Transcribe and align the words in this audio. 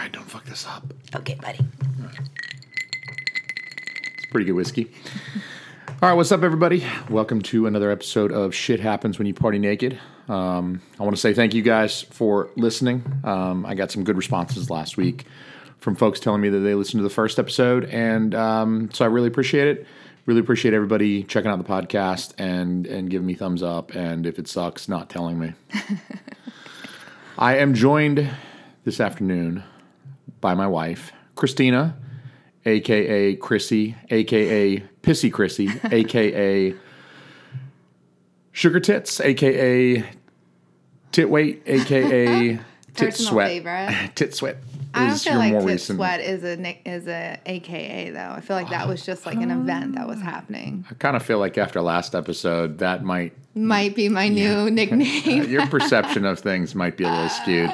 right, 0.00 0.12
don't 0.12 0.24
fuck 0.24 0.44
this 0.46 0.66
up. 0.66 0.82
Okay, 1.14 1.34
buddy. 1.34 1.58
It's 4.16 4.26
pretty 4.30 4.46
good 4.46 4.54
whiskey. 4.54 4.90
All 6.02 6.08
right, 6.08 6.14
what's 6.14 6.32
up, 6.32 6.42
everybody? 6.42 6.86
Welcome 7.10 7.42
to 7.42 7.66
another 7.66 7.90
episode 7.90 8.32
of 8.32 8.54
Shit 8.54 8.80
Happens 8.80 9.18
When 9.18 9.26
You 9.26 9.34
Party 9.34 9.58
Naked. 9.58 9.98
Um, 10.26 10.80
I 10.98 11.02
want 11.02 11.14
to 11.14 11.20
say 11.20 11.34
thank 11.34 11.52
you 11.52 11.60
guys 11.60 12.00
for 12.00 12.48
listening. 12.56 13.04
Um, 13.24 13.66
I 13.66 13.74
got 13.74 13.90
some 13.90 14.02
good 14.02 14.16
responses 14.16 14.70
last 14.70 14.96
week 14.96 15.26
from 15.80 15.96
folks 15.96 16.18
telling 16.18 16.40
me 16.40 16.48
that 16.48 16.60
they 16.60 16.74
listened 16.74 17.00
to 17.00 17.04
the 17.04 17.10
first 17.10 17.38
episode, 17.38 17.84
and 17.84 18.34
um, 18.34 18.90
so 18.94 19.04
I 19.04 19.08
really 19.08 19.28
appreciate 19.28 19.68
it. 19.68 19.86
Really 20.24 20.40
appreciate 20.40 20.72
everybody 20.72 21.24
checking 21.24 21.50
out 21.50 21.58
the 21.58 21.64
podcast 21.64 22.32
and 22.38 22.86
and 22.86 23.10
giving 23.10 23.26
me 23.26 23.34
thumbs 23.34 23.62
up, 23.62 23.94
and 23.94 24.26
if 24.26 24.38
it 24.38 24.48
sucks, 24.48 24.88
not 24.88 25.10
telling 25.10 25.38
me. 25.38 25.52
I 27.38 27.58
am 27.58 27.74
joined 27.74 28.30
this 28.84 28.98
afternoon 28.98 29.62
by 30.40 30.54
my 30.54 30.66
wife, 30.66 31.12
Christina, 31.34 31.96
aka 32.64 33.36
Chrissy, 33.36 33.96
aka 34.10 34.80
Pissy 35.02 35.32
Chrissy, 35.32 35.68
aka 35.90 36.74
Sugar 38.52 38.80
Tits, 38.80 39.20
aka 39.20 40.04
Tit 41.12 41.30
Weight, 41.30 41.62
aka 41.66 42.58
Tit 42.94 43.14
Sweat. 43.14 44.12
Tit 44.14 44.34
Sweat 44.34 44.56
I 44.92 45.06
don't 45.06 45.18
feel 45.18 45.36
like 45.36 45.52
Tit 45.52 45.64
recent. 45.64 45.96
Sweat 45.98 46.20
is 46.20 46.42
a 46.42 46.88
is 46.88 47.06
a 47.06 47.38
AKA 47.46 48.10
though. 48.10 48.32
I 48.32 48.40
feel 48.40 48.56
like 48.56 48.70
that 48.70 48.88
was 48.88 49.06
just 49.06 49.24
like 49.24 49.36
an 49.36 49.50
event 49.50 49.94
that 49.94 50.08
was 50.08 50.20
happening. 50.20 50.84
I 50.90 50.94
kind 50.94 51.14
of 51.16 51.22
feel 51.22 51.38
like 51.38 51.56
after 51.58 51.80
last 51.80 52.14
episode, 52.14 52.78
that 52.78 53.04
might 53.04 53.32
Might 53.54 53.94
be 53.94 54.08
my 54.08 54.28
new 54.28 54.68
nickname. 54.70 55.48
your 55.48 55.66
perception 55.68 56.24
of 56.24 56.40
things 56.40 56.74
might 56.74 56.96
be 56.96 57.04
a 57.04 57.10
little 57.10 57.28
skewed. 57.28 57.70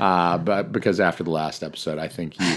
Uh, 0.00 0.38
but 0.38 0.72
because 0.72 0.98
after 0.98 1.22
the 1.22 1.30
last 1.30 1.62
episode, 1.62 1.98
I 1.98 2.08
think 2.08 2.38
you 2.40 2.56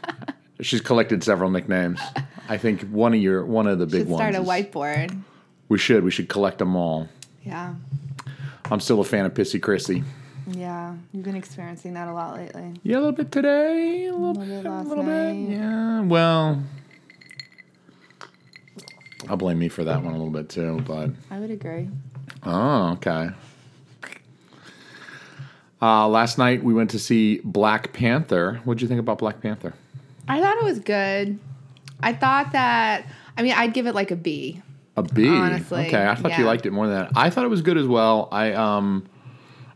she's 0.60 0.80
collected 0.80 1.22
several 1.22 1.50
nicknames. 1.50 2.00
I 2.48 2.58
think 2.58 2.82
one 2.90 3.14
of 3.14 3.20
your 3.20 3.44
one 3.46 3.66
of 3.66 3.78
the 3.78 3.86
big 3.86 4.02
Should 4.02 4.08
ones. 4.08 4.18
start 4.18 4.34
a 4.34 4.40
whiteboard. 4.46 5.22
We 5.68 5.78
should. 5.78 6.02
We 6.04 6.10
should 6.10 6.28
collect 6.28 6.58
them 6.58 6.74
all. 6.76 7.08
Yeah, 7.44 7.74
I'm 8.70 8.80
still 8.80 9.00
a 9.00 9.04
fan 9.04 9.24
of 9.24 9.34
Pissy 9.34 9.60
Chrissy. 9.62 10.02
yeah. 10.48 10.94
You've 11.12 11.24
been 11.24 11.36
experiencing 11.36 11.94
that 11.94 12.08
a 12.08 12.12
lot 12.12 12.36
lately. 12.36 12.74
Yeah, 12.82 12.96
a 12.96 12.98
little 12.98 13.12
bit 13.12 13.30
today, 13.30 14.06
a 14.06 14.12
little, 14.12 14.32
little 14.34 14.62
bit 14.62 14.66
a 14.66 14.80
little 14.82 15.04
bit. 15.04 15.34
Yeah, 15.50 16.00
well, 16.02 16.62
I'll 19.28 19.36
blame 19.36 19.58
me 19.58 19.68
for 19.68 19.84
that 19.84 20.02
one 20.02 20.12
a 20.14 20.16
little 20.16 20.32
bit 20.32 20.48
too. 20.48 20.80
But 20.86 21.10
I 21.30 21.38
would 21.38 21.50
agree. 21.50 21.88
oh, 22.42 22.92
okay. 22.94 23.30
Uh, 25.84 26.08
last 26.08 26.38
night 26.38 26.64
we 26.64 26.72
went 26.72 26.88
to 26.90 26.98
see 26.98 27.40
Black 27.44 27.92
Panther. 27.92 28.60
What'd 28.64 28.80
you 28.80 28.88
think 28.88 29.00
about 29.00 29.18
Black 29.18 29.42
Panther? 29.42 29.74
I 30.26 30.40
thought 30.40 30.56
it 30.56 30.64
was 30.64 30.78
good. 30.78 31.38
I 32.00 32.14
thought 32.14 32.52
that. 32.52 33.06
I 33.36 33.42
mean, 33.42 33.52
I'd 33.52 33.74
give 33.74 33.86
it 33.86 33.94
like 33.94 34.10
a 34.10 34.16
B. 34.16 34.62
A 34.96 35.02
B. 35.02 35.28
Honestly, 35.28 35.86
okay. 35.88 36.06
I 36.06 36.14
thought 36.14 36.38
you 36.38 36.44
liked 36.46 36.64
it 36.64 36.70
more 36.70 36.86
than 36.86 36.96
that. 36.96 37.12
I 37.14 37.28
thought 37.28 37.44
it 37.44 37.48
was 37.48 37.60
good 37.60 37.76
as 37.76 37.86
well. 37.86 38.28
I 38.32 38.52
um, 38.52 39.04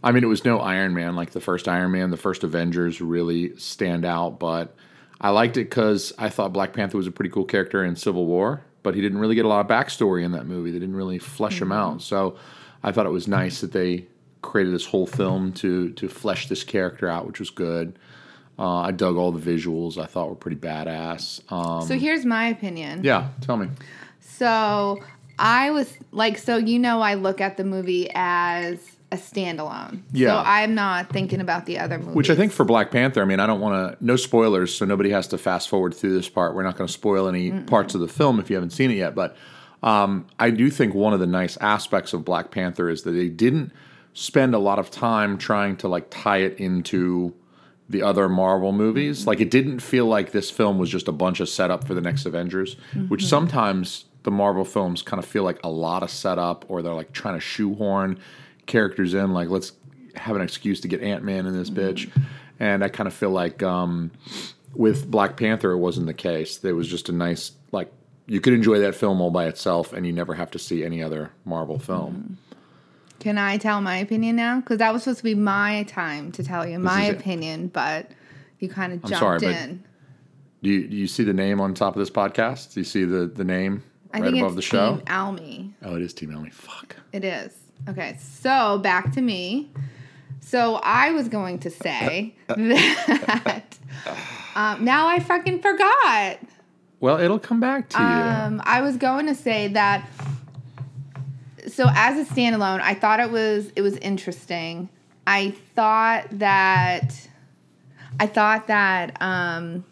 I 0.03 0.13
mean, 0.13 0.23
it 0.25 0.29
was 0.29 0.47
no 0.47 0.61
Iron 0.61 0.95
Man 0.95 1.15
like 1.15 1.33
the 1.33 1.41
first 1.41 1.69
Iron 1.69 1.91
Man. 1.91 2.11
The 2.11 2.17
first 2.17 2.43
Avengers 2.43 3.03
really 3.03 3.55
stand 3.59 4.07
out, 4.07 4.39
but 4.39 4.75
I 5.21 5.29
liked 5.31 5.59
it 5.59 5.65
because 5.65 6.15
I 6.17 6.31
thought 6.31 6.55
Black 6.55 6.73
Panther 6.73 6.97
was 6.97 7.07
a 7.07 7.11
pretty 7.13 7.31
cool 7.31 7.45
character 7.45 7.85
in 7.85 7.97
Civil 7.97 8.25
War, 8.25 8.63
but 8.83 8.95
he 8.95 9.03
didn't 9.03 9.19
really 9.19 9.35
get 9.35 9.45
a 9.45 9.49
lot 9.49 9.61
of 9.61 9.67
backstory 9.67 10.25
in 10.25 10.33
that 10.33 10.47
movie. 10.47 10.71
They 10.71 10.79
didn't 10.79 10.97
really 10.97 11.19
flesh 11.19 11.61
him 11.61 11.69
Mm-hmm. 11.69 11.95
out. 11.97 12.03
So 12.03 12.37
I 12.83 12.93
thought 12.93 13.05
it 13.05 13.11
was 13.13 13.27
nice 13.29 13.61
that 13.61 13.73
they 13.73 14.07
created 14.49 14.73
this 14.75 14.87
whole 14.87 15.07
film 15.07 15.53
to 15.53 15.91
to 15.91 16.09
flesh 16.09 16.49
this 16.49 16.65
character 16.65 17.09
out, 17.09 17.27
which 17.27 17.39
was 17.39 17.51
good. 17.51 17.99
Uh, 18.59 18.81
I 18.81 18.91
dug 18.91 19.17
all 19.17 19.31
the 19.31 19.41
visuals. 19.55 19.99
I 19.99 20.07
thought 20.07 20.29
were 20.29 20.35
pretty 20.35 20.57
badass. 20.57 21.41
Um, 21.53 21.87
So 21.87 21.97
here's 21.97 22.25
my 22.25 22.47
opinion. 22.49 23.05
yeah, 23.05 23.29
tell 23.41 23.57
me. 23.57 23.69
So 24.21 25.01
I 25.39 25.71
was 25.71 25.93
like, 26.13 26.39
so 26.39 26.57
you 26.57 26.79
know, 26.79 27.01
I 27.01 27.15
look 27.15 27.41
at 27.41 27.57
the 27.57 27.65
movie 27.65 28.11
as 28.15 28.79
a 29.11 29.17
standalone. 29.17 30.03
Yeah. 30.13 30.29
So 30.29 30.43
I'm 30.45 30.75
not 30.75 31.11
thinking 31.11 31.41
about 31.41 31.67
the 31.67 31.79
other 31.79 31.99
movies. 31.99 32.15
Which 32.15 32.31
I 32.31 32.35
think 32.35 32.53
for 32.53 32.65
Black 32.65 32.91
Panther, 32.91 33.23
I 33.23 33.25
mean, 33.25 33.41
I 33.41 33.47
don't 33.47 33.61
want 33.61 33.99
to, 33.99 34.05
no 34.05 34.17
spoilers, 34.17 34.75
so 34.75 34.85
nobody 34.85 35.11
has 35.11 35.29
to 35.29 35.39
fast 35.39 35.69
forward 35.69 35.95
through 35.95 36.13
this 36.15 36.29
part. 36.29 36.55
We're 36.55 36.63
not 36.63 36.77
going 36.77 36.89
to 36.89 36.93
spoil 36.93 37.27
any 37.29 37.53
parts 37.63 37.95
of 37.95 38.01
the 38.03 38.09
film 38.09 38.39
if 38.39 38.51
you 38.51 38.57
haven't 38.57 38.71
seen 38.71 38.91
it 38.91 38.95
yet. 38.97 39.15
But 39.15 39.35
um, 39.83 40.27
I 40.39 40.51
do 40.51 40.69
think 40.71 40.95
one 40.95 41.15
of 41.15 41.21
the 41.21 41.27
nice 41.27 41.57
aspects 41.59 42.13
of 42.13 42.25
Black 42.25 42.51
Panther 42.51 42.91
is 42.91 43.03
that 43.05 43.13
they 43.13 43.29
didn't 43.31 43.73
spend 44.13 44.55
a 44.55 44.59
lot 44.59 44.79
of 44.79 44.91
time 44.91 45.39
trying 45.39 45.77
to 45.77 45.89
like 45.89 46.07
tie 46.11 46.39
it 46.39 46.59
into 46.59 47.35
the 47.89 48.03
other 48.03 48.29
Marvel 48.29 48.73
movies. 48.73 49.27
Like 49.27 49.41
it 49.41 49.51
didn't 49.51 49.81
feel 49.81 50.07
like 50.07 50.33
this 50.33 50.51
film 50.51 50.79
was 50.79 50.91
just 50.91 51.09
a 51.09 51.13
bunch 51.13 51.41
of 51.41 51.49
setup 51.49 51.85
for 51.85 51.95
the 51.95 52.01
next 52.01 52.27
Avengers, 52.27 52.77
which 53.09 53.23
mm-hmm. 53.23 53.29
sometimes 53.29 54.05
the 54.25 54.31
Marvel 54.31 54.65
films 54.65 55.03
kind 55.03 55.23
of 55.23 55.29
feel 55.29 55.43
like 55.43 55.59
a 55.65 55.71
lot 55.71 56.03
of 56.03 56.11
setup 56.11 56.65
or 56.69 56.83
they're 56.83 56.95
like 56.95 57.13
trying 57.13 57.35
to 57.35 57.41
shoehorn 57.41 58.19
characters 58.67 59.15
in 59.15 59.33
like 59.33 59.49
let's 59.49 59.73
have 60.17 60.37
an 60.37 60.43
excuse 60.43 60.81
to 60.81 60.89
get 60.89 61.01
Ant-Man 61.01 61.47
in 61.47 61.57
this 61.57 61.71
bitch. 61.71 62.09
Mm-hmm. 62.09 62.23
And 62.61 62.85
I 62.85 62.89
kind 62.89 63.07
of 63.07 63.15
feel 63.15 63.31
like 63.31 63.63
um, 63.63 64.11
with 64.75 65.09
Black 65.11 65.37
Panther 65.37 65.71
it 65.73 65.79
wasn't 65.79 66.07
the 66.07 66.15
case. 66.15 66.59
There 66.59 66.75
was 66.75 66.89
just 66.89 67.09
a 67.09 67.13
nice 67.13 67.53
like 67.73 67.91
you 68.27 68.41
could 68.41 68.53
enjoy 68.53 68.81
that 68.81 68.95
film 68.95 69.21
all 69.21 69.31
by 69.31 69.47
itself 69.47 69.93
and 69.93 70.07
you 70.07 70.13
never 70.13 70.35
have 70.35 70.51
to 70.51 70.59
see 70.59 70.85
any 70.85 71.03
other 71.03 71.31
Marvel 71.45 71.79
film. 71.79 72.15
Mm-hmm. 72.15 72.48
Can 73.21 73.37
I 73.39 73.57
tell 73.57 73.81
my 73.81 73.97
opinion 73.97 74.37
now? 74.37 74.61
Because 74.61 74.79
that 74.79 74.93
was 74.93 75.03
supposed 75.03 75.19
to 75.19 75.25
be 75.25 75.35
my 75.35 75.85
time 75.85 76.31
to 76.33 76.45
tell 76.45 76.67
you 76.67 76.79
my 76.79 77.05
is 77.05 77.09
it. 77.11 77.17
opinion, 77.17 77.69
but 77.69 78.11
you 78.61 78.69
kind 78.69 78.93
of 78.93 79.01
jumped 79.03 79.19
sorry, 79.19 79.45
in. 79.45 79.85
Do 80.63 80.71
you, 80.71 80.89
do 80.89 80.97
you 80.97 81.07
see 81.07 81.25
the 81.25 81.33
name 81.33 81.61
on 81.61 81.75
top 81.75 81.95
of 81.95 82.01
this 82.01 82.11
podcast? 82.11 82.75
Do 82.75 82.81
you 82.81 82.85
see 82.85 83.05
the, 83.05 83.27
the 83.27 83.45
name 83.45 83.83
I 84.13 84.21
right 84.21 84.35
above 84.35 84.57
the 84.57 84.63
show? 84.63 84.97
Team 84.97 85.05
Almy. 85.09 85.75
Oh, 85.83 85.97
it 85.97 86.03
is 86.03 86.13
Team 86.15 86.33
Ellie. 86.33 86.51
Fuck. 86.51 86.97
It 87.13 87.25
is. 87.25 87.57
Okay, 87.89 88.17
so 88.21 88.79
back 88.79 89.13
to 89.13 89.21
me. 89.21 89.71
So 90.41 90.77
I 90.77 91.13
was 91.13 91.29
going 91.29 91.59
to 91.61 91.71
say 91.71 92.35
that 92.47 93.79
um, 94.55 94.85
now 94.85 95.07
I 95.07 95.21
fucking 95.21 95.61
forgot. 95.61 96.39
Well, 97.01 97.21
it'll 97.21 97.39
come 97.39 97.61
back 97.61 97.91
to 97.91 97.99
you. 97.99 98.05
Um, 98.05 98.63
I 98.65 98.81
was 98.81 98.97
going 98.97 99.27
to 99.27 99.35
say 99.35 99.69
that. 99.69 100.09
So 101.69 101.87
as 101.95 102.19
a 102.19 102.33
standalone, 102.35 102.81
I 102.81 102.95
thought 102.95 103.21
it 103.21 103.31
was 103.31 103.71
it 103.77 103.83
was 103.83 103.97
interesting. 103.99 104.89
I 105.27 105.51
thought 105.75 106.27
that 106.33 107.29
I 108.19 108.27
thought 108.27 108.67
that 108.69 109.21
um, 109.23 109.85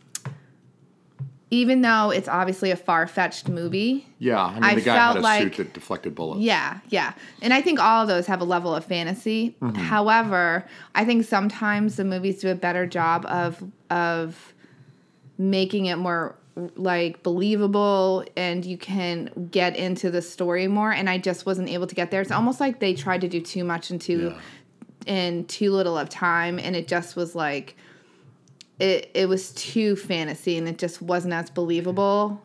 even 1.51 1.83
though 1.83 2.11
it's 2.11 2.29
obviously 2.29 2.71
a 2.71 2.77
far 2.77 3.07
fetched 3.07 3.49
movie, 3.49 4.07
yeah, 4.19 4.43
I 4.43 4.55
mean, 4.55 4.65
I 4.65 4.75
the 4.75 4.81
guy 4.81 4.97
felt 4.97 5.17
had 5.17 5.21
a 5.21 5.23
like- 5.23 5.43
suit 5.43 5.57
that 5.59 5.73
deflected 5.75 6.15
bullets. 6.15 6.41
yeah, 6.41 6.81
yeah. 6.89 7.13
And 7.43 7.53
I 7.55 7.61
think 7.63 7.79
all 7.79 8.03
of 8.03 8.09
those 8.09 8.27
have 8.27 8.41
a 8.41 8.45
level 8.45 8.75
of 8.75 8.85
fantasy. 8.85 9.55
Mm-hmm. 9.61 9.77
However, 9.77 10.65
I 10.95 11.05
think 11.05 11.25
sometimes 11.25 11.97
the 11.97 12.05
movies 12.05 12.41
do 12.41 12.49
a 12.51 12.55
better 12.55 12.87
job 12.87 13.25
of 13.27 13.63
of 13.91 14.55
making 15.39 15.87
it 15.87 15.97
more 15.97 16.35
like 16.75 17.23
believable 17.23 18.25
and 18.37 18.65
you 18.65 18.79
can 18.79 19.49
get 19.51 19.77
into 19.77 20.11
the 20.11 20.23
story 20.23 20.69
more 20.69 20.91
and 20.91 21.09
I 21.11 21.19
just 21.19 21.45
wasn't 21.45 21.69
able 21.69 21.87
to 21.87 21.95
get 21.95 22.11
there. 22.11 22.23
It's 22.23 22.31
almost 22.31 22.61
like 22.61 22.81
they 22.81 22.95
tried 22.95 23.21
to 23.21 23.29
do 23.29 23.41
too 23.41 23.63
much 23.63 23.91
in 23.91 23.99
too 23.99 24.35
in 25.07 25.45
too 25.45 25.71
little 25.71 25.97
of 25.99 26.09
time 26.09 26.59
and 26.59 26.75
it 26.75 26.89
just 26.89 27.15
was 27.15 27.35
like 27.35 27.77
it 28.81 29.11
it 29.15 29.29
was 29.29 29.53
too 29.53 29.97
fantasy 29.97 30.57
and 30.57 30.67
it 30.67 30.79
just 30.79 31.03
wasn't 31.03 31.35
as 31.35 31.51
believable 31.51 32.43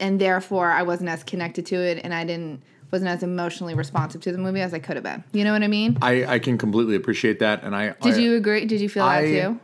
and 0.00 0.18
therefore 0.20 0.70
I 0.70 0.82
wasn't 0.82 1.10
as 1.10 1.22
connected 1.22 1.66
to 1.66 1.76
it 1.76 2.00
and 2.02 2.14
I 2.14 2.24
didn't 2.24 2.62
wasn't 2.90 3.10
as 3.10 3.22
emotionally 3.22 3.74
responsive 3.74 4.20
to 4.22 4.32
the 4.32 4.38
movie 4.38 4.60
as 4.60 4.74
I 4.74 4.78
could 4.78 4.96
have 4.96 5.04
been. 5.04 5.22
You 5.32 5.44
know 5.44 5.52
what 5.52 5.62
I 5.62 5.68
mean? 5.68 5.98
I, 6.02 6.24
I 6.24 6.38
can 6.40 6.58
completely 6.58 6.96
appreciate 6.96 7.38
that, 7.38 7.62
and 7.62 7.76
I 7.76 7.94
Did 8.02 8.14
I, 8.14 8.18
you 8.18 8.34
agree? 8.34 8.64
Did 8.64 8.80
you 8.80 8.88
feel 8.88 9.04
I- 9.04 9.22
that 9.22 9.28
too? 9.28 9.60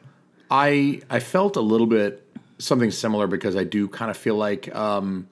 I 0.49 1.01
I 1.11 1.19
felt 1.19 1.57
a 1.57 1.61
little 1.61 1.89
bit 1.89 2.26
something 2.59 2.91
similar 2.91 3.27
because 3.27 3.57
I 3.57 3.65
do 3.65 3.89
kind 3.89 4.11
of 4.11 4.17
feel 4.17 4.37
like 4.37 4.75
um, 4.75 5.29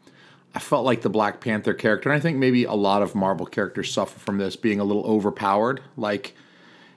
I 0.55 0.59
felt 0.59 0.85
like 0.85 1.03
the 1.03 1.11
Black 1.11 1.41
Panther 1.41 1.75
character, 1.75 2.11
and 2.11 2.17
I 2.17 2.21
think 2.21 2.39
maybe 2.39 2.65
a 2.65 2.73
lot 2.73 3.03
of 3.03 3.15
Marvel 3.15 3.47
characters 3.47 3.93
suffer 3.93 4.19
from 4.19 4.39
this 4.39 4.57
being 4.57 4.81
a 4.81 4.85
little 4.85 5.05
overpowered. 5.05 5.83
Like, 5.97 6.37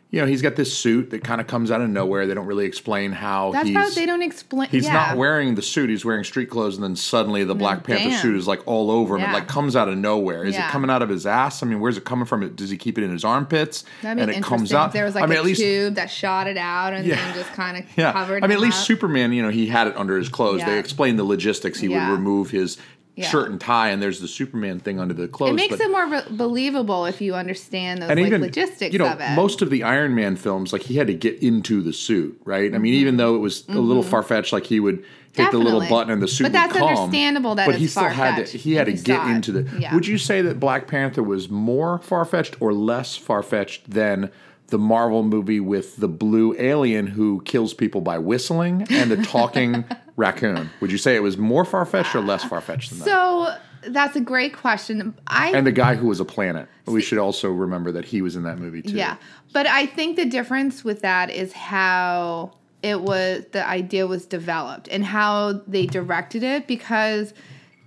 you 0.09 0.21
know, 0.21 0.25
he's 0.25 0.41
got 0.41 0.55
this 0.55 0.73
suit 0.75 1.09
that 1.09 1.21
kind 1.23 1.41
of 1.41 1.47
comes 1.47 1.69
out 1.69 1.81
of 1.81 1.89
nowhere. 1.89 2.27
They 2.27 2.33
don't 2.33 2.45
really 2.45 2.63
explain 2.65 3.11
how 3.11 3.51
That's 3.51 3.67
he's. 3.67 3.75
how 3.75 3.89
they 3.89 4.05
don't 4.05 4.21
explain. 4.21 4.69
He's 4.69 4.85
yeah. 4.85 4.93
not 4.93 5.17
wearing 5.17 5.55
the 5.55 5.61
suit. 5.61 5.89
He's 5.89 6.05
wearing 6.05 6.23
street 6.23 6.49
clothes, 6.49 6.75
and 6.75 6.83
then 6.83 6.95
suddenly 6.95 7.43
the 7.43 7.55
Black 7.55 7.83
Panther 7.83 8.15
suit 8.17 8.37
is 8.37 8.47
like 8.47 8.65
all 8.65 8.89
over 8.89 9.17
him. 9.17 9.29
It 9.29 9.33
like 9.33 9.49
comes 9.49 9.75
out 9.75 9.89
of 9.89 9.97
nowhere. 9.97 10.45
Is 10.45 10.55
Yeah. 10.55 10.69
it 10.69 10.71
coming 10.71 10.89
out 10.89 11.01
of 11.01 11.09
his 11.09 11.25
ass? 11.25 11.61
I 11.61 11.65
mean, 11.65 11.81
where's 11.81 11.97
it 11.97 12.05
coming 12.05 12.25
from? 12.25 12.47
Does 12.55 12.69
he 12.69 12.77
keep 12.77 12.97
it 12.97 13.03
in 13.03 13.11
his 13.11 13.25
armpits? 13.25 13.83
That'd 14.01 14.21
and 14.23 14.31
it 14.31 14.41
comes 14.41 14.71
out. 14.73 14.93
There 14.93 15.03
was 15.03 15.13
like 15.13 15.25
I 15.25 15.27
mean, 15.27 15.39
a 15.39 15.41
least 15.41 15.59
tube 15.59 15.95
that 15.95 16.09
shot 16.09 16.47
it 16.47 16.57
out 16.57 16.93
and 16.93 17.05
Yeah. 17.05 17.15
then 17.15 17.33
just 17.35 17.51
kind 17.51 17.77
of 17.77 17.83
yeah. 17.97 18.13
covered. 18.13 18.45
I 18.45 18.47
mean, 18.47 18.55
at 18.57 18.61
least 18.61 18.79
up. 18.79 18.85
Superman, 18.85 19.33
you 19.33 19.41
know, 19.43 19.49
he 19.49 19.67
had 19.67 19.87
it 19.87 19.97
under 19.97 20.17
his 20.17 20.29
clothes. 20.29 20.63
They 20.63 20.79
explained 20.79 21.19
the 21.19 21.25
logistics. 21.25 21.79
He 21.81 21.87
Yeah. 21.87 22.09
would 22.09 22.15
remove 22.17 22.49
his 22.49 22.77
Yeah. 23.17 23.27
shirt 23.27 23.49
and 23.49 23.59
tie, 23.59 23.89
and 23.89 24.01
there's 24.01 24.19
the 24.21 24.27
Superman 24.27 24.79
thing 24.79 24.99
under 24.99 25.13
the 25.13 25.27
clothes. 25.27 25.49
It 25.49 25.55
makes 25.55 25.77
but, 25.77 25.81
it 25.85 25.91
more 25.91 26.05
re- 26.07 26.21
believable 26.29 27.05
if 27.07 27.19
you 27.19 27.33
understand 27.33 28.01
those 28.03 28.09
and 28.11 28.19
like 28.19 28.27
even 28.27 28.41
logistics 28.41 28.93
you 28.93 28.99
know 28.99 29.07
of 29.07 29.19
it. 29.19 29.31
most 29.35 29.61
of 29.63 29.69
the 29.71 29.83
Iron 29.83 30.13
Man 30.13 30.35
films, 30.35 30.71
like 30.71 30.83
he 30.83 30.95
had 30.97 31.07
to 31.07 31.15
get 31.15 31.41
into 31.41 31.81
the 31.81 31.91
suit, 31.93 32.39
right? 32.45 32.73
I 32.73 32.77
mean, 32.77 32.93
Mm-hmm. 32.93 33.01
even 33.01 33.17
though 33.17 33.35
it 33.35 33.39
was 33.39 33.67
a 33.69 33.73
little 33.79 34.03
far 34.03 34.21
fetched, 34.23 34.53
like 34.53 34.65
he 34.65 34.79
would 34.79 35.03
hit 35.33 35.51
the 35.51 35.57
little 35.57 35.81
button 35.87 36.11
and 36.13 36.21
the 36.21 36.27
suit 36.27 36.43
But 36.45 36.51
that's 36.53 36.73
would 36.73 36.79
come. 36.79 36.89
understandable 36.89 37.55
that 37.55 37.65
but 37.65 37.75
he 37.75 37.87
still 37.87 38.03
had 38.03 38.45
to. 38.45 38.57
He 38.57 38.73
had 38.75 38.85
to 38.85 38.93
get 38.93 39.25
into 39.27 39.51
the. 39.51 39.79
Yeah. 39.79 39.93
Would 39.95 40.05
you 40.07 40.17
say 40.19 40.41
that 40.43 40.59
Black 40.59 40.87
Panther 40.87 41.23
was 41.23 41.49
more 41.49 41.97
far 41.99 42.23
fetched 42.25 42.61
or 42.61 42.71
less 42.73 43.15
far 43.17 43.41
fetched 43.41 43.89
than? 43.89 44.29
The 44.69 44.77
Marvel 44.77 45.23
movie 45.23 45.61
with 45.61 45.95
the 45.95 46.09
blue 46.09 46.53
alien 46.59 47.07
who 47.07 47.41
kills 47.45 47.73
people 47.73 48.01
by 48.01 48.17
whistling 48.19 48.85
and 48.89 49.09
the 49.09 49.15
talking 49.23 49.85
raccoon. 50.17 50.69
Would 50.81 50.91
you 50.91 50.97
say 50.97 51.15
it 51.15 51.23
was 51.23 51.37
more 51.37 51.63
far 51.63 51.85
fetched 51.85 52.13
or 52.15 52.21
less 52.21 52.43
far 52.43 52.59
fetched 52.59 52.89
than 52.89 52.99
that? 52.99 53.05
so 53.05 53.55
that's 53.87 54.15
a 54.15 54.19
great 54.19 54.55
question. 54.55 55.15
I 55.27 55.51
And 55.51 55.65
the 55.65 55.71
guy 55.71 55.95
who 55.95 56.07
was 56.07 56.19
a 56.19 56.25
planet. 56.25 56.67
We 56.85 57.01
should 57.01 57.19
also 57.19 57.51
remember 57.51 57.91
that 57.93 58.05
he 58.05 58.21
was 58.21 58.35
in 58.35 58.43
that 58.43 58.59
movie 58.59 58.81
too. 58.81 58.95
Yeah. 58.95 59.17
But 59.53 59.67
I 59.67 59.85
think 59.85 60.17
the 60.17 60.25
difference 60.25 60.83
with 60.83 61.01
that 61.01 61.29
is 61.29 61.53
how 61.53 62.51
it 62.83 63.01
was 63.01 63.45
the 63.51 63.65
idea 63.65 64.07
was 64.07 64.25
developed 64.25 64.87
and 64.89 65.03
how 65.03 65.61
they 65.67 65.85
directed 65.85 66.43
it 66.43 66.67
because 66.67 67.33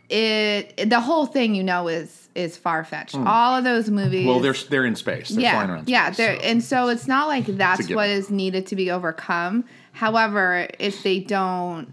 it 0.08 0.88
the 0.90 1.00
whole 1.00 1.26
thing 1.26 1.54
you 1.54 1.62
know 1.62 1.88
is 1.88 2.28
is 2.34 2.56
far 2.56 2.84
fetched. 2.84 3.16
Hmm. 3.16 3.26
All 3.26 3.56
of 3.56 3.64
those 3.64 3.90
movies. 3.90 4.26
Well, 4.26 4.40
they're 4.40 4.54
they're 4.54 4.84
in 4.84 4.96
space. 4.96 5.28
They're 5.28 5.50
flying 5.50 5.68
yeah, 5.68 5.74
around. 5.74 5.88
yeah, 5.88 6.10
space, 6.12 6.40
so. 6.40 6.46
and 6.46 6.64
so 6.64 6.88
it's 6.88 7.06
not 7.06 7.28
like 7.28 7.46
that's 7.46 7.88
what 7.90 8.08
is 8.08 8.30
needed 8.30 8.66
to 8.68 8.76
be 8.76 8.90
overcome. 8.90 9.64
However, 9.92 10.68
if 10.78 11.02
they 11.02 11.20
don't 11.20 11.92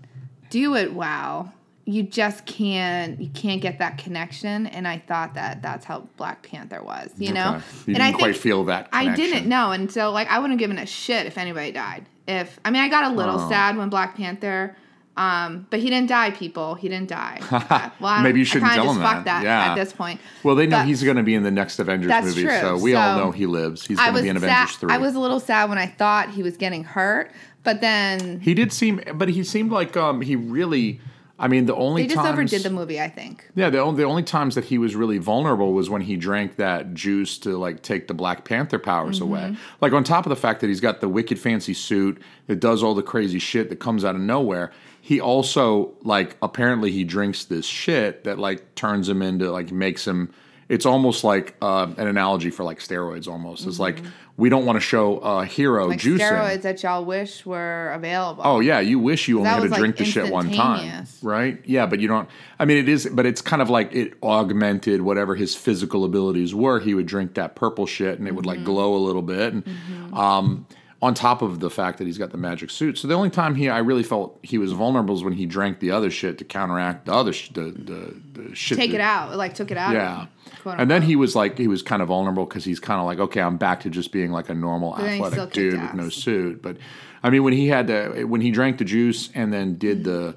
do 0.50 0.76
it 0.76 0.94
well, 0.94 1.54
you 1.86 2.04
just 2.04 2.46
can't 2.46 3.20
you 3.20 3.30
can't 3.30 3.62
get 3.62 3.80
that 3.80 3.98
connection. 3.98 4.68
And 4.68 4.88
I 4.88 4.98
thought 5.00 5.36
that 5.36 5.62
that's 5.62 5.86
how 5.86 6.08
Black 6.18 6.44
Panther 6.44 6.84
was, 6.84 7.12
you 7.18 7.34
know. 7.34 7.62
You 7.86 7.94
and 7.94 8.04
I 8.04 8.08
didn't 8.08 8.20
quite 8.20 8.38
feel 8.38 8.66
that 8.66 8.90
I 8.92 9.16
didn't 9.16 9.48
know, 9.48 9.72
and 9.72 9.92
so 9.92 10.12
like 10.12 10.30
I 10.30 10.40
wouldn't 10.40 10.60
have 10.60 10.60
given 10.60 10.78
a 10.78 10.86
shit 10.86 11.26
if 11.26 11.38
anybody 11.38 11.72
died. 11.72 12.06
If 12.28 12.60
I 12.66 12.72
mean, 12.72 12.82
I 12.82 12.90
got 12.90 13.12
a 13.12 13.16
little 13.16 13.40
Oh. 13.40 13.50
sad 13.50 13.78
when 13.78 13.90
Black 13.90 14.16
Panther. 14.18 14.76
Um, 15.18 15.66
but 15.72 15.80
he 15.80 15.90
didn't 15.90 16.10
die, 16.10 16.30
people. 16.32 16.76
He 16.76 16.88
didn't 16.90 17.10
die. 17.10 17.40
Well, 18.00 18.22
Maybe 18.22 18.40
you 18.40 18.46
shouldn't 18.46 18.72
tell 18.74 18.92
him 18.94 19.00
that. 19.00 19.26
that 19.26 19.44
Yeah. 19.44 19.72
at 19.72 19.76
this 19.76 19.92
point. 19.92 20.22
Well, 20.44 20.56
they 20.56 20.68
know 20.68 20.78
But- 20.78 20.86
he's 20.88 21.04
going 21.04 21.18
to 21.18 21.24
be 21.24 21.34
in 21.34 21.44
the 21.44 21.52
next 21.52 21.80
Avengers 21.80 22.12
movie, 22.24 22.44
true. 22.44 22.60
so 22.60 22.78
we 22.78 22.94
all 22.96 23.18
know 23.18 23.32
he 23.32 23.46
lives. 23.48 23.86
He's 23.88 23.98
going 23.98 24.14
to 24.14 24.22
be 24.22 24.30
in 24.30 24.40
sad. 24.40 24.44
Avengers 24.46 24.76
three. 24.78 24.94
I 24.94 24.98
was 24.98 25.16
a 25.16 25.20
little 25.20 25.40
sad 25.40 25.70
when 25.70 25.78
I 25.80 25.88
thought 25.88 26.30
he 26.30 26.44
was 26.44 26.56
getting 26.58 26.84
hurt, 26.84 27.32
but 27.64 27.82
then 27.82 28.40
he 28.42 28.54
did 28.54 28.72
seem, 28.72 29.02
but 29.16 29.30
he 29.30 29.44
seemed 29.44 29.72
like 29.72 29.98
um, 29.98 30.22
he 30.22 30.36
really. 30.36 31.02
I 31.40 31.48
mean, 31.48 31.68
the 31.68 31.76
only 31.76 32.02
they 32.02 32.08
just 32.08 32.18
times, 32.18 32.30
overdid 32.34 32.64
the 32.64 32.72
movie. 32.72 33.00
I 33.00 33.10
think. 33.10 33.48
Yeah, 33.54 33.70
the 33.70 33.78
only, 33.80 34.02
the 34.02 34.10
only 34.10 34.24
times 34.24 34.56
that 34.56 34.64
he 34.66 34.80
was 34.80 34.96
really 34.96 35.20
vulnerable 35.20 35.72
was 35.74 35.88
when 35.88 36.02
he 36.02 36.16
drank 36.16 36.56
that 36.56 36.96
juice 36.96 37.38
to 37.40 37.56
like 37.58 37.84
take 37.84 38.08
the 38.08 38.16
Black 38.16 38.44
Panther 38.44 38.80
powers 38.80 39.20
Mm-hmm. 39.20 39.24
away. 39.30 39.58
Like 39.80 39.94
on 39.94 40.04
top 40.04 40.26
of 40.26 40.32
the 40.32 40.36
fact 40.36 40.62
that 40.62 40.68
he's 40.68 40.80
got 40.82 41.00
the 41.00 41.08
wicked 41.10 41.38
fancy 41.38 41.76
suit 41.76 42.20
that 42.48 42.60
does 42.60 42.82
all 42.82 42.96
the 42.96 43.04
crazy 43.04 43.38
shit 43.38 43.70
that 43.70 43.76
comes 43.80 44.04
out 44.04 44.16
of 44.16 44.22
nowhere, 44.22 44.72
he 45.08 45.22
also 45.22 45.94
like 46.04 46.36
apparently 46.42 46.92
he 46.92 47.06
drinks 47.06 47.46
this 47.46 47.66
shit 47.66 48.26
that 48.26 48.38
like 48.38 48.76
turns 48.76 49.08
him 49.08 49.22
into 49.22 49.50
like 49.50 49.72
makes 49.72 50.06
him. 50.06 50.34
It's 50.68 50.86
almost 50.86 51.24
like 51.24 51.56
uh, 51.62 51.88
an 51.98 52.08
analogy 52.08 52.50
for 52.50 52.66
like 52.66 52.80
steroids. 52.80 53.26
Almost 53.26 53.66
it's 53.68 53.80
like 53.80 54.02
we 54.36 54.50
don't 54.50 54.66
want 54.66 54.76
to 54.76 54.82
show 54.82 55.20
a 55.20 55.46
hero 55.46 55.84
Mm-hmm. 55.84 55.92
Like 55.92 56.00
juicing. 56.02 56.20
steroids 56.20 56.62
that 56.64 56.84
y'all 56.84 57.06
wish 57.06 57.46
were 57.46 57.90
available. 57.94 58.42
Oh 58.46 58.60
yeah, 58.60 58.82
you 58.82 59.00
wish 59.00 59.30
you 59.30 59.38
only 59.38 59.50
had 59.50 59.64
to 59.64 59.70
like, 59.70 59.80
drink 59.80 59.96
the 59.96 60.04
shit 60.04 60.30
one 60.30 60.52
time, 60.52 61.08
right? 61.22 61.62
Yeah, 61.64 61.86
but 61.86 62.02
you 62.02 62.10
don't. 62.10 62.28
I 62.60 62.66
mean, 62.66 62.80
it 62.80 62.90
is, 62.90 63.08
but 63.10 63.26
it's 63.26 63.42
kind 63.42 63.62
of 63.62 63.70
like 63.70 63.94
it 63.94 64.16
augmented 64.22 65.04
whatever 65.04 65.36
his 65.36 65.56
physical 65.56 66.04
abilities 66.04 66.54
were. 66.54 66.82
He 66.82 66.94
would 66.94 67.06
drink 67.06 67.36
that 67.36 67.56
purple 67.56 67.86
shit, 67.86 68.20
and 68.20 68.28
it 68.28 68.36
would 68.36 68.44
Mm-hmm. 68.44 68.58
like 68.58 68.66
glow 68.66 68.94
a 68.94 69.00
little 69.08 69.22
bit. 69.22 69.54
And 69.54 70.14
um, 70.14 70.68
on 71.02 71.14
top 71.14 71.42
of 71.44 71.60
the 71.60 71.70
fact 71.70 72.00
that 72.00 72.06
he's 72.08 72.18
got 72.18 72.32
the 72.32 72.38
magic 72.38 72.72
suit, 72.72 72.98
so 72.98 73.08
the 73.08 73.14
only 73.14 73.30
time 73.30 73.54
he 73.56 73.70
I 73.70 73.80
really 73.80 74.02
felt 74.04 74.40
he 74.42 74.58
was 74.58 74.72
vulnerable 74.72 75.14
is 75.16 75.24
when 75.24 75.34
he 75.34 75.46
drank 75.46 75.80
the 75.80 75.92
other 75.92 76.10
shit 76.10 76.38
to 76.40 76.44
counteract 76.44 77.06
the 77.06 77.14
other 77.14 77.34
sh- 77.34 77.50
the, 77.50 77.62
the 77.72 78.16
the 78.42 78.56
shit. 78.56 78.78
Take 78.78 78.92
that- 78.92 78.96
it 78.98 79.02
out. 79.02 79.36
Like 79.38 79.54
took 79.54 79.70
it 79.72 79.78
out. 79.78 79.94
Yeah. 79.94 80.22
Him, 80.22 80.28
And 80.80 80.90
then 80.92 81.02
he 81.04 81.16
was 81.16 81.36
like, 81.36 81.58
he 81.58 81.68
was 81.68 81.82
kind 81.82 82.02
of 82.02 82.08
vulnerable 82.10 82.46
because 82.46 82.66
he's 82.66 82.80
kind 82.80 83.00
of 83.00 83.06
like, 83.06 83.20
okay, 83.20 83.42
I'm 83.42 83.58
back 83.58 83.82
to 83.82 83.90
just 83.90 84.12
being 84.12 84.32
like 84.32 84.50
a 84.50 84.54
normal 84.54 84.96
still 84.96 85.06
athletic 85.08 85.54
dude 85.54 85.82
with 85.82 85.94
no 85.94 86.10
suit. 86.10 86.62
But 86.62 86.78
I 87.24 87.30
mean, 87.30 87.44
when 87.44 87.54
he 87.54 87.68
had 87.68 87.88
the, 87.88 88.26
when 88.28 88.42
he 88.42 88.50
drank 88.52 88.78
the 88.80 88.84
juice 88.86 89.30
and 89.36 89.54
then 89.54 89.78
did 89.78 90.04
the, 90.04 90.36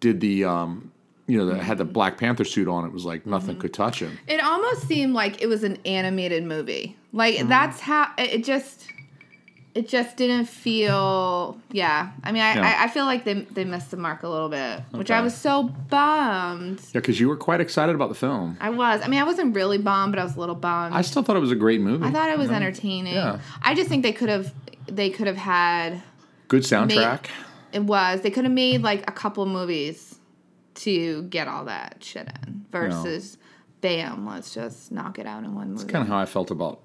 did 0.00 0.20
the, 0.20 0.44
um, 0.44 0.90
you 1.26 1.36
know, 1.38 1.46
the, 1.46 1.58
had 1.62 1.76
the 1.78 1.84
Black 1.84 2.16
Panther 2.18 2.44
suit 2.44 2.66
on, 2.66 2.86
it 2.86 2.92
was 2.92 3.04
like 3.04 3.26
nothing 3.26 3.50
Mm-hmm. 3.56 3.60
could 3.60 3.74
touch 3.74 4.00
him. 4.00 4.18
It 4.26 4.42
almost 4.42 4.86
seemed 4.88 5.12
like 5.14 5.42
it 5.42 5.46
was 5.46 5.62
an 5.64 5.76
animated 5.84 6.44
movie. 6.44 6.96
Like 7.12 7.36
Mm-hmm. 7.36 7.48
that's 7.48 7.80
how 7.80 8.10
it 8.16 8.44
just. 8.44 8.88
It 9.78 9.86
just 9.86 10.16
didn't 10.16 10.46
feel. 10.46 11.56
Yeah, 11.70 12.10
I 12.24 12.32
mean, 12.32 12.42
I. 12.42 12.58
I, 12.58 12.84
I 12.84 12.88
feel 12.88 13.04
like 13.04 13.24
they 13.24 13.34
they 13.34 13.64
missed 13.64 13.92
the 13.92 13.96
mark 13.96 14.24
a 14.24 14.28
little 14.28 14.48
bit, 14.48 14.80
which 14.90 15.08
I 15.08 15.20
was 15.20 15.36
so 15.36 15.62
bummed. 15.88 16.80
Yeah, 16.92 17.00
because 17.00 17.20
you 17.20 17.28
were 17.28 17.36
quite 17.36 17.60
excited 17.60 17.94
about 17.94 18.08
the 18.08 18.16
film. 18.16 18.58
I 18.60 18.70
was. 18.70 19.02
I 19.04 19.06
mean, 19.06 19.20
I 19.20 19.22
wasn't 19.22 19.54
really 19.54 19.78
bummed, 19.78 20.14
but 20.14 20.18
I 20.18 20.24
was 20.24 20.34
a 20.34 20.40
little 20.40 20.56
bummed. 20.56 20.96
I 20.96 21.02
still 21.02 21.22
thought 21.22 21.36
it 21.36 21.38
was 21.38 21.52
a 21.52 21.54
great 21.54 21.80
movie. 21.80 22.04
I 22.04 22.10
thought 22.10 22.28
it 22.28 22.36
was 22.36 22.46
you 22.46 22.50
know? 22.50 22.56
entertaining. 22.56 23.14
Yeah. 23.14 23.38
I 23.62 23.76
just 23.76 23.88
think 23.88 24.02
they 24.02 24.10
could 24.10 24.28
have 24.28 24.52
they 24.86 25.10
could 25.10 25.28
have 25.28 25.36
had 25.36 26.02
Good 26.48 26.64
soundtrack. 26.64 27.26
it 27.72 27.84
was 27.84 28.22
they 28.22 28.30
could 28.32 28.46
have 28.46 28.52
made 28.52 28.82
like 28.82 29.08
a 29.08 29.12
couple 29.12 29.46
movies 29.46 30.18
to 30.74 31.22
get 31.22 31.46
all 31.46 31.66
that 31.66 32.02
shit 32.02 32.28
in 32.46 32.64
versus 32.72 33.38
bam, 33.80 34.26
let's 34.26 34.52
just 34.52 34.90
knock 34.90 35.20
it 35.20 35.26
out 35.26 35.44
in 35.44 35.54
one 35.54 35.68
movie. 35.68 35.82
That's 35.82 35.92
kind 35.92 36.02
of 36.02 36.08
how 36.08 36.18
I 36.18 36.26
felt 36.26 36.50
about 36.50 36.80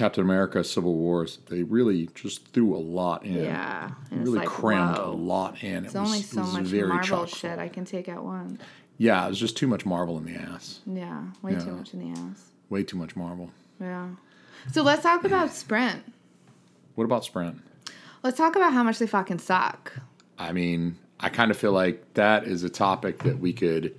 Captain 0.00 0.24
America: 0.24 0.64
Civil 0.64 0.94
Wars. 0.94 1.38
They 1.48 1.62
really 1.62 2.08
just 2.14 2.48
threw 2.48 2.74
a 2.74 2.78
lot 2.78 3.24
in. 3.24 3.44
yeah, 3.44 3.90
Really 4.10 4.38
like, 4.38 4.48
crammed 4.48 4.96
a 4.96 5.06
lot 5.10 5.62
in. 5.62 5.84
It's 5.84 5.94
it 5.94 5.98
was, 6.00 6.08
only 6.08 6.22
so 6.22 6.40
was 6.40 6.52
much 6.54 6.62
very 6.64 6.88
Marvel 6.88 7.26
shit 7.26 7.58
I 7.58 7.68
can 7.68 7.84
take 7.84 8.08
at 8.08 8.24
once. 8.24 8.60
Yeah, 8.96 9.24
it 9.26 9.28
was 9.28 9.38
just 9.38 9.56
too 9.56 9.66
much 9.66 9.84
Marvel 9.84 10.16
in 10.18 10.24
the 10.24 10.34
ass. 10.34 10.80
Yeah, 10.86 11.24
way 11.42 11.52
Yeah. 11.52 11.58
too 11.60 11.72
much 11.72 11.92
in 11.94 12.00
the 12.12 12.18
ass. 12.20 12.50
Way 12.70 12.82
too 12.82 12.96
much 12.96 13.14
Marvel. 13.14 13.50
Yeah. 13.78 14.08
So 14.72 14.82
let's 14.82 15.02
talk 15.02 15.24
about 15.24 15.50
Sprint. 15.62 16.02
What 16.94 17.04
about 17.04 17.24
Sprint? 17.24 17.60
Let's 18.22 18.36
talk 18.38 18.56
about 18.56 18.72
how 18.72 18.82
much 18.82 18.98
they 18.98 19.06
fucking 19.06 19.38
suck. 19.38 19.92
I 20.38 20.52
mean, 20.52 20.96
I 21.18 21.28
kind 21.28 21.50
of 21.50 21.56
feel 21.58 21.72
like 21.72 22.14
that 22.14 22.44
is 22.44 22.62
a 22.62 22.68
topic 22.70 23.22
that 23.24 23.38
we 23.38 23.52
could 23.52 23.94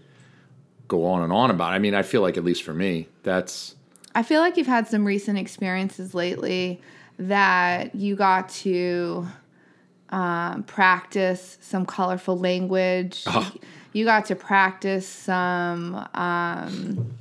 go 0.88 1.06
on 1.06 1.22
and 1.24 1.32
on 1.32 1.52
about. 1.52 1.74
I 1.74 1.80
mean, 1.80 1.94
I 1.96 2.02
feel 2.02 2.22
like 2.22 2.38
at 2.38 2.44
least 2.44 2.64
for 2.64 2.74
me, 2.74 3.08
that's 3.24 3.76
I 4.14 4.24
feel 4.24 4.42
like 4.42 4.58
you've 4.58 4.68
had 4.68 4.88
some 4.88 5.06
recent 5.06 5.38
experiences 5.38 6.14
lately 6.14 6.82
that 7.18 7.96
you 7.96 8.16
got 8.16 8.50
to 8.50 9.28
um, 10.10 10.64
practice 10.64 11.58
some 11.62 11.86
colorful 11.86 12.38
language. 12.38 13.24
Oh. 13.28 13.52
You 13.94 14.06
got 14.06 14.26
to 14.28 14.36
practice 14.36 15.08
some 15.08 16.08
um, 16.14 17.14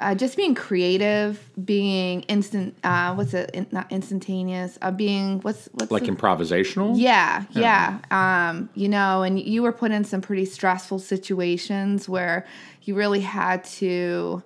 uh, 0.00 0.14
just 0.14 0.36
being 0.36 0.54
creative, 0.54 1.50
being 1.64 2.22
instant. 2.22 2.74
Uh, 2.82 3.14
what's 3.14 3.34
it? 3.34 3.50
In, 3.52 3.66
not 3.70 3.90
instantaneous. 3.92 4.78
Uh, 4.80 4.90
being 4.90 5.40
what's 5.40 5.68
what's 5.72 5.90
like 5.90 6.04
the- 6.04 6.12
improvisational. 6.12 6.92
yeah, 6.96 7.44
yeah. 7.50 7.98
Um, 8.10 8.70
you 8.74 8.88
know, 8.88 9.22
and 9.22 9.38
you 9.38 9.62
were 9.62 9.72
put 9.72 9.90
in 9.90 10.04
some 10.04 10.20
pretty 10.20 10.46
stressful 10.46 10.98
situations 11.00 12.08
where 12.08 12.46
you 12.82 12.94
really 12.94 13.20
had 13.20 13.62
to 13.64 14.42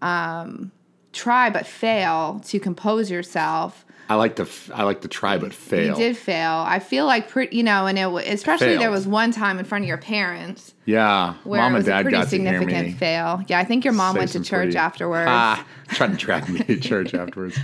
um, 0.00 0.70
try 1.12 1.50
but 1.50 1.66
fail 1.66 2.40
to 2.46 2.58
compose 2.60 3.10
yourself. 3.10 3.84
I 4.08 4.16
like 4.16 4.36
to 4.36 4.42
f- 4.42 4.70
I 4.74 4.82
like 4.82 5.00
to 5.02 5.08
try 5.08 5.38
but 5.38 5.54
fail. 5.54 5.90
You 5.90 5.94
did 5.94 6.16
fail. 6.18 6.64
I 6.66 6.80
feel 6.80 7.06
like, 7.06 7.28
pretty, 7.30 7.56
you 7.56 7.62
know, 7.62 7.86
and 7.86 7.98
it 7.98 8.06
especially 8.28 8.76
there 8.76 8.90
was 8.90 9.06
one 9.06 9.30
time 9.30 9.58
in 9.58 9.64
front 9.64 9.84
of 9.84 9.88
your 9.88 9.96
parents 9.96 10.74
Yeah, 10.84 11.34
where 11.44 11.60
mom 11.62 11.66
it 11.66 11.66
and 11.68 11.74
was 11.76 11.86
a 11.86 11.90
dad 11.90 12.02
pretty 12.02 12.16
got 12.18 12.28
significant 12.28 12.98
fail. 12.98 13.42
Yeah, 13.46 13.58
I 13.60 13.64
think 13.64 13.84
your 13.84 13.94
mom 13.94 14.14
say 14.14 14.18
went 14.18 14.32
to 14.32 14.40
church 14.40 14.64
pretty- 14.64 14.76
afterwards. 14.76 15.28
Ah, 15.30 15.64
trying 15.88 16.10
to 16.10 16.16
drag 16.18 16.48
me 16.48 16.58
to 16.60 16.76
church 16.80 17.14
afterwards. 17.14 17.56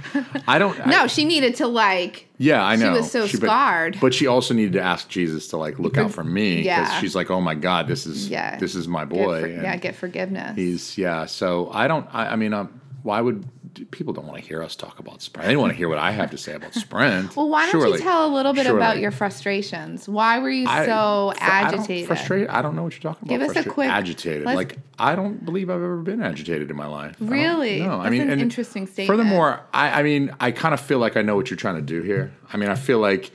I 0.46 0.58
don't. 0.58 0.78
no, 0.86 1.02
I, 1.02 1.06
she 1.08 1.24
needed 1.26 1.56
to 1.56 1.66
like. 1.66 2.28
yeah, 2.38 2.64
I 2.64 2.76
know. 2.76 2.94
she 2.94 3.00
was 3.00 3.10
so 3.10 3.22
but- 3.22 3.30
scarred. 3.30 3.98
But, 4.00 4.14
she 4.14 4.26
also 4.26 4.54
needed 4.54 4.74
to 4.74 4.80
ask 4.80 5.08
Jesus 5.08 5.48
to 5.48 5.58
like 5.58 5.78
look 5.78 5.98
out 5.98 6.12
for 6.12 6.24
me 6.24 6.58
because 6.58 6.66
Yeah. 6.66 7.00
she's 7.00 7.14
like, 7.16 7.30
oh 7.30 7.40
my 7.42 7.56
God, 7.56 7.88
this 7.88 8.06
is 8.06 8.28
Yeah. 8.30 8.56
this 8.58 8.74
is 8.74 8.86
my 8.88 9.04
boy. 9.04 9.40
for- 9.40 9.46
and 9.48 9.62
yeah, 9.64 9.76
get 9.76 9.96
forgiveness. 9.96 10.56
He's 10.56 10.96
yeah. 10.96 11.26
So 11.26 11.68
I 11.74 11.88
don't. 11.88 12.06
I, 12.14 12.28
I 12.28 12.36
mean, 12.36 12.54
um, 12.54 12.80
why 13.02 13.20
would 13.20 13.46
people 13.90 14.12
don't 14.12 14.26
want 14.26 14.40
to 14.42 14.46
hear 14.46 14.62
us 14.62 14.74
talk 14.74 14.98
about 14.98 15.22
Sprint? 15.22 15.46
They 15.46 15.52
don't 15.52 15.60
want 15.62 15.72
to 15.72 15.76
hear 15.76 15.88
what 15.88 15.98
I 15.98 16.10
have 16.10 16.30
to 16.32 16.38
say 16.38 16.54
about 16.54 16.74
Sprint. 16.74 17.36
Well, 17.36 17.48
why 17.48 17.62
don't 17.70 17.80
Surely. 17.80 17.98
you 17.98 18.04
tell 18.04 18.26
a 18.26 18.32
little 18.34 18.52
bit 18.52 18.66
about 18.66 18.98
your 18.98 19.10
frustrations? 19.10 20.08
Why 20.08 20.38
were 20.40 20.50
you 20.50 20.66
so 20.66 20.72
I 20.72 20.84
don't- 20.86 21.38
agitated? 21.40 22.06
frustrated? 22.08 22.48
I 22.48 22.60
don't 22.62 22.74
know 22.74 22.82
what 22.82 22.92
you're 22.94 23.12
talking 23.12 23.28
about. 23.28 23.46
Give 23.46 23.56
us 23.56 23.66
a 23.66 23.68
quick- 23.68 23.90
agitated. 23.90 24.44
Like 24.44 24.78
I 24.98 25.14
don't 25.14 25.44
believe 25.44 25.70
I've 25.70 25.76
ever 25.76 25.98
been 25.98 26.22
agitated 26.22 26.70
in 26.70 26.76
my 26.76 26.86
life. 26.86 27.16
Really? 27.20 27.80
No, 27.80 28.00
I 28.00 28.10
mean, 28.10 28.22
an 28.22 28.30
and 28.30 28.40
interesting 28.40 28.86
statement. 28.86 29.06
Furthermore, 29.18 29.60
I, 29.72 30.00
I 30.00 30.02
mean, 30.02 30.34
I 30.40 30.50
kind 30.50 30.74
of 30.74 30.80
feel 30.80 30.98
like 30.98 31.16
I 31.16 31.22
know 31.22 31.36
what 31.36 31.50
you're 31.50 31.56
trying 31.56 31.76
to 31.76 31.82
do 31.82 32.02
here. 32.02 32.32
I 32.52 32.56
mean, 32.56 32.68
I 32.68 32.74
feel 32.74 32.98
like, 32.98 33.30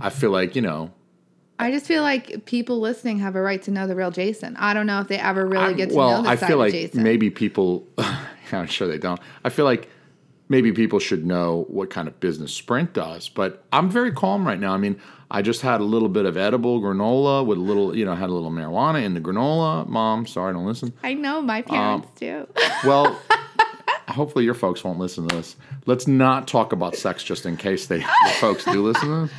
I 0.00 0.10
feel 0.10 0.30
like 0.30 0.54
you 0.54 0.62
know, 0.62 0.92
I 1.58 1.72
just 1.72 1.86
feel 1.86 2.02
like 2.02 2.44
people 2.44 2.78
listening 2.78 3.18
have 3.18 3.34
a 3.34 3.42
right 3.42 3.60
to 3.62 3.72
know 3.72 3.88
the 3.88 3.96
real 3.96 4.12
Jason. 4.12 4.56
I 4.56 4.74
don't 4.74 4.86
know 4.86 5.00
if 5.00 5.08
they 5.08 5.18
ever 5.18 5.44
really 5.44 5.74
get 5.74 5.88
to 5.88 5.94
know 5.96 5.98
well, 6.06 6.22
the 6.22 6.28
I 6.28 6.36
side 6.36 6.46
feel 6.46 6.58
like 6.58 6.72
Jason. 6.72 7.02
maybe 7.02 7.30
people. 7.30 7.84
I'm 8.52 8.66
sure 8.66 8.88
they 8.88 8.98
don't. 8.98 9.20
I 9.44 9.50
feel 9.50 9.64
like 9.64 9.88
maybe 10.48 10.72
people 10.72 10.98
should 10.98 11.26
know 11.26 11.66
what 11.68 11.90
kind 11.90 12.08
of 12.08 12.18
business 12.20 12.52
Sprint 12.52 12.92
does. 12.94 13.28
But 13.28 13.64
I'm 13.72 13.90
very 13.90 14.12
calm 14.12 14.46
right 14.46 14.58
now. 14.58 14.72
I 14.72 14.78
mean, 14.78 14.98
I 15.30 15.42
just 15.42 15.60
had 15.60 15.80
a 15.80 15.84
little 15.84 16.08
bit 16.08 16.24
of 16.24 16.36
edible 16.36 16.80
granola 16.80 17.44
with 17.44 17.58
a 17.58 17.60
little, 17.60 17.94
you 17.96 18.04
know, 18.04 18.14
had 18.14 18.30
a 18.30 18.32
little 18.32 18.50
marijuana 18.50 19.04
in 19.04 19.14
the 19.14 19.20
granola. 19.20 19.86
Mom, 19.86 20.26
sorry, 20.26 20.54
don't 20.54 20.66
listen. 20.66 20.92
I 21.02 21.14
know 21.14 21.42
my 21.42 21.62
parents 21.62 22.08
do. 22.16 22.46
Well, 22.84 23.20
hopefully 24.08 24.44
your 24.44 24.54
folks 24.54 24.84
won't 24.84 24.98
listen 25.00 25.26
to 25.28 25.36
this. 25.36 25.56
Let's 25.86 26.06
not 26.06 26.46
talk 26.46 26.72
about 26.72 26.94
sex 26.94 27.24
just 27.24 27.44
in 27.44 27.56
case 27.56 27.86
they 27.86 27.98
your 27.98 28.34
folks 28.38 28.64
do 28.64 28.84
listen 28.86 29.08
to 29.08 29.20
this. 29.26 29.30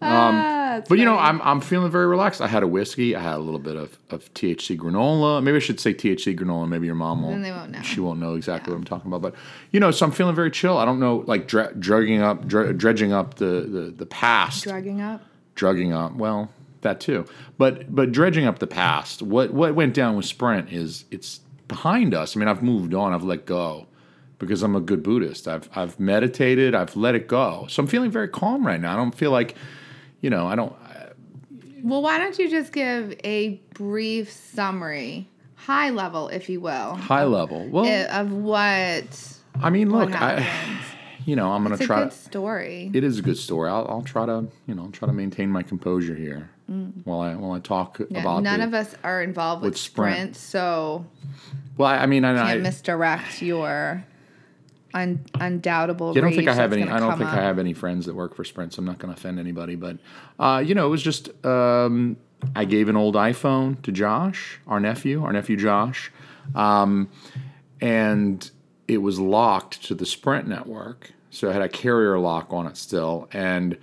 Ah, 0.00 0.53
But 0.80 0.98
you 0.98 1.04
know. 1.04 1.18
I'm 1.18 1.40
I'm 1.42 1.60
feeling 1.60 1.90
very 1.90 2.06
relaxed. 2.06 2.40
I 2.40 2.46
had 2.46 2.62
a 2.62 2.66
whiskey. 2.68 3.14
I 3.16 3.20
had 3.20 3.34
a 3.36 3.38
little 3.38 3.60
bit 3.60 3.76
of, 3.76 3.98
of 4.10 4.32
THC 4.34 4.76
granola. 4.76 5.42
Maybe 5.42 5.56
I 5.56 5.60
should 5.60 5.80
say 5.80 5.94
THC 5.94 6.38
granola. 6.38 6.68
Maybe 6.68 6.86
your 6.86 6.94
mom 6.94 7.22
won't. 7.22 7.42
they 7.42 7.50
won't 7.50 7.70
know. 7.70 7.82
She 7.82 8.00
won't 8.00 8.20
know 8.20 8.34
exactly 8.34 8.72
what 8.72 8.78
I'm 8.78 8.84
talking 8.84 9.12
about. 9.12 9.22
But 9.22 9.34
you 9.70 9.80
know, 9.80 9.90
so 9.90 10.06
I'm 10.06 10.12
feeling 10.12 10.34
very 10.34 10.50
chill. 10.50 10.76
I 10.78 10.84
don't 10.84 11.00
know, 11.00 11.24
like 11.26 11.46
dre- 11.48 11.72
drugging 11.78 12.20
up, 12.22 12.46
dre- 12.46 12.72
dredging 12.72 13.12
up 13.12 13.34
the 13.34 13.66
the, 13.68 13.94
the 13.96 14.06
past, 14.06 14.64
drugging 14.64 15.00
up. 15.00 15.22
drugging 15.54 15.92
up. 15.92 16.14
Well, 16.14 16.50
that 16.82 17.00
too. 17.00 17.24
But 17.58 17.94
but 17.94 18.12
dredging 18.12 18.46
up 18.46 18.58
the 18.58 18.66
past. 18.66 19.22
What 19.22 19.52
what 19.52 19.74
went 19.74 19.94
down 19.94 20.16
with 20.16 20.26
Sprint 20.26 20.72
is 20.72 21.04
it's 21.10 21.40
behind 21.68 22.14
us. 22.14 22.36
I 22.36 22.40
mean, 22.40 22.48
I've 22.48 22.62
moved 22.62 22.94
on. 22.94 23.12
I've 23.12 23.24
let 23.24 23.46
go 23.46 23.86
because 24.38 24.62
I'm 24.62 24.76
a 24.76 24.80
good 24.80 25.02
Buddhist. 25.02 25.48
I've 25.48 25.68
I've 25.74 25.98
meditated. 25.98 26.74
I've 26.74 26.94
let 26.96 27.14
it 27.14 27.28
go. 27.28 27.66
So 27.68 27.82
I'm 27.82 27.86
feeling 27.86 28.10
very 28.10 28.28
calm 28.28 28.66
right 28.66 28.80
now. 28.80 28.92
I 28.92 28.96
don't 28.96 29.14
feel 29.14 29.30
like, 29.30 29.54
you 30.24 30.30
know, 30.30 30.46
I 30.46 30.54
don't. 30.56 30.72
Well, 31.82 32.00
why 32.00 32.16
don't 32.16 32.38
you 32.38 32.48
just 32.48 32.72
give 32.72 33.14
a 33.24 33.60
brief 33.74 34.32
summary, 34.32 35.28
high 35.54 35.90
level, 35.90 36.28
if 36.28 36.48
you 36.48 36.58
will, 36.62 36.94
high 36.94 37.24
level. 37.24 37.68
Well, 37.68 37.84
i- 37.84 38.06
of 38.20 38.32
what 38.32 39.38
I 39.60 39.68
mean, 39.68 39.90
look, 39.90 40.10
I, 40.18 40.48
you 41.26 41.36
know, 41.36 41.52
I'm 41.52 41.62
gonna 41.62 41.74
It's 41.74 41.84
a 41.84 41.86
try. 41.86 42.04
good 42.04 42.14
story. 42.14 42.90
it 42.94 43.04
is 43.04 43.18
a 43.18 43.22
good 43.22 43.36
story. 43.36 43.68
I'll, 43.68 43.86
I'll 43.86 44.02
try 44.02 44.24
to, 44.24 44.46
you 44.66 44.74
know, 44.74 44.88
try 44.92 45.06
to 45.06 45.12
maintain 45.12 45.50
my 45.50 45.62
composure 45.62 46.14
here 46.14 46.48
while 47.04 47.20
I 47.20 47.34
while 47.34 47.52
I 47.52 47.60
talk 47.60 47.98
Mm. 47.98 48.06
Yeah, 48.10 48.20
about. 48.22 48.42
none 48.42 48.60
the, 48.60 48.66
of 48.66 48.72
us 48.72 48.94
are 49.04 49.20
involved 49.22 49.60
with, 49.60 49.72
with 49.72 49.78
Sprint. 49.78 50.16
Sprint, 50.16 50.36
so 50.36 51.04
Well, 51.76 51.88
I 51.90 51.98
I 51.98 52.06
mean, 52.06 52.24
I, 52.24 52.32
I, 52.32 52.46
can't 52.52 52.62
misdirect 52.62 53.42
your 53.42 54.02
un- 54.94 55.24
undoubtable. 55.40 56.10
I 56.16 56.20
don't 56.20 56.32
think 56.32 56.48
I 56.48 56.54
have 56.54 56.72
any. 56.72 56.84
I 56.84 56.98
don't 56.98 57.18
think 57.18 57.30
up. 57.30 57.36
I 57.36 57.42
have 57.42 57.58
any 57.58 57.74
friends 57.74 58.06
that 58.06 58.14
work 58.14 58.34
for 58.34 58.44
Sprint, 58.44 58.72
so 58.72 58.80
I'm 58.80 58.86
not 58.86 58.98
going 58.98 59.12
to 59.12 59.18
offend 59.18 59.38
anybody. 59.38 59.74
But 59.74 59.98
uh, 60.38 60.62
you 60.64 60.74
know, 60.74 60.86
it 60.86 60.90
was 60.90 61.02
just 61.02 61.28
um, 61.44 62.16
I 62.54 62.64
gave 62.64 62.88
an 62.88 62.96
old 62.96 63.14
iPhone 63.14 63.82
to 63.82 63.92
Josh, 63.92 64.60
our 64.66 64.80
nephew, 64.80 65.24
our 65.24 65.32
nephew 65.32 65.56
Josh, 65.56 66.10
um, 66.54 67.08
and 67.80 68.50
it 68.88 68.98
was 68.98 69.18
locked 69.18 69.82
to 69.84 69.94
the 69.94 70.06
Sprint 70.06 70.48
network, 70.48 71.12
so 71.30 71.50
it 71.50 71.52
had 71.52 71.62
a 71.62 71.68
carrier 71.68 72.18
lock 72.18 72.52
on 72.52 72.66
it 72.66 72.76
still, 72.76 73.28
and 73.32 73.76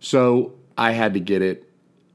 so 0.00 0.52
I 0.76 0.92
had 0.92 1.14
to 1.14 1.20
get 1.20 1.42
it 1.42 1.64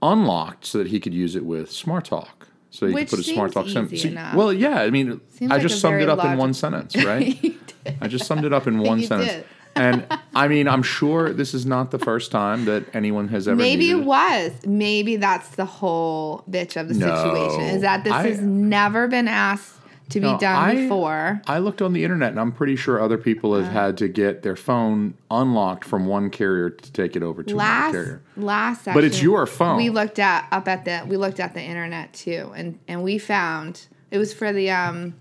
unlocked 0.01 0.65
so 0.65 0.77
that 0.77 0.87
he 0.87 0.99
could 0.99 1.13
use 1.13 1.35
it 1.35 1.45
with 1.45 1.71
Smart 1.71 2.05
Talk. 2.05 2.42
So 2.73 2.87
he 2.87 2.93
Which 2.93 3.09
could 3.11 3.17
put 3.17 3.27
a 3.27 3.31
Smart 3.33 3.51
Talk 3.53 3.67
SIM. 3.67 3.87
easy 3.91 4.09
enough. 4.09 4.33
well, 4.35 4.51
yeah, 4.51 4.81
I 4.81 4.89
mean, 4.89 5.21
Seems 5.29 5.51
I 5.51 5.59
just 5.59 5.75
a 5.75 5.79
summed 5.79 6.01
it 6.01 6.09
up 6.09 6.25
in 6.25 6.37
one 6.39 6.55
sentence, 6.55 6.95
right? 7.05 7.55
I 8.01 8.07
just 8.07 8.25
summed 8.25 8.45
it 8.45 8.51
up 8.53 8.65
in 8.65 8.79
one 8.79 8.99
You 9.01 9.05
sentence. 9.05 9.45
And 9.75 10.05
I 10.35 10.47
mean, 10.47 10.67
I'm 10.67 10.81
sure 10.81 11.31
this 11.33 11.53
is 11.53 11.67
not 11.67 11.91
the 11.91 11.99
first 11.99 12.31
time 12.31 12.65
that 12.65 12.83
anyone 12.95 13.27
has 13.27 13.47
ever. 13.47 13.57
Maybe 13.57 13.91
it 13.91 14.03
was. 14.03 14.51
Maybe 14.65 15.17
that's 15.17 15.49
the 15.49 15.65
whole 15.65 16.43
bitch 16.49 16.75
of 16.79 16.87
the 16.89 16.95
No. 16.95 17.15
situation. 17.15 17.75
Is 17.75 17.81
that 17.81 18.03
this 18.03 18.13
I- 18.13 18.27
has 18.29 18.39
never 18.41 19.07
been 19.07 19.27
asked 19.27 19.75
to 20.13 20.19
be 20.19 20.31
No, 20.31 20.37
done 20.39 20.55
I- 20.69 20.75
before. 20.75 21.41
I 21.47 21.59
looked 21.59 21.81
on 21.81 21.93
the 21.93 22.03
internet, 22.03 22.31
and 22.31 22.39
I'm 22.39 22.51
pretty 22.51 22.75
sure 22.75 23.01
other 23.01 23.17
people 23.17 23.53
Uh. 23.53 23.61
have 23.61 23.71
had 23.71 23.97
to 23.97 24.07
get 24.07 24.41
their 24.43 24.55
phone 24.55 25.13
unlocked 25.29 25.85
from 25.85 26.05
one 26.07 26.29
carrier 26.29 26.69
to 26.69 26.91
take 26.91 27.15
it 27.15 27.21
over 27.23 27.43
to 27.43 27.53
another 27.55 27.91
carrier. 27.91 28.21
last 28.37 28.83
session, 28.83 28.93
But 28.97 29.03
it's 29.03 29.21
your 29.21 29.45
phone. 29.45 29.77
We 29.77 29.89
looked 29.89 30.19
at 30.19 30.47
up 30.51 30.67
at 30.67 30.85
the 30.85 31.03
we 31.07 31.17
looked 31.17 31.39
at 31.39 31.53
the 31.53 31.61
internet 31.61 32.13
too, 32.13 32.51
and 32.55 32.79
and 32.87 33.03
we 33.03 33.17
found 33.17 33.87
it 34.11 34.17
was 34.17 34.33
for 34.33 34.53
the 34.53 34.71
um 34.71 35.13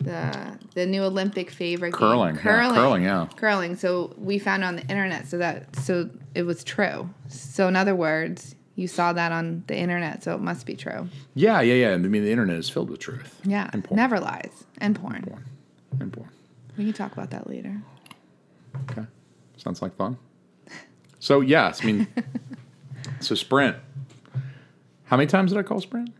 the 0.00 0.58
the 0.74 0.86
new 0.86 1.02
Olympic 1.04 1.50
favorite 1.50 1.92
Curling, 1.92 2.34
game. 2.34 2.36
yeah, 2.36 2.42
curling, 2.42 2.74
curling, 2.74 3.02
yeah. 3.04 3.26
curling. 3.36 3.76
So 3.76 4.12
we 4.18 4.38
found 4.38 4.64
on 4.64 4.76
the 4.76 4.82
internet, 4.82 5.28
so 5.28 5.38
that 5.38 5.76
so 5.76 6.10
it 6.34 6.42
was 6.44 6.64
true. 6.64 7.08
So 7.28 7.68
in 7.68 7.76
other 7.76 7.94
words, 7.94 8.54
you 8.76 8.88
saw 8.88 9.12
that 9.12 9.32
on 9.32 9.64
the 9.66 9.76
internet, 9.76 10.22
so 10.24 10.34
it 10.34 10.40
must 10.40 10.64
be 10.66 10.74
true. 10.74 11.08
Yeah, 11.34 11.60
yeah, 11.60 11.74
yeah. 11.74 11.92
I 11.92 11.98
mean, 11.98 12.22
the 12.24 12.30
internet 12.30 12.56
is 12.56 12.68
filled 12.70 12.90
with 12.90 13.00
truth. 13.00 13.38
Yeah, 13.44 13.68
and 13.72 13.84
porn. 13.84 13.96
never 13.96 14.18
lies 14.20 14.64
and 14.78 14.94
porn. 14.98 15.22
Porn. 15.22 15.44
And 16.00 16.12
porn. 16.12 16.28
We 16.78 16.84
can 16.84 16.92
talk 16.94 17.12
about 17.12 17.30
that 17.30 17.48
later. 17.48 17.80
Okay, 18.90 19.02
sounds 19.58 19.82
like 19.82 19.94
fun. 19.96 20.16
So 21.18 21.40
yes, 21.40 21.82
I 21.82 21.86
mean, 21.86 22.08
so 23.20 23.34
Sprint. 23.34 23.76
How 25.04 25.16
many 25.18 25.26
times 25.26 25.50
did 25.52 25.58
I 25.58 25.62
call 25.62 25.80
Sprint? 25.80 26.10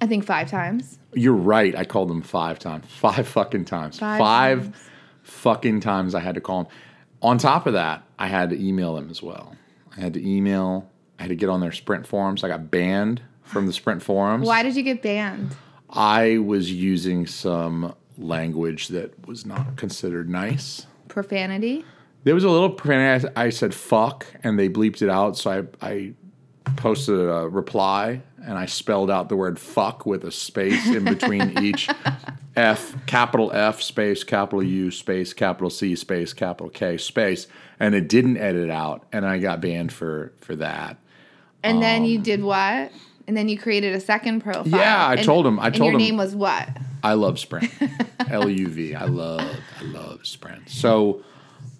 I 0.00 0.06
think 0.06 0.24
five 0.24 0.48
times. 0.50 0.98
You're 1.14 1.34
right. 1.34 1.76
I 1.76 1.84
called 1.84 2.08
them 2.08 2.22
five 2.22 2.58
times. 2.58 2.86
Five 2.88 3.28
fucking 3.28 3.66
times. 3.66 3.98
Five 3.98 4.18
Five, 4.18 4.62
times. 4.64 4.76
fucking 5.22 5.80
times 5.80 6.14
I 6.14 6.20
had 6.20 6.34
to 6.34 6.40
call 6.40 6.64
them. 6.64 6.72
On 7.20 7.38
top 7.38 7.66
of 7.66 7.74
that, 7.74 8.02
I 8.18 8.26
had 8.26 8.50
to 8.50 8.60
email 8.60 8.94
them 8.96 9.10
as 9.10 9.22
well. 9.22 9.54
I 9.96 10.00
had 10.00 10.14
to 10.14 10.26
email. 10.28 10.90
I 11.18 11.22
had 11.22 11.28
to 11.28 11.34
get 11.34 11.48
on 11.48 11.60
their 11.60 11.72
Sprint 11.72 12.06
forums. 12.06 12.42
I 12.42 12.48
got 12.48 12.70
banned 12.70 13.22
from 13.42 13.66
the 13.66 13.72
Sprint 13.72 14.02
forums. 14.02 14.46
Why 14.46 14.62
did 14.62 14.76
you 14.76 14.82
get 14.82 15.02
banned? 15.02 15.54
I 15.90 16.38
was 16.38 16.72
using 16.72 17.26
some 17.26 17.94
language 18.18 18.88
that 18.88 19.26
was 19.26 19.44
not 19.44 19.76
considered 19.76 20.28
nice. 20.28 20.86
Profanity. 21.08 21.84
There 22.24 22.34
was 22.34 22.44
a 22.44 22.50
little 22.50 22.70
profanity. 22.70 23.28
I, 23.36 23.44
I 23.46 23.50
said 23.50 23.74
fuck, 23.74 24.26
and 24.42 24.58
they 24.58 24.68
bleeped 24.68 25.02
it 25.02 25.10
out. 25.10 25.36
So 25.36 25.50
I, 25.50 25.86
I 25.86 26.12
posted 26.76 27.18
a 27.18 27.48
reply, 27.48 28.22
and 28.44 28.56
I 28.56 28.66
spelled 28.66 29.10
out 29.10 29.28
the 29.28 29.36
word 29.36 29.58
fuck 29.58 30.06
with 30.06 30.24
a 30.24 30.32
space 30.32 30.86
in 30.88 31.04
between 31.04 31.58
each 31.62 31.88
F, 32.56 32.94
capital 33.06 33.50
F, 33.52 33.80
space, 33.80 34.24
capital 34.24 34.62
U, 34.62 34.90
space, 34.90 35.32
capital 35.32 35.70
C, 35.70 35.94
space, 35.96 36.32
capital 36.32 36.68
K, 36.68 36.96
space. 36.98 37.46
And 37.80 37.94
it 37.94 38.08
didn't 38.08 38.36
edit 38.36 38.70
out, 38.70 39.04
and 39.12 39.26
I 39.26 39.38
got 39.38 39.60
banned 39.60 39.92
for, 39.92 40.32
for 40.40 40.54
that. 40.56 40.98
And 41.62 41.82
then 41.82 42.04
you 42.04 42.18
did 42.18 42.42
what? 42.42 42.92
And 43.26 43.36
then 43.36 43.48
you 43.48 43.58
created 43.58 43.94
a 43.94 44.00
second 44.00 44.40
profile. 44.42 44.74
Um, 44.74 44.80
Yeah, 44.80 45.06
I 45.06 45.14
And- 45.14 45.24
told 45.24 45.46
him- 45.46 45.58
I 45.60 45.70
told 45.70 45.90
your 45.92 45.92
him- 45.92 45.98
name 45.98 46.16
was 46.16 46.34
what? 46.34 46.68
I 47.04 47.14
love 47.14 47.38
Sprint. 47.40 47.72
L 48.30 48.48
U 48.48 48.68
V. 48.68 48.94
I 48.94 49.06
love 49.06 49.40
I 49.80 49.84
love 49.86 50.24
Sprint. 50.24 50.68
So 50.68 51.24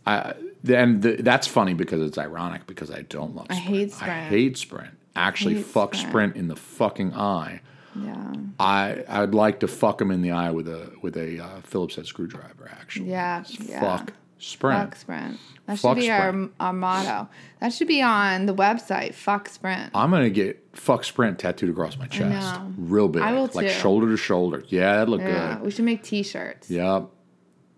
I 0.06 0.34
and 0.68 1.00
the, 1.02 1.16
that's 1.20 1.46
funny 1.46 1.74
because 1.74 2.02
it's 2.02 2.18
ironic 2.18 2.66
because 2.66 2.90
I 2.90 3.02
don't 3.02 3.36
love 3.36 3.46
I 3.50 3.54
hate 3.54 3.92
Sprint. 3.92 4.12
I 4.12 4.16
Sprint. 4.16 4.28
hate 4.30 4.56
Sprint. 4.58 4.90
Actually 5.14 5.54
hate 5.56 5.66
fuck 5.66 5.94
Sprint. 5.94 6.10
Sprint. 6.10 6.36
in 6.36 6.48
the 6.48 6.56
fucking 6.56 7.14
eye. 7.14 7.60
Yeah. 7.94 8.32
I 8.58 9.04
I'd 9.08 9.34
like 9.34 9.60
to 9.60 9.68
fuck 9.68 10.00
him 10.00 10.10
in 10.10 10.22
the 10.22 10.30
eye 10.30 10.50
with 10.50 10.68
a 10.68 10.92
with 11.02 11.16
a 11.16 11.42
uh, 11.42 11.60
Phillips 11.62 11.96
head 11.96 12.06
screwdriver 12.06 12.70
actually. 12.80 13.10
Yeah, 13.10 13.44
yeah. 13.60 13.80
Fuck 13.80 14.12
Sprint. 14.38 14.80
Fuck 14.80 14.96
Sprint. 14.96 15.38
That 15.66 15.78
Fuck 15.78 15.96
should 15.96 16.02
be 16.02 16.10
our, 16.10 16.48
our 16.58 16.72
motto. 16.72 17.28
That 17.60 17.72
should 17.72 17.86
be 17.86 18.02
on 18.02 18.46
the 18.46 18.54
website. 18.54 19.14
Fuck 19.14 19.48
Sprint. 19.48 19.90
I'm 19.94 20.10
gonna 20.10 20.30
get 20.30 20.64
fuck 20.72 21.04
Sprint 21.04 21.38
tattooed 21.38 21.70
across 21.70 21.96
my 21.96 22.06
chest. 22.06 22.30
know. 22.30 22.72
Real 22.76 23.08
big. 23.08 23.22
I 23.22 23.32
will 23.32 23.48
like 23.54 23.68
too. 23.68 23.72
shoulder 23.72 24.08
to 24.08 24.16
shoulder. 24.16 24.64
Yeah, 24.68 24.94
that'd 24.94 25.08
look 25.08 25.20
yeah. 25.20 25.54
good. 25.54 25.64
We 25.64 25.70
should 25.70 25.84
make 25.84 26.02
T-shirts. 26.02 26.70
Yep. 26.70 27.08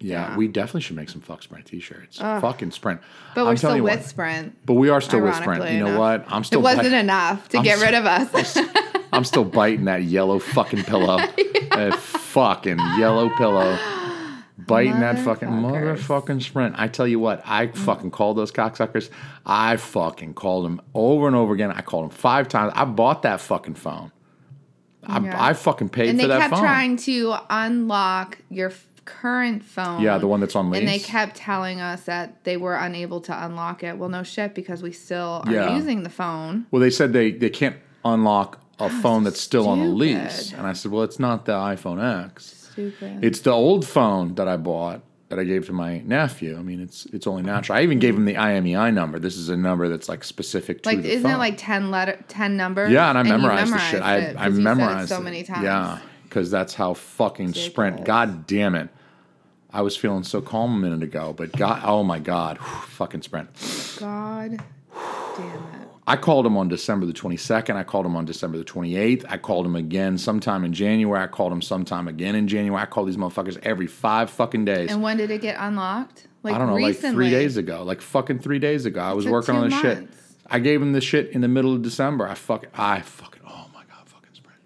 Yeah, 0.04 0.30
Yeah. 0.30 0.36
we 0.36 0.48
definitely 0.48 0.82
should 0.82 0.96
make 0.96 1.08
some 1.08 1.20
fuck 1.22 1.42
Sprint 1.42 1.64
t-shirts. 1.66 2.18
Fucking 2.18 2.72
Sprint. 2.72 3.00
But 3.34 3.42
I'm 3.42 3.46
we're 3.48 3.56
still 3.56 3.76
you 3.76 3.82
with 3.84 4.00
what, 4.00 4.04
Sprint. 4.04 4.54
But 4.66 4.74
we 4.74 4.90
are 4.90 5.00
still 5.00 5.20
with 5.22 5.34
Sprint. 5.34 5.70
You 5.70 5.78
know 5.80 5.86
enough. 5.86 5.98
what? 5.98 6.24
I'm 6.28 6.44
still 6.44 6.60
It 6.60 6.62
wasn't 6.62 6.90
bite- 6.90 6.98
enough 6.98 7.48
to 7.50 7.58
I'm 7.58 7.64
get 7.64 7.78
s- 7.78 7.82
rid 7.82 7.94
of 7.94 8.04
us. 8.06 8.58
I'm 9.12 9.24
still 9.24 9.44
biting 9.44 9.86
that 9.86 10.02
yellow 10.02 10.38
fucking 10.38 10.84
pillow. 10.84 11.18
That 11.74 11.94
fucking 11.98 12.78
yellow 12.98 13.30
pillow. 13.30 13.76
Biting 14.56 15.00
that 15.00 15.18
fucking 15.18 15.48
motherfucking 15.48 16.40
Sprint. 16.42 16.76
I 16.78 16.86
tell 16.86 17.08
you 17.08 17.18
what, 17.18 17.42
I 17.44 17.66
fucking 17.66 18.12
called 18.12 18.36
those 18.36 18.52
cocksuckers. 18.52 19.10
I 19.44 19.76
fucking 19.76 20.34
called 20.34 20.66
them 20.66 20.80
over 20.94 21.26
and 21.26 21.34
over 21.34 21.52
again. 21.52 21.72
I 21.72 21.80
called 21.82 22.04
them 22.04 22.10
five 22.16 22.46
times. 22.48 22.72
I 22.76 22.84
bought 22.84 23.22
that 23.22 23.40
fucking 23.40 23.74
phone. 23.74 24.12
I, 25.04 25.18
Yeah. 25.18 25.44
I 25.44 25.52
fucking 25.54 25.88
paid 25.88 26.10
and 26.10 26.20
for 26.20 26.28
they 26.28 26.32
that 26.34 26.50
kept 26.50 26.60
trying 26.60 26.96
to 26.98 27.34
unlock 27.50 28.38
your 28.48 28.70
current 29.04 29.64
phone. 29.64 30.00
yeah, 30.02 30.18
the 30.18 30.26
one 30.26 30.40
that's 30.40 30.56
on 30.56 30.70
lease. 30.70 30.80
And 30.80 30.88
they 30.88 30.98
kept 30.98 31.36
telling 31.36 31.80
us 31.80 32.02
that 32.04 32.44
they 32.44 32.56
were 32.56 32.74
unable 32.76 33.20
to 33.22 33.44
unlock 33.46 33.82
it. 33.82 33.98
Well, 33.98 34.08
no 34.08 34.22
shit, 34.22 34.54
because 34.54 34.82
we 34.82 34.92
still 34.92 35.42
are 35.46 35.52
Yeah. 35.52 35.76
using 35.76 36.02
the 36.02 36.10
phone. 36.10 36.66
Well, 36.70 36.80
they 36.80 36.90
said 36.90 37.12
they, 37.12 37.30
they 37.32 37.50
can't 37.50 37.76
unlock 38.04 38.60
a 38.80 38.90
phone 38.90 39.24
that's 39.24 39.40
still 39.40 39.68
on 39.68 39.78
a 39.80 39.86
lease. 39.88 40.52
And 40.52 40.66
I 40.66 40.72
said, 40.72 40.90
well, 40.90 41.02
it's 41.04 41.18
not 41.20 41.44
the 41.46 41.52
iPhone 41.52 42.02
X. 42.26 42.68
Stupid. 42.72 43.24
It's 43.24 43.40
the 43.40 43.52
old 43.52 43.86
phone 43.86 44.34
that 44.34 44.48
I 44.48 44.56
bought 44.56 45.00
that 45.28 45.38
I 45.38 45.44
gave 45.44 45.66
to 45.66 45.72
my 45.72 45.98
nephew. 46.00 46.56
I 46.58 46.62
mean, 46.62 46.80
it's 46.80 47.06
it's 47.06 47.26
only 47.26 47.42
natural. 47.42 47.78
I 47.78 47.82
even 47.82 47.98
gave 48.00 48.14
him 48.16 48.24
the 48.24 48.34
IMEI 48.34 48.92
number. 48.92 49.18
This 49.20 49.36
is 49.36 49.48
a 49.48 49.56
number 49.56 49.88
that's 49.88 50.08
like 50.08 50.22
specific 50.24 50.82
to 50.82 50.88
Like, 50.88 51.02
the 51.02 51.08
isn't 51.10 51.22
phone. 51.22 51.32
it 51.34 51.38
like 51.38 51.54
ten 51.56 51.90
letter, 51.92 52.18
ten 52.28 52.56
numbers? 52.56 52.90
Yeah, 52.90 53.08
and 53.10 53.18
I 53.18 53.22
you 53.22 53.28
memorized 53.30 53.72
the 53.72 53.78
shit. 53.78 54.02
I, 54.02 54.16
it 54.16 54.36
I 54.36 54.48
'cause 54.48 54.58
you 54.58 54.62
said 54.64 54.72
it 54.72 54.76
memorized 54.76 55.08
so 55.08 55.18
it. 55.18 55.22
many 55.24 55.42
times. 55.44 55.62
Yeah, 55.64 55.98
because 56.34 56.50
that's 56.50 56.74
how 56.74 56.94
fucking 56.94 57.54
Sprint. 57.54 58.04
God 58.04 58.44
damn 58.48 58.74
it. 58.74 58.88
I 59.70 59.82
was 59.82 59.96
feeling 59.96 60.24
so 60.24 60.40
calm 60.40 60.74
a 60.74 60.78
minute 60.78 61.04
ago, 61.04 61.32
but 61.32 61.52
God, 61.52 61.82
oh 61.84 62.02
my 62.02 62.18
God, 62.18 62.58
fucking 62.58 63.22
Sprint. 63.22 63.50
God 64.00 64.60
damn 65.36 65.46
it. 65.46 65.88
I 66.08 66.16
called 66.16 66.44
him 66.44 66.56
on 66.56 66.66
December 66.66 67.06
the 67.06 67.12
22nd. 67.12 67.76
I 67.76 67.84
called 67.84 68.04
him 68.04 68.16
on 68.16 68.24
December 68.24 68.58
the 68.58 68.64
28th. 68.64 69.24
I 69.28 69.38
called 69.38 69.64
him 69.64 69.76
again 69.76 70.18
sometime 70.18 70.64
in 70.64 70.72
January. 70.72 71.22
I 71.22 71.28
called 71.28 71.52
him 71.52 71.62
sometime 71.62 72.08
again 72.08 72.34
in 72.34 72.48
January. 72.48 72.82
I 72.82 72.86
call 72.86 73.04
these 73.04 73.16
motherfuckers 73.16 73.58
every 73.62 73.86
five 73.86 74.28
fucking 74.28 74.64
days. 74.64 74.90
And 74.90 75.02
when 75.02 75.16
did 75.16 75.30
it 75.30 75.40
get 75.40 75.56
unlocked? 75.58 76.26
Like 76.42 76.56
I 76.56 76.58
don't 76.58 76.66
know, 76.66 76.74
recently. 76.74 77.10
like 77.10 77.14
three 77.14 77.30
days 77.30 77.56
ago, 77.56 77.84
like 77.84 78.00
fucking 78.00 78.40
three 78.40 78.58
days 78.58 78.86
ago. 78.86 79.00
I 79.00 79.12
was 79.12 79.26
working 79.26 79.54
on 79.54 79.70
this 79.70 79.80
shit. 79.80 80.08
I 80.46 80.58
gave 80.58 80.82
him 80.82 80.92
this 80.92 81.04
shit 81.04 81.30
in 81.30 81.40
the 81.40 81.48
middle 81.48 81.72
of 81.72 81.82
December. 81.82 82.28
I 82.28 82.34
fuck, 82.34 82.66
I 82.74 83.00
fucking, 83.00 83.42
oh 83.46 83.66
my 83.72 83.82
god, 83.84 84.06
fucking 84.06 84.34
Sprint. 84.34 84.60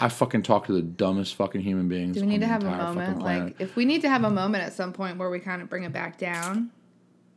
I 0.00 0.08
fucking 0.08 0.42
talk 0.42 0.66
to 0.66 0.72
the 0.72 0.82
dumbest 0.82 1.34
fucking 1.34 1.60
human 1.60 1.88
beings. 1.88 2.16
Do 2.16 2.22
we 2.22 2.26
need 2.26 2.40
to 2.40 2.46
have 2.46 2.64
a 2.64 2.70
moment? 2.70 3.20
Like, 3.20 3.60
if 3.60 3.76
we 3.76 3.84
need 3.84 4.02
to 4.02 4.08
have 4.08 4.24
a 4.24 4.30
moment 4.30 4.64
at 4.64 4.72
some 4.72 4.92
point 4.92 5.18
where 5.18 5.28
we 5.30 5.38
kind 5.40 5.60
of 5.60 5.68
bring 5.68 5.84
it 5.84 5.92
back 5.92 6.16
down, 6.16 6.70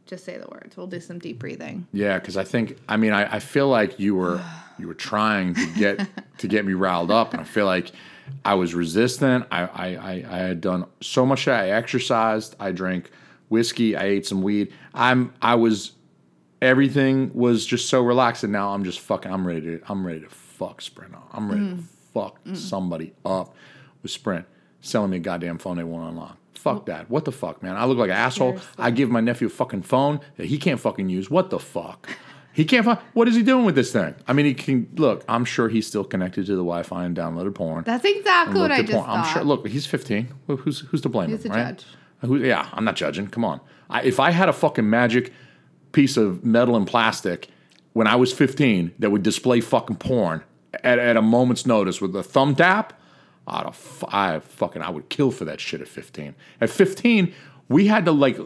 just 0.06 0.26
say 0.26 0.38
the 0.38 0.48
words. 0.48 0.78
We'll 0.78 0.88
do 0.88 1.00
some 1.00 1.20
deep 1.20 1.40
breathing. 1.40 1.88
Yeah, 1.92 2.20
because 2.20 2.38
I 2.38 2.44
think 2.44 2.78
I 2.88 2.98
mean 2.98 3.14
I, 3.14 3.36
I 3.36 3.40
feel 3.40 3.68
like 3.68 4.00
you 4.00 4.16
were 4.16 4.44
you 4.80 4.88
were 4.88 4.94
trying 4.94 5.54
to 5.56 5.66
get 5.78 6.08
to 6.40 6.48
get 6.48 6.66
me 6.66 6.74
riled 6.74 7.12
up, 7.12 7.34
and 7.34 7.42
I 7.42 7.46
feel 7.46 7.66
like 7.66 7.92
I 8.46 8.56
was 8.56 8.74
resistant. 8.74 9.46
I 9.52 9.64
I, 9.64 9.88
I, 9.96 10.12
I 10.30 10.38
had 10.38 10.62
done 10.62 10.86
so 11.02 11.26
much. 11.26 11.48
I 11.48 11.70
exercised. 11.70 12.56
I 12.60 12.72
drank 12.72 13.12
whiskey. 13.50 13.96
I 13.96 14.06
ate 14.06 14.26
some 14.26 14.42
weed. 14.42 14.74
I'm 14.94 15.34
I 15.42 15.56
was 15.56 15.94
everything 16.62 17.34
was 17.34 17.66
just 17.66 17.90
so 17.90 18.02
relaxed, 18.02 18.44
and 18.44 18.54
now 18.54 18.74
I'm 18.74 18.84
just 18.84 19.00
fucking. 19.00 19.32
I'm 19.32 19.46
ready 19.46 19.62
to 19.62 19.82
I'm 19.88 20.06
ready 20.06 20.22
to 20.22 20.30
fuck 20.30 20.82
Sprint. 20.82 21.14
up. 21.14 21.30
I'm 21.34 21.50
ready 21.50 21.62
to 21.62 21.76
mm. 21.76 21.84
Fuck 22.14 22.40
mm-hmm. 22.44 22.56
somebody 22.56 23.14
up 23.26 23.56
with 24.02 24.12
Sprint 24.12 24.46
selling 24.82 25.12
me 25.12 25.18
a 25.18 25.20
goddamn 25.20 25.58
phone 25.58 25.78
they 25.78 25.84
won't 25.84 26.10
unlock. 26.10 26.38
Fuck 26.54 26.86
that. 26.86 27.10
What 27.10 27.26
the 27.26 27.32
fuck, 27.32 27.62
man? 27.64 27.76
I 27.76 27.86
look 27.86 27.98
like 27.98 28.10
an 28.10 28.16
asshole. 28.16 28.60
I 28.78 28.92
give 28.92 29.10
my 29.10 29.20
nephew 29.20 29.48
a 29.48 29.50
fucking 29.50 29.82
phone 29.82 30.22
that 30.38 30.46
he 30.46 30.58
can't 30.58 30.80
fucking 30.80 31.10
use. 31.10 31.30
What 31.30 31.50
the 31.50 31.60
fuck? 31.60 32.10
He 32.54 32.66
can't 32.66 32.86
find. 32.86 33.00
What 33.14 33.28
is 33.28 33.36
he 33.36 33.42
doing 33.42 33.66
with 33.66 33.76
this 33.76 33.92
thing? 33.92 34.14
I 34.28 34.34
mean, 34.34 34.46
he 34.46 34.54
can 34.54 34.88
look. 34.96 35.26
I'm 35.28 35.44
sure 35.44 35.70
he's 35.70 35.88
still 35.88 36.04
connected 36.04 36.46
to 36.46 36.52
the 36.52 36.58
Wi-Fi 36.58 37.06
and 37.06 37.18
downloaded 37.18 37.56
porn. 37.56 37.84
That's 37.84 38.06
exactly 38.06 38.60
what 38.60 38.72
I 38.72 38.80
at 38.80 38.86
just 38.86 38.94
porn. 38.94 39.10
I'm 39.10 39.24
thought. 39.24 39.34
sure. 39.34 39.44
Look, 39.44 39.68
he's 39.68 39.88
15. 39.88 40.28
Who's 40.48 40.82
who's 40.82 41.02
to 41.02 41.10
blame 41.10 41.32
Who's 41.32 41.44
him, 41.44 41.52
right? 41.52 41.78
judge? 41.78 41.86
Who, 42.22 42.38
yeah, 42.38 42.70
I'm 42.72 42.86
not 42.86 42.96
judging. 42.96 43.28
Come 43.28 43.44
on. 43.44 43.60
I, 43.90 44.04
if 44.04 44.20
I 44.20 44.30
had 44.30 44.50
a 44.50 44.54
fucking 44.54 44.88
magic 44.88 45.34
piece 45.92 46.16
of 46.16 46.46
metal 46.46 46.76
and 46.76 46.86
plastic 46.86 47.50
when 47.94 48.08
I 48.08 48.16
was 48.16 48.32
15 48.32 48.94
that 49.00 49.12
would 49.12 49.24
display 49.24 49.60
fucking 49.60 49.98
porn 49.98 50.44
at, 50.84 51.00
at 51.00 51.18
a 51.18 51.22
moment's 51.22 51.66
notice 51.66 52.02
with 52.02 52.16
a 52.16 52.24
thumb 52.24 52.56
tap, 52.56 53.00
I'd 53.48 53.66
have, 53.66 54.04
I 54.08 54.40
fucking 54.40 54.82
I 54.82 54.90
would 54.90 55.10
kill 55.10 55.32
for 55.32 55.46
that 55.46 55.60
shit 55.60 55.82
at 55.82 55.88
15. 55.88 56.36
At 56.62 56.70
15, 56.70 57.34
we 57.70 57.88
had 57.88 58.06
to 58.06 58.12
like 58.12 58.38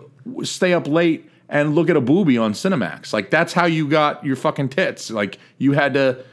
stay 0.44 0.74
up 0.74 0.88
late 0.88 1.30
and 1.50 1.76
look 1.76 1.90
at 1.90 1.96
a 1.96 2.02
booby 2.02 2.38
on 2.38 2.54
Cinemax. 2.54 3.14
Like 3.14 3.30
that's 3.30 3.54
how 3.54 3.66
you 3.66 3.88
got 3.88 4.26
your 4.26 4.36
fucking 4.36 4.70
tits. 4.70 5.12
Like 5.12 5.40
you 5.58 5.74
had 5.74 5.94
to 5.94 6.24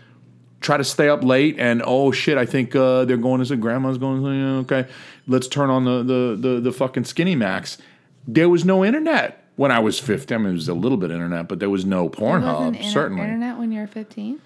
try 0.60 0.76
to 0.78 0.84
stay 0.84 1.08
up 1.08 1.22
late 1.22 1.56
and 1.58 1.82
oh 1.84 2.10
shit, 2.10 2.38
I 2.38 2.46
think 2.46 2.74
uh, 2.74 3.04
they're 3.04 3.16
going 3.16 3.40
to 3.40 3.46
say 3.46 3.56
grandma's 3.56 3.98
going 3.98 4.22
to 4.22 4.64
say 4.66 4.76
okay, 4.76 4.90
let's 5.26 5.46
turn 5.46 5.70
on 5.70 5.84
the 5.84 6.02
the 6.02 6.48
the, 6.48 6.60
the 6.60 6.72
fucking 6.72 7.04
Skinny 7.04 7.36
Max. 7.36 7.78
There 8.26 8.48
was 8.48 8.64
no 8.64 8.84
internet 8.84 9.44
when 9.56 9.70
I 9.70 9.78
was 9.78 10.00
15. 10.00 10.34
I 10.34 10.38
mean, 10.38 10.44
there 10.46 10.52
was 10.54 10.68
a 10.68 10.74
little 10.74 10.96
bit 10.96 11.10
internet, 11.10 11.46
but 11.48 11.60
there 11.60 11.70
was 11.70 11.84
no 11.84 12.08
Pornhub. 12.08 12.68
inter- 12.68 12.82
certainly, 12.84 13.22
internet 13.22 13.58
when 13.58 13.70
you 13.70 13.80
were 13.80 13.86
15? 13.86 14.40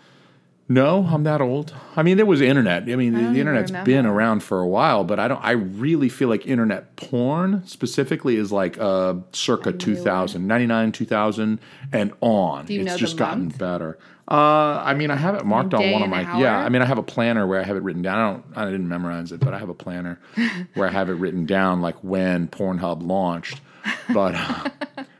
No, 0.68 1.06
I'm 1.10 1.24
that 1.24 1.40
old. 1.40 1.74
I 1.96 2.02
mean, 2.02 2.18
there 2.18 2.26
was 2.26 2.42
internet. 2.42 2.82
I 2.82 2.96
mean, 2.96 3.14
the, 3.14 3.20
don't 3.20 3.32
the 3.32 3.40
internet's 3.40 3.70
remember. 3.70 3.90
been 3.90 4.06
around 4.06 4.42
for 4.42 4.60
a 4.60 4.68
while, 4.68 5.02
but 5.02 5.18
I 5.18 5.26
don't. 5.26 5.42
I 5.42 5.52
really 5.52 6.10
feel 6.10 6.28
like 6.28 6.46
internet 6.46 6.94
porn 6.96 7.66
specifically 7.66 8.36
is 8.36 8.52
like 8.52 8.78
uh, 8.78 9.14
circa 9.32 9.72
2000, 9.72 10.46
99, 10.46 10.92
2000, 10.92 11.58
and 11.92 12.12
on. 12.20 12.66
It's 12.68 12.96
just 12.96 13.16
gotten 13.16 13.44
month? 13.44 13.58
better. 13.58 13.98
Uh, 14.30 14.82
I 14.84 14.92
mean, 14.92 15.10
I 15.10 15.16
have 15.16 15.36
it 15.36 15.46
marked 15.46 15.72
on 15.72 15.90
one 15.90 16.02
of 16.02 16.10
my. 16.10 16.20
Yeah. 16.38 16.58
I 16.58 16.68
mean, 16.68 16.82
I 16.82 16.84
have 16.84 16.98
a 16.98 17.02
planner 17.02 17.46
where 17.46 17.60
I 17.60 17.64
have 17.64 17.76
it 17.76 17.82
written 17.82 18.02
down. 18.02 18.18
I 18.18 18.30
don't. 18.30 18.68
I 18.68 18.70
didn't 18.70 18.88
memorize 18.88 19.32
it, 19.32 19.40
but 19.40 19.54
I 19.54 19.58
have 19.58 19.70
a 19.70 19.74
planner 19.74 20.20
where 20.74 20.86
I 20.86 20.92
have 20.92 21.08
it 21.08 21.14
written 21.14 21.46
down, 21.46 21.80
like 21.80 21.96
when 22.04 22.46
Pornhub 22.48 23.02
launched. 23.02 23.62
But 24.12 24.34
uh, 24.34 24.68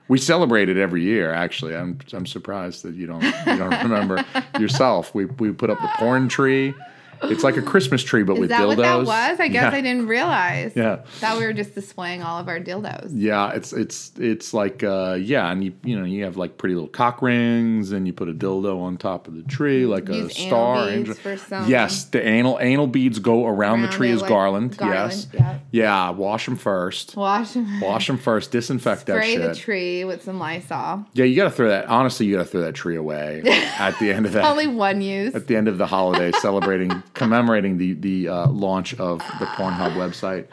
we 0.09 0.19
celebrate 0.19 0.69
it 0.69 0.77
every 0.77 1.03
year. 1.03 1.33
Actually, 1.33 1.77
I'm 1.77 1.99
I'm 2.13 2.27
surprised 2.27 2.83
that 2.83 2.95
you 2.95 3.07
don't 3.07 3.23
you 3.23 3.57
don't 3.59 3.83
remember 3.83 4.25
yourself. 4.59 5.15
We 5.15 5.27
we 5.27 5.53
put 5.53 5.71
up 5.71 5.81
the 5.81 5.91
porn 5.97 6.29
tree. 6.29 6.75
It's 7.23 7.43
like 7.45 7.57
a 7.57 7.63
Christmas 7.63 8.03
tree, 8.03 8.23
but 8.23 8.35
Is 8.35 8.41
with 8.41 8.49
that 8.51 8.61
dildos. 8.63 8.67
what 8.69 8.77
that 8.79 8.99
was? 8.99 9.41
I 9.41 9.49
guess 9.49 9.73
yeah. 9.73 9.79
I 9.79 9.81
didn't 9.81 10.07
realize. 10.07 10.73
Yeah. 10.77 11.01
that 11.21 11.37
we 11.39 11.45
were 11.45 11.53
just 11.53 11.75
displaying 11.75 12.23
all 12.23 12.39
of 12.39 12.49
our 12.49 12.61
dildos. 12.61 13.11
Yeah, 13.13 13.53
it's 13.53 13.73
it's 13.73 14.13
it's 14.19 14.55
like 14.55 14.83
uh, 14.83 15.17
yeah, 15.21 15.51
and 15.51 15.63
you 15.65 15.73
you 15.85 15.99
know 15.99 16.05
you 16.05 16.25
have 16.25 16.37
like 16.37 16.59
pretty 16.59 16.75
little 16.75 16.89
cock 16.89 17.21
rings, 17.23 17.93
and 17.93 18.07
you 18.07 18.13
put 18.13 18.29
a 18.29 18.33
dildo 18.33 18.81
on 18.81 18.97
top 18.97 19.29
of 19.29 19.35
the 19.35 19.43
tree 19.43 19.85
like 19.87 20.09
a 20.09 20.15
Use 20.15 20.39
anal 20.39 20.49
star. 20.49 20.87
beads 20.87 20.97
angel. 20.99 21.15
for 21.15 21.37
some- 21.37 21.69
Yes, 21.69 22.05
the 22.05 22.27
anal 22.27 22.59
anal 22.61 22.87
beads 22.87 23.19
go 23.19 23.47
around, 23.47 23.83
the 23.83 23.89
tree 23.89 24.11
as 24.11 24.21
like 24.21 24.29
garland. 24.29 24.77
garland, 24.77 25.13
Yes, 25.13 25.27
yeah. 25.35 25.59
yeah. 25.71 26.11
Wash 26.11 26.45
them 26.47 26.57
first. 26.57 27.17
Wash 27.17 27.53
them. 27.53 27.81
Wash 27.81 28.07
them 28.07 28.19
first. 28.19 28.51
Disinfect 28.53 29.07
that 29.07 29.25
shit. 29.25 29.35
Spray 29.35 29.47
the 29.49 29.55
tree 29.55 30.05
with 30.05 30.23
some 30.23 30.39
Lysol. 30.39 31.05
Yeah, 31.15 31.25
you 31.25 31.37
got 31.37 31.45
to 31.45 31.51
throw 31.51 31.69
that. 31.69 31.87
Honestly, 31.87 32.27
you 32.27 32.37
got 32.37 32.45
to 32.45 32.49
throw 32.49 32.61
that 32.63 32.75
tree 32.75 32.97
away 32.97 33.43
at 33.79 33.99
the 33.99 34.13
end 34.13 34.27
of 34.27 34.33
that. 34.33 34.45
Only 34.45 34.67
one 34.67 35.01
use. 35.01 35.35
at 35.35 35.47
the 35.47 35.57
end 35.57 35.69
of 35.69 35.79
the 35.79 35.87
holiday, 35.87 36.33
celebrating, 36.41 37.03
commemorating 37.19 37.77
the 37.79 37.95
the 37.95 38.29
uh, 38.29 38.47
launch 38.49 38.95
of 38.95 39.19
the 39.39 39.47
Pornhub 39.47 39.93
website. 39.95 40.47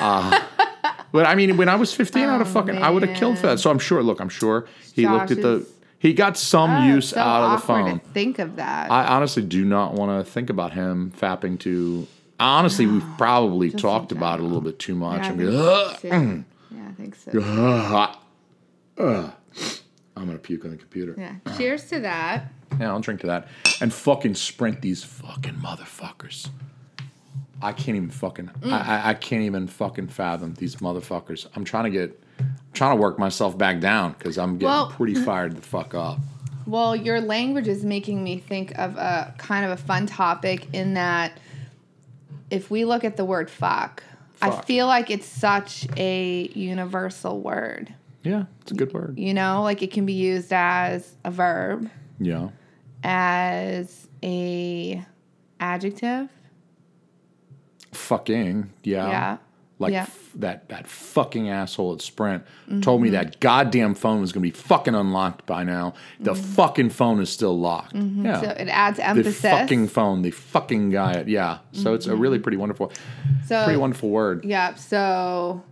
Uh, 0.00 0.40
but 1.12 1.26
I 1.26 1.34
mean, 1.34 1.56
when 1.56 1.68
I 1.68 1.76
was 1.76 1.92
fifteen, 1.94 2.24
I'd 2.24 2.38
have 2.38 2.48
Oh, 2.48 2.60
fucking, 2.60 2.78
I 2.82 2.90
would 2.90 3.02
have 3.02 3.16
killed 3.16 3.38
for 3.38 3.46
that. 3.48 3.60
So 3.60 3.70
I'm 3.70 3.78
sure. 3.78 4.02
Look, 4.02 4.20
I'm 4.20 4.28
sure 4.28 4.66
he 4.92 5.06
looked 5.06 5.30
at 5.30 5.42
the. 5.42 5.66
He 5.98 6.12
got 6.12 6.36
some 6.36 6.70
Oh, 6.70 6.86
use 6.94 7.08
so 7.10 7.20
out 7.20 7.42
of 7.54 7.60
the 7.60 7.66
phone. 7.66 8.00
Think 8.12 8.38
of 8.38 8.56
that. 8.56 8.90
I 8.90 9.06
honestly 9.06 9.42
do 9.42 9.64
not 9.64 9.94
want 9.94 10.24
to 10.24 10.30
think 10.30 10.50
about 10.50 10.72
him 10.72 11.12
fapping 11.18 11.58
to. 11.60 12.06
Honestly, 12.38 12.86
we've 12.86 13.04
probably 13.16 13.70
talked 13.70 14.12
about 14.12 14.38
it 14.38 14.42
a 14.42 14.44
little 14.46 14.60
bit 14.60 14.78
too 14.78 14.94
much. 14.94 15.22
Yeah, 15.22 15.26
I 15.26 15.30
I'm 15.30 15.36
think 15.38 15.50
gonna, 15.50 15.94
so, 15.94 15.98
too. 16.00 16.44
yeah, 16.70 16.88
I 16.88 16.92
think 16.92 17.14
so. 17.14 17.30
"Ugh, 17.40 18.16
ugh." 18.98 19.32
I'm 20.18 20.26
gonna 20.26 20.38
puke 20.38 20.64
on 20.64 20.70
the 20.72 20.76
computer. 20.76 21.14
Yeah. 21.18 21.56
Cheers 21.56 21.88
to 21.90 22.00
that. 22.00 22.50
Yeah, 22.80 22.90
I'll 22.90 23.00
drink 23.00 23.20
to 23.22 23.26
that. 23.28 23.48
And 23.80 23.92
fucking 23.92 24.34
sprint 24.34 24.80
these 24.82 25.02
fucking 25.04 25.54
motherfuckers. 25.54 26.48
I 27.62 27.72
can't 27.72 27.96
even 27.96 28.10
fucking 28.10 28.50
Mm. 28.60 28.72
I, 28.72 28.78
I, 28.98 29.10
I 29.10 29.14
can't 29.14 29.42
even 29.42 29.66
fucking 29.66 30.08
fathom 30.08 30.54
these 30.54 30.76
motherfuckers. 30.76 31.46
I'm 31.56 31.64
trying 31.64 31.84
to 31.84 31.90
get 31.90 32.22
I'm 32.38 32.54
trying 32.74 32.96
to 32.96 33.00
work 33.00 33.18
myself 33.18 33.56
back 33.56 33.80
down 33.80 34.12
because 34.18 34.36
I'm 34.38 34.58
getting 34.58 34.68
Well- 34.68 34.90
pretty 34.90 35.14
fired 35.24 35.56
the 35.56 35.62
fuck 35.62 35.94
up. 35.94 36.18
Well, 36.66 36.96
your 36.96 37.20
language 37.20 37.68
is 37.68 37.84
making 37.84 38.24
me 38.24 38.38
think 38.38 38.76
of 38.76 38.96
a 38.96 39.32
kind 39.38 39.64
of 39.64 39.70
a 39.70 39.76
fun 39.76 40.06
topic 40.06 40.66
in 40.74 40.94
that 40.94 41.38
if 42.50 42.70
we 42.72 42.84
look 42.84 43.04
at 43.04 43.16
the 43.16 43.24
word 43.24 43.48
fuck, 43.48 44.02
I 44.42 44.50
feel 44.62 44.86
like 44.86 45.08
it's 45.10 45.26
such 45.26 45.86
a 45.96 46.48
universal 46.54 47.40
word. 47.40 47.94
Yeah, 48.24 48.44
it's 48.62 48.72
a 48.72 48.74
good 48.74 48.92
word. 48.92 49.16
You 49.18 49.32
know, 49.32 49.62
like 49.62 49.80
it 49.82 49.92
can 49.92 50.06
be 50.06 50.12
used 50.14 50.52
as 50.52 51.14
a 51.24 51.30
verb, 51.30 51.88
Yeah. 52.18 52.48
As 53.08 54.08
a 54.22 55.02
adjective. 55.60 56.28
Fucking. 57.92 58.72
Yeah. 58.82 59.08
Yeah. 59.08 59.36
Like 59.78 59.92
Yeah. 59.92 60.02
f- 60.02 60.30
that 60.36 60.68
that 60.70 60.86
fucking 60.88 61.48
asshole 61.48 61.94
at 61.94 62.00
Sprint 62.02 62.42
Mm-hmm. 62.68 62.80
told 62.80 63.00
me 63.02 63.10
that 63.10 63.40
goddamn 63.40 63.94
phone 63.94 64.20
was 64.20 64.32
gonna 64.32 64.42
be 64.42 64.50
fucking 64.50 64.94
unlocked 64.94 65.46
by 65.46 65.62
now. 65.64 65.94
The 66.18 66.34
fucking 66.34 66.90
phone 66.90 67.20
is 67.20 67.30
still 67.30 67.58
locked. 67.58 67.94
Yeah. 67.94 68.00
Mm-hmm. 68.00 68.40
So 68.44 68.50
it 68.50 68.68
adds 68.68 68.98
emphasis. 68.98 69.40
the 69.40 69.48
fucking 69.50 69.88
phone, 69.88 70.22
the 70.22 70.30
fucking 70.32 70.90
guy. 70.90 71.24
Yeah. 71.26 71.58
So 71.72 71.94
it's 71.94 72.06
a 72.06 72.16
really 72.16 72.38
pretty 72.38 72.56
wonderful, 72.58 72.92
so 73.46 73.64
pretty 73.64 73.78
wonderful 73.78 74.10
word. 74.10 74.44
Yeah. 74.44 74.74
So 74.74 75.62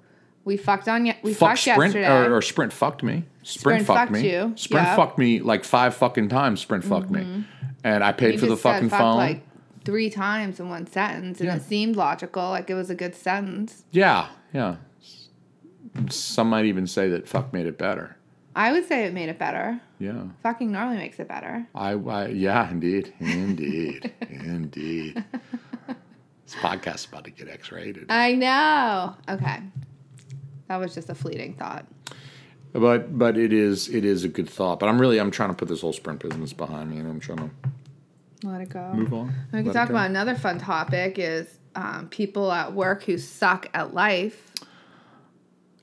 we 0.44 0.56
fucked 0.56 0.88
on. 0.88 1.06
Ye- 1.06 1.16
we 1.22 1.32
Fuck 1.34 1.50
fucked 1.50 1.60
Sprint 1.60 1.94
yesterday. 1.94 2.08
or, 2.28 2.36
or 2.36 2.42
Sprint 2.42 2.72
fucked 2.72 3.02
me. 3.02 3.24
Sprint, 3.42 3.82
Sprint 3.82 3.86
fucked 3.86 3.98
fucked 3.98 4.12
me. 4.12 4.30
you. 4.32 4.52
Sprint 4.56 4.86
Yeah. 4.86 4.96
fucked 4.96 5.18
me 5.18 5.40
like 5.40 5.64
five 5.64 5.94
fucking 5.94 6.28
times. 6.28 6.60
Sprint 6.60 6.84
fucked 6.84 7.10
me, 7.10 7.20
mm-hmm. 7.20 7.40
and 7.84 8.02
I 8.04 8.12
paid 8.12 8.34
You 8.34 8.38
for 8.40 8.46
the 8.46 8.52
just 8.52 8.62
said 8.62 8.72
fucking 8.74 8.88
fuck 8.90 8.98
phone. 9.00 9.16
like 9.16 9.42
three 9.84 10.08
times 10.10 10.60
in 10.60 10.68
one 10.68 10.86
sentence, 10.86 11.40
and 11.40 11.48
Yeah. 11.48 11.56
it 11.56 11.62
seemed 11.62 11.96
logical, 11.96 12.48
like 12.50 12.70
it 12.70 12.74
was 12.74 12.88
a 12.90 12.94
good 12.94 13.14
sentence. 13.14 13.84
yeah, 13.90 14.28
yeah. 14.52 14.76
Some 16.10 16.50
might 16.50 16.64
even 16.64 16.86
say 16.86 17.08
that 17.10 17.28
fuck 17.28 17.52
made 17.52 17.66
it 17.66 17.78
better. 17.78 18.16
I 18.56 18.72
would 18.72 18.86
say 18.86 19.04
it 19.04 19.12
made 19.12 19.28
it 19.28 19.38
better. 19.38 19.80
Yeah. 19.98 20.24
Fucking 20.42 20.70
normally 20.72 20.96
makes 20.96 21.18
it 21.18 21.28
better. 21.28 21.66
I, 21.74 21.92
I 21.92 22.26
yeah, 22.28 22.70
indeed, 22.70 23.12
indeed, 23.20 24.12
indeed. 24.30 25.24
This 26.46 26.54
podcast's 26.56 27.06
about 27.06 27.24
to 27.24 27.30
get 27.30 27.48
X-rated. 27.48 28.06
I 28.10 28.32
know. 28.34 29.14
Okay. 29.28 29.60
That 30.68 30.76
was 30.76 30.94
just 30.94 31.10
a 31.10 31.14
fleeting 31.14 31.54
thought. 31.54 31.86
But 32.72 33.16
but 33.16 33.36
it 33.38 33.52
is 33.52 33.88
it 33.88 34.04
is 34.04 34.24
a 34.24 34.28
good 34.28 34.48
thought. 34.48 34.80
But 34.80 34.88
I'm 34.88 35.00
really 35.00 35.18
I'm 35.20 35.30
trying 35.30 35.50
to 35.50 35.54
put 35.54 35.68
this 35.68 35.80
whole 35.82 35.92
sprint 35.92 36.20
business 36.20 36.52
behind 36.52 36.90
me, 36.90 36.98
and 36.98 37.08
I'm 37.08 37.20
trying 37.20 37.38
to 37.38 37.50
Let 38.42 38.60
it 38.60 38.68
go. 38.70 38.92
move 38.92 39.12
on. 39.14 39.34
We 39.52 39.58
can 39.58 39.66
Let 39.66 39.74
talk 39.74 39.90
about 39.90 40.10
another 40.10 40.34
fun 40.34 40.58
topic 40.58 41.18
is 41.18 41.58
um, 41.76 42.08
people 42.08 42.50
at 42.50 42.72
work 42.72 43.04
who 43.04 43.18
suck 43.18 43.68
at 43.74 43.94
life. 43.94 44.52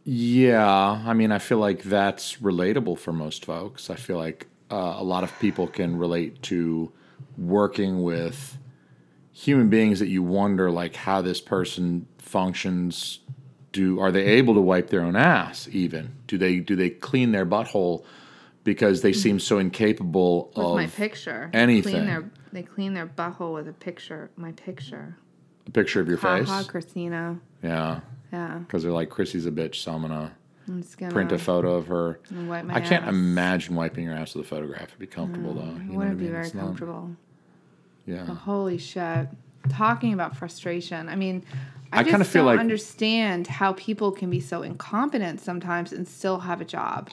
Yeah, 0.04 1.04
I 1.06 1.14
mean, 1.14 1.32
I 1.32 1.38
feel 1.38 1.60
like 1.60 1.84
that's 1.84 2.38
relatable 2.38 2.98
for 2.98 3.14
most 3.14 3.46
folks. 3.46 3.90
I 3.90 3.96
feel 3.96 4.18
like 4.18 4.48
uh, 4.72 4.96
a 4.98 5.04
lot 5.04 5.24
of 5.24 5.38
people 5.40 5.68
can 5.68 5.96
relate 5.96 6.42
to 6.44 6.92
working 7.38 8.02
with 8.02 8.58
human 9.32 9.70
beings 9.70 10.00
that 10.00 10.08
you 10.08 10.24
wonder 10.24 10.72
like 10.72 10.96
how 10.96 11.22
this 11.22 11.40
person 11.40 12.08
functions. 12.18 13.20
Do 13.72 14.00
are 14.00 14.12
they 14.12 14.26
able 14.26 14.54
to 14.56 14.62
wipe 14.62 14.90
their 14.90 15.02
own 15.02 15.16
ass? 15.16 15.68
Even 15.72 16.12
do 16.28 16.38
they 16.38 16.60
do 16.60 16.76
they 16.76 16.90
clean 16.90 17.32
their 17.32 17.46
butthole 17.46 18.04
because 18.64 19.02
they 19.02 19.14
seem 19.14 19.40
so 19.40 19.60
incapable 19.60 20.52
With 20.56 20.66
of 20.66 20.76
my 20.76 20.88
picture. 20.88 21.50
They 21.54 21.60
anything. 21.60 21.94
Clean 21.94 22.06
their, 22.06 22.30
they 22.52 22.64
clean 22.64 22.94
their 22.94 23.08
butthole 23.08 23.54
with 23.54 23.68
a 23.68 23.74
picture. 23.74 24.30
My 24.36 24.52
picture. 24.52 25.18
a 25.68 25.72
picture 25.72 26.02
of 26.02 26.08
your 26.10 26.18
Ha 26.18 26.38
face? 26.40 26.48
ha, 26.50 26.64
Christina. 26.68 27.40
Yeah, 27.64 28.02
Yeah. 28.32 28.58
because 28.60 28.84
they're 28.84 28.92
like 28.92 29.10
Chrissy's 29.10 29.46
a 29.46 29.52
bitch, 29.52 29.76
so 29.76 29.94
I'm 29.94 30.02
gonna 30.02 30.32
I'm 30.68 30.82
just 30.82 30.98
gonna 30.98 31.12
print 31.14 31.32
a 31.32 31.40
photo 31.40 31.76
of 31.76 31.88
her. 31.88 32.20
and 32.30 32.50
wipe 32.50 32.66
my 32.66 32.76
I 32.76 32.82
can't 32.82 33.08
imagine 33.08 33.74
wiping 33.76 34.04
your 34.04 34.14
ass 34.14 34.36
with 34.36 34.46
a 34.46 34.50
photograph. 34.50 34.90
It'd 34.90 35.00
be 35.00 35.08
comfortable 35.08 35.54
though. 35.54 35.62
you 35.86 35.94
it 35.94 35.98
wouldn't 35.98 36.18
be 36.18 36.26
mean? 36.26 36.34
very 36.34 36.46
It's 36.46 36.54
not- 36.54 36.66
comfortable. 36.66 37.16
yeah. 38.06 38.26
Holy 38.26 38.78
shit. 38.78 39.28
Talking 39.70 40.14
about 40.14 40.36
frustration. 40.36 41.08
I 41.08 41.16
mean, 41.16 41.44
I, 41.94 42.00
I 42.00 42.04
just 42.04 42.12
kinda 42.12 42.26
feel 42.26 42.44
don't 42.44 42.54
like- 42.54 42.60
understand 42.60 43.48
how 43.48 43.74
people 43.74 44.12
can 44.12 44.30
be 44.30 44.40
so 44.40 44.62
incompetent 44.62 45.42
sometimes 45.42 45.92
and 45.92 46.08
still 46.08 46.40
have 46.40 46.62
a 46.62 46.66
job. 46.66 47.10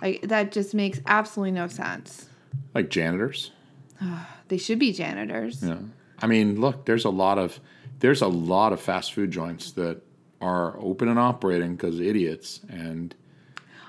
Like 0.00 0.22
that 0.22 0.52
just 0.52 0.74
makes 0.74 1.00
absolutely 1.06 1.52
no 1.52 1.68
sense. 1.68 2.28
Like 2.74 2.90
janitors. 2.90 3.52
They 4.48 4.58
should 4.58 4.78
be 4.78 4.92
janitors. 4.92 5.62
Yeah. 5.62 5.78
I 6.20 6.26
mean, 6.26 6.60
look, 6.60 6.84
there's 6.84 7.06
a 7.06 7.10
lot 7.10 7.38
of 7.38 7.58
there's 8.00 8.20
a 8.20 8.26
lot 8.28 8.74
of 8.74 8.80
fast 8.82 9.14
food 9.14 9.30
joints 9.30 9.72
that 9.72 10.02
are 10.42 10.76
open 10.78 11.08
and 11.08 11.18
operating 11.18 11.74
because 11.76 11.98
idiots 12.00 12.60
and 12.68 13.14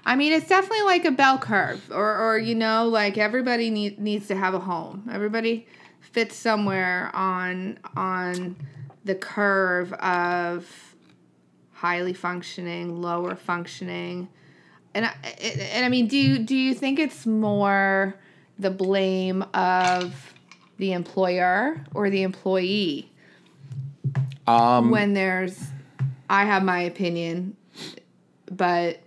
I 0.06 0.16
mean, 0.16 0.32
it's 0.32 0.48
definitely 0.48 0.84
like 0.84 1.04
a 1.06 1.12
bell 1.12 1.38
curve, 1.38 1.82
or, 1.92 2.16
or 2.18 2.38
you 2.38 2.56
know, 2.56 2.88
like 2.88 3.18
everybody 3.18 3.70
need, 3.70 4.00
needs 4.00 4.28
to 4.28 4.36
have 4.36 4.54
a 4.54 4.60
home. 4.60 5.10
Everybody 5.12 5.66
fits 6.00 6.36
somewhere 6.36 7.10
on 7.14 7.80
on 7.98 8.56
the 9.06 9.16
curve 9.16 9.94
of 9.94 10.96
highly 11.72 12.14
functioning, 12.14 13.02
lower 13.02 13.36
functioning, 13.36 14.30
and 14.94 15.06
I, 15.06 15.14
and 15.42 15.86
I 15.86 15.90
mean, 15.90 16.08
do 16.08 16.18
you 16.18 16.40
do 16.40 16.56
you 16.56 16.74
think 16.74 17.00
it's 17.00 17.26
more 17.26 18.16
the 18.60 18.70
blame 18.70 19.44
of 19.54 20.34
the 20.78 20.94
employer 20.94 21.84
or 21.94 22.10
the 22.10 22.24
employee? 22.24 23.12
Um 24.48 24.92
when 24.92 25.14
there's 25.14 25.60
I 26.30 26.46
have 26.46 26.64
my 26.64 26.82
opinion, 26.82 27.56
but 28.46 29.00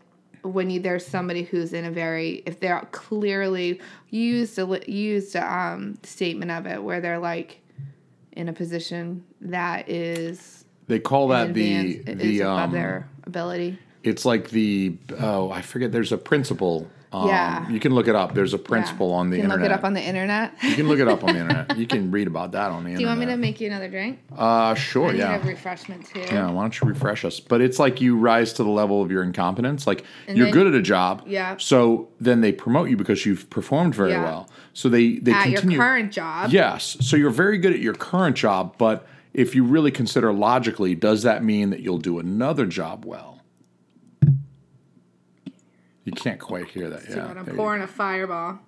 when 0.42 0.70
you 0.70 0.80
there's 0.80 1.04
somebody 1.04 1.42
who's 1.42 1.72
in 1.72 1.84
a 1.84 1.90
very 1.90 2.42
if 2.46 2.60
they're 2.60 2.80
clearly 2.92 3.80
used 4.10 4.58
a 4.58 4.90
used 4.90 5.34
a 5.34 5.54
um, 5.54 5.98
statement 6.02 6.50
of 6.50 6.66
it 6.66 6.82
where 6.82 7.00
they're 7.00 7.18
like 7.18 7.60
in 8.36 8.48
a 8.48 8.52
position 8.52 9.24
that 9.40 9.88
is 9.88 10.64
they 10.86 11.00
call 11.00 11.28
that 11.28 11.54
the 11.54 11.98
the 12.02 12.42
um 12.42 12.70
their 12.70 13.08
ability. 13.24 13.78
it's 14.04 14.24
like 14.24 14.50
the 14.50 14.96
oh 15.18 15.50
I 15.50 15.62
forget 15.62 15.90
there's 15.90 16.12
a 16.12 16.18
principle 16.18 16.88
um, 17.12 17.28
Yeah. 17.28 17.68
you 17.70 17.80
can 17.80 17.94
look 17.94 18.08
it 18.08 18.14
up 18.16 18.34
there's 18.34 18.52
a 18.52 18.58
principle 18.58 19.12
on 19.12 19.30
the 19.30 19.36
you 19.36 19.42
can 19.42 19.50
internet 19.52 19.70
look 19.70 19.72
it 19.72 19.78
up 19.78 19.84
on 19.84 19.94
the 19.94 20.02
internet. 20.02 20.52
you 20.62 20.74
can 20.74 20.86
look 20.88 20.98
it 20.98 21.08
up 21.08 21.24
on 21.24 21.34
the 21.34 21.40
internet 21.40 21.76
you 21.78 21.86
can 21.86 22.10
read 22.10 22.26
about 22.26 22.52
that 22.52 22.70
on 22.70 22.84
the 22.84 22.90
internet. 22.90 22.98
Do 22.98 23.02
you 23.02 23.08
want 23.08 23.20
me 23.20 23.26
to 23.26 23.36
make 23.36 23.60
you 23.60 23.68
another 23.68 23.88
drink? 23.88 24.18
uh 24.36 24.74
sure 24.74 25.08
I 25.08 25.12
need 25.12 25.18
yeah 25.20 25.42
a 25.42 25.46
refreshment 25.46 26.06
too. 26.06 26.20
Yeah, 26.20 26.50
why 26.50 26.62
don't 26.62 26.78
you 26.80 26.86
refresh 26.88 27.24
us? 27.24 27.40
But 27.40 27.62
it's 27.62 27.78
like 27.78 28.00
you 28.02 28.18
rise 28.18 28.52
to 28.54 28.62
the 28.64 28.68
level 28.70 29.00
of 29.02 29.10
your 29.10 29.22
incompetence. 29.22 29.86
Like 29.86 30.04
you're 30.28 30.46
then- 30.46 30.52
good 30.52 30.66
at 30.66 30.74
a 30.74 30.82
job. 30.82 31.22
Yeah. 31.26 31.56
So 31.58 32.08
then 32.20 32.42
they 32.42 32.52
promote 32.52 32.90
you 32.90 32.96
because 32.98 33.24
you've 33.24 33.48
performed 33.50 33.94
very 33.94 34.10
Yeah. 34.10 34.24
well. 34.24 34.50
So 34.76 34.90
they 34.90 35.14
they 35.20 35.32
At 35.32 35.44
continue. 35.44 35.78
your 35.78 35.86
current 35.86 36.12
job. 36.12 36.50
Yes. 36.50 36.98
So 37.00 37.16
you're 37.16 37.30
very 37.30 37.56
good 37.56 37.72
at 37.72 37.78
your 37.78 37.94
current 37.94 38.36
job, 38.36 38.74
but 38.76 39.06
if 39.32 39.54
you 39.54 39.64
really 39.64 39.90
consider 39.90 40.34
logically, 40.34 40.94
does 40.94 41.22
that 41.22 41.42
mean 41.42 41.70
that 41.70 41.80
you'll 41.80 41.96
do 41.96 42.18
another 42.18 42.66
job 42.66 43.06
well? 43.06 43.40
You 46.04 46.12
can't 46.14 46.38
quite 46.38 46.68
hear 46.68 46.90
that. 46.90 47.04
Yeah. 47.08 47.26
what 47.28 47.38
I'm 47.38 47.46
pouring 47.56 47.80
a 47.80 47.86
fireball. 47.86 48.58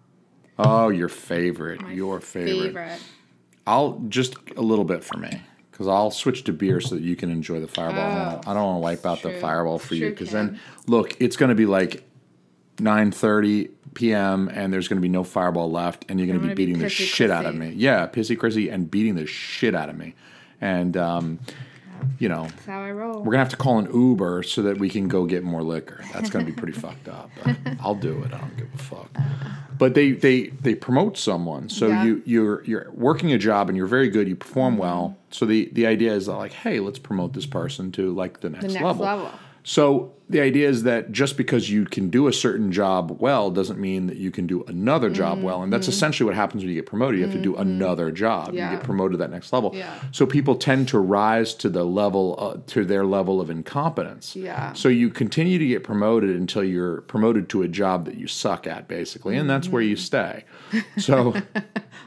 Oh, 0.58 0.88
your 0.88 1.10
favorite. 1.10 1.82
My 1.82 1.92
your 1.92 2.20
favorite. 2.22 2.68
favorite. 2.68 3.00
I'll 3.66 4.02
just 4.08 4.34
a 4.56 4.62
little 4.62 4.86
bit 4.86 5.04
for 5.04 5.18
me 5.18 5.42
because 5.70 5.88
I'll 5.88 6.10
switch 6.10 6.42
to 6.44 6.54
beer 6.54 6.80
so 6.80 6.94
that 6.94 7.02
you 7.04 7.16
can 7.16 7.30
enjoy 7.30 7.60
the 7.60 7.68
fireball. 7.68 8.00
Oh, 8.00 8.08
I 8.28 8.32
don't- 8.32 8.48
I 8.48 8.54
don't 8.54 8.64
want 8.64 8.76
to 8.76 8.80
wipe 8.80 9.04
out 9.04 9.20
the 9.22 9.36
Oh, 9.36 9.40
fireball 9.40 9.78
for 9.78 9.94
you 9.94 10.08
because 10.08 10.30
then 10.30 10.58
look, 10.86 11.20
it's 11.20 11.36
going 11.36 11.50
to 11.50 11.54
be 11.54 11.66
like 11.66 12.07
9:30 12.78 13.70
p.m. 13.94 14.48
and 14.52 14.72
there's 14.72 14.88
going 14.88 14.96
to 14.98 15.02
be 15.02 15.08
no 15.08 15.24
fireball 15.24 15.70
left, 15.70 16.04
and 16.08 16.18
you're 16.18 16.26
going 16.26 16.38
to 16.38 16.42
be 16.42 16.48
gonna 16.48 16.56
be 16.56 16.66
beating 16.66 16.80
the 16.82 16.88
shit 16.88 17.30
out 17.30 17.46
of 17.46 17.54
me. 17.54 17.72
Yeah, 17.76 18.06
pissy 18.06 18.38
Chrissy 18.38 18.68
and 18.70 18.90
beating 18.90 19.14
the 19.14 19.26
shit 19.26 19.74
out 19.74 19.88
of 19.88 19.96
me, 19.96 20.14
and 20.60 20.96
um, 20.96 21.38
you 22.18 22.28
know. 22.28 22.44
That's 22.44 22.66
how 22.66 22.80
I 22.82 22.92
roll. 22.92 23.18
We're 23.18 23.32
gonna 23.32 23.38
have 23.38 23.48
to 23.50 23.56
call 23.56 23.78
an 23.78 23.88
Uber 23.92 24.42
so 24.44 24.62
that 24.62 24.78
we 24.78 24.88
can 24.88 25.08
go 25.08 25.26
get 25.26 25.42
more 25.42 25.62
liquor. 25.62 26.04
That's 26.12 26.30
gonna 26.30 26.44
be 26.44 26.52
pretty 26.52 26.72
fucked 26.80 27.08
up. 27.08 27.30
I'll 27.80 27.94
do 27.94 28.22
it. 28.22 28.32
I 28.32 28.38
don't 28.38 28.56
give 28.56 28.68
a 28.74 28.78
fuck. 28.78 29.10
But 29.76 29.94
they 29.94 30.12
they 30.12 30.48
they 30.48 30.74
promote 30.74 31.16
someone, 31.16 31.68
so 31.68 31.88
Yeah. 31.88 32.04
you 32.04 32.22
you're 32.24 32.64
you're 32.64 32.90
working 32.92 33.32
a 33.32 33.38
job 33.38 33.68
and 33.68 33.76
you're 33.76 33.86
very 33.86 34.08
good. 34.08 34.28
You 34.28 34.36
perform 34.36 34.76
well. 34.76 35.16
So 35.30 35.46
the 35.46 35.68
the 35.72 35.86
idea 35.86 36.12
is 36.14 36.28
like, 36.28 36.52
hey, 36.52 36.80
let's 36.80 36.98
promote 36.98 37.32
this 37.32 37.46
person 37.46 37.92
to 37.92 38.12
like 38.12 38.40
the 38.40 38.50
next, 38.50 38.62
the 38.66 38.72
next 38.72 38.84
level. 38.84 39.04
level. 39.04 39.30
So 39.64 40.12
the 40.30 40.40
idea 40.40 40.68
is 40.68 40.82
that 40.82 41.10
just 41.10 41.36
because 41.36 41.70
you 41.70 41.84
can 41.86 42.10
do 42.10 42.26
a 42.28 42.32
certain 42.32 42.70
job 42.70 43.16
well 43.20 43.50
doesn't 43.50 43.78
mean 43.78 44.08
that 44.08 44.18
you 44.18 44.30
can 44.30 44.46
do 44.46 44.62
another 44.64 45.08
job 45.08 45.42
well, 45.42 45.62
and 45.62 45.72
that's 45.72 45.88
essentially 45.88 46.26
what 46.26 46.34
happens 46.34 46.62
when 46.62 46.68
you 46.68 46.74
get 46.74 46.86
promoted. 46.86 47.18
You 47.18 47.26
have 47.26 47.34
to 47.34 47.40
do 47.40 47.56
another 47.56 48.10
job. 48.10 48.48
Mm-hmm. 48.48 48.56
Yeah. 48.56 48.70
You 48.72 48.76
get 48.76 48.84
promoted 48.84 49.12
to 49.12 49.18
that 49.18 49.30
next 49.30 49.52
level. 49.52 49.72
Yeah. 49.74 49.98
So 50.12 50.26
people 50.26 50.56
tend 50.56 50.88
to 50.88 50.98
rise 50.98 51.54
to 51.54 51.68
the 51.70 51.84
level 51.84 52.34
uh, 52.38 52.58
to 52.68 52.84
their 52.84 53.04
level 53.06 53.40
of 53.40 53.48
incompetence. 53.50 54.36
Yeah. 54.36 54.72
So 54.74 54.88
you 54.88 55.08
continue 55.08 55.58
to 55.58 55.66
get 55.66 55.82
promoted 55.84 56.36
until 56.36 56.62
you're 56.64 57.00
promoted 57.02 57.48
to 57.50 57.62
a 57.62 57.68
job 57.68 58.04
that 58.04 58.16
you 58.16 58.26
suck 58.26 58.66
at, 58.66 58.86
basically, 58.88 59.36
and 59.36 59.48
that's 59.48 59.68
where 59.68 59.82
you 59.82 59.96
stay. 59.96 60.44
So 60.98 61.34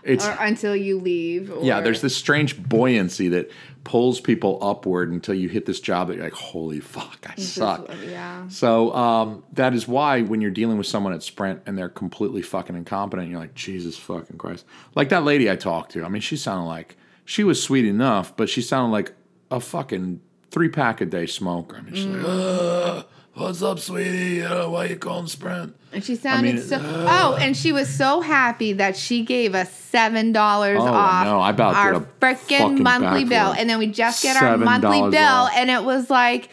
it's 0.03 0.25
Or 0.27 0.31
until 0.39 0.75
you 0.75 0.99
leave. 0.99 1.51
Or, 1.51 1.63
yeah. 1.63 1.81
There's 1.81 2.01
this 2.01 2.15
strange 2.15 2.61
buoyancy 2.61 3.29
that 3.29 3.49
pulls 3.83 4.19
people 4.19 4.59
upward 4.61 5.11
until 5.11 5.33
you 5.33 5.49
hit 5.49 5.65
this 5.65 5.79
job 5.79 6.07
that 6.07 6.15
you're 6.15 6.23
like, 6.23 6.33
holy 6.33 6.79
fuck, 6.79 7.25
I 7.27 7.33
This 7.35 7.45
is- 7.45 7.53
suck. 7.53 7.89
Yeah. 8.11 8.47
So 8.49 8.93
um, 8.93 9.43
that 9.53 9.73
is 9.73 9.87
why 9.87 10.21
when 10.21 10.41
you're 10.41 10.51
dealing 10.51 10.77
with 10.77 10.87
someone 10.87 11.13
at 11.13 11.23
Sprint 11.23 11.61
and 11.65 11.77
they're 11.77 11.89
completely 11.89 12.41
fucking 12.41 12.75
incompetent, 12.75 13.29
you're 13.29 13.39
like, 13.39 13.55
Jesus 13.55 13.97
fucking 13.97 14.37
Christ. 14.37 14.65
Like 14.95 15.09
that 15.09 15.23
lady 15.23 15.49
I 15.49 15.55
talked 15.55 15.91
to. 15.93 16.03
I 16.03 16.09
mean, 16.09 16.21
she 16.21 16.37
sounded 16.37 16.67
like 16.67 16.97
she 17.25 17.43
was 17.43 17.61
sweet 17.61 17.85
enough, 17.85 18.35
but 18.35 18.49
she 18.49 18.61
sounded 18.61 18.91
like 18.91 19.13
a 19.49 19.59
fucking 19.59 20.21
three 20.51 20.69
pack 20.69 21.01
a 21.01 21.05
day 21.05 21.25
smoker. 21.25 21.77
I 21.77 21.81
mean, 21.81 21.93
she's 21.95 22.05
like, 22.05 22.25
"Ugh, 22.25 23.05
what's 23.33 23.61
up, 23.61 23.79
sweetie? 23.79 24.43
Uh, 24.43 24.69
why 24.69 24.85
you 24.85 24.97
calling 24.97 25.27
Sprint? 25.27 25.75
And 25.93 26.03
she 26.03 26.15
sounded 26.15 26.55
mean, 26.55 26.63
so. 26.63 26.79
oh, 26.81 27.37
and 27.39 27.55
she 27.55 27.71
was 27.73 27.89
so 27.89 28.21
happy 28.21 28.73
that 28.73 28.95
she 28.95 29.23
gave 29.23 29.55
us 29.55 29.71
seven 29.73 30.31
dollars 30.31 30.79
Oh, 30.79 30.85
off 30.87 31.25
know. 31.25 31.39
I 31.39 31.49
about 31.49 31.75
our 31.75 31.93
did 31.93 32.19
freaking 32.19 32.57
fucking 32.57 32.83
monthly 32.83 33.25
bill, 33.25 33.53
and 33.57 33.69
then 33.69 33.77
we 33.79 33.87
just 33.87 34.23
get 34.23 34.41
our 34.41 34.57
$7 34.57 34.63
monthly 34.63 35.09
bill, 35.11 35.21
off. 35.21 35.51
and 35.55 35.69
it 35.69 35.83
was 35.83 36.09
like 36.09 36.49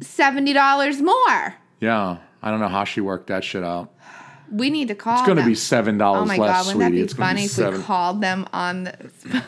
s- 0.00 0.06
seventy 0.08 0.52
dollars 0.52 1.00
more. 1.02 1.54
Yeah. 1.80 2.18
I 2.42 2.50
don't 2.50 2.60
know 2.60 2.68
how 2.68 2.84
she 2.84 3.00
worked 3.00 3.26
that 3.28 3.42
shit 3.44 3.64
out. 3.64 3.92
We 4.52 4.70
need 4.70 4.88
to 4.88 4.94
call. 4.94 5.18
It's 5.18 5.26
going 5.26 5.38
to 5.38 5.44
be 5.44 5.54
seven 5.56 5.98
dollars 5.98 6.22
Oh 6.22 6.26
my 6.26 6.36
less, 6.36 6.50
god, 6.50 6.66
wouldn't 6.66 6.80
that 6.80 6.86
sweetie. 6.88 6.96
be 6.98 7.04
it's 7.04 7.14
funny 7.14 7.40
be 7.40 7.44
if 7.46 7.50
seven. 7.50 7.80
we 7.80 7.84
called 7.86 8.20
them 8.20 8.46
on 8.52 8.84
the? 8.84 9.42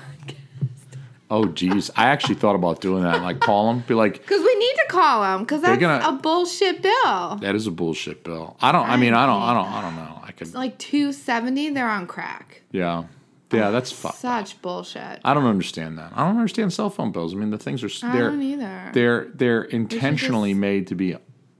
oh, 1.30 1.46
geez. 1.46 1.90
I 1.96 2.06
actually 2.06 2.34
thought 2.36 2.54
about 2.56 2.80
doing 2.80 3.02
that. 3.04 3.22
Like, 3.22 3.40
call 3.40 3.68
them, 3.72 3.84
be 3.86 3.94
like, 3.94 4.14
Because 4.14 4.40
we 4.42 4.54
need 4.56 4.74
to 4.74 4.86
call 4.88 5.22
them 5.22 5.40
because 5.44 5.62
that's 5.62 5.78
gonna- 5.80 6.04
a 6.08 6.12
bullshit 6.20 6.82
bill. 6.82 7.36
that 7.36 7.54
is 7.54 7.66
a 7.66 7.70
bullshit 7.70 8.24
bill. 8.24 8.56
I 8.60 8.72
don't. 8.72 8.88
I 8.88 8.96
mean, 8.96 9.14
I 9.14 9.26
don't. 9.26 9.42
I 9.42 9.54
don't. 9.54 9.66
I 9.72 9.82
don't 9.82 9.96
know. 9.96 10.20
I 10.24 10.32
could. 10.32 10.52
Like 10.54 10.78
two 10.78 11.12
seventy, 11.12 11.70
they're 11.70 11.88
on 11.88 12.06
crack. 12.06 12.62
Yeah. 12.72 13.04
Yeah. 13.52 13.68
Oh, 13.68 13.72
that's 13.72 13.90
fucked. 13.90 14.18
Such 14.18 14.60
bullshit. 14.60 15.20
I 15.24 15.32
don't 15.34 15.46
understand 15.46 15.98
that. 15.98 16.12
I 16.14 16.26
don't 16.26 16.36
understand 16.36 16.72
cell 16.72 16.90
phone 16.90 17.12
bills. 17.12 17.32
I 17.32 17.36
mean, 17.36 17.50
the 17.50 17.58
things 17.58 17.82
are 17.82 18.06
I 18.06 18.12
they're 18.16 18.30
don't 18.30 18.42
either. 18.42 18.90
they're 18.92 19.24
they're 19.34 19.62
intentionally 19.62 20.52
made 20.54 20.86
to 20.88 20.94
be. 20.94 21.16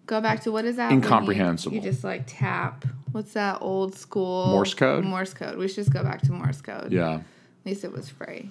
Go 0.06 0.20
back 0.20 0.42
to 0.42 0.52
what 0.52 0.64
is 0.64 0.76
that? 0.76 0.88
when 0.90 0.98
you- 0.98 1.02
Incomprehensible. 1.02 1.74
You, 1.76 1.82
just 1.82 2.04
like 2.04 2.24
tap. 2.26 2.84
What's 3.12 3.32
that 3.32 3.58
old 3.62 3.94
school 3.94 4.48
Morse 4.48 4.74
code? 4.74 5.04
Morse 5.04 5.32
code. 5.34 5.56
We 5.56 5.66
should 5.68 5.76
just 5.76 5.92
go 5.92 6.02
back 6.02 6.20
to 6.22 6.32
Morse 6.32 6.60
code. 6.60 6.92
Yeah. 6.92 7.14
At 7.14 7.22
least 7.64 7.84
it 7.84 7.92
was 7.92 8.08
free. 8.08 8.50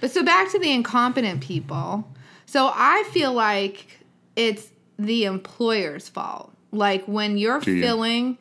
But 0.00 0.10
so 0.12 0.24
back 0.24 0.50
to 0.52 0.58
the 0.58 0.70
incompetent 0.72 1.40
people. 1.42 2.08
So 2.46 2.70
I 2.72 3.04
feel 3.12 3.32
like 3.32 3.98
it's 4.36 4.68
the 4.98 5.24
employer's 5.24 6.08
fault. 6.08 6.52
Like 6.72 7.04
when 7.06 7.36
you're 7.36 7.60
you? 7.62 7.80
filling 7.82 8.38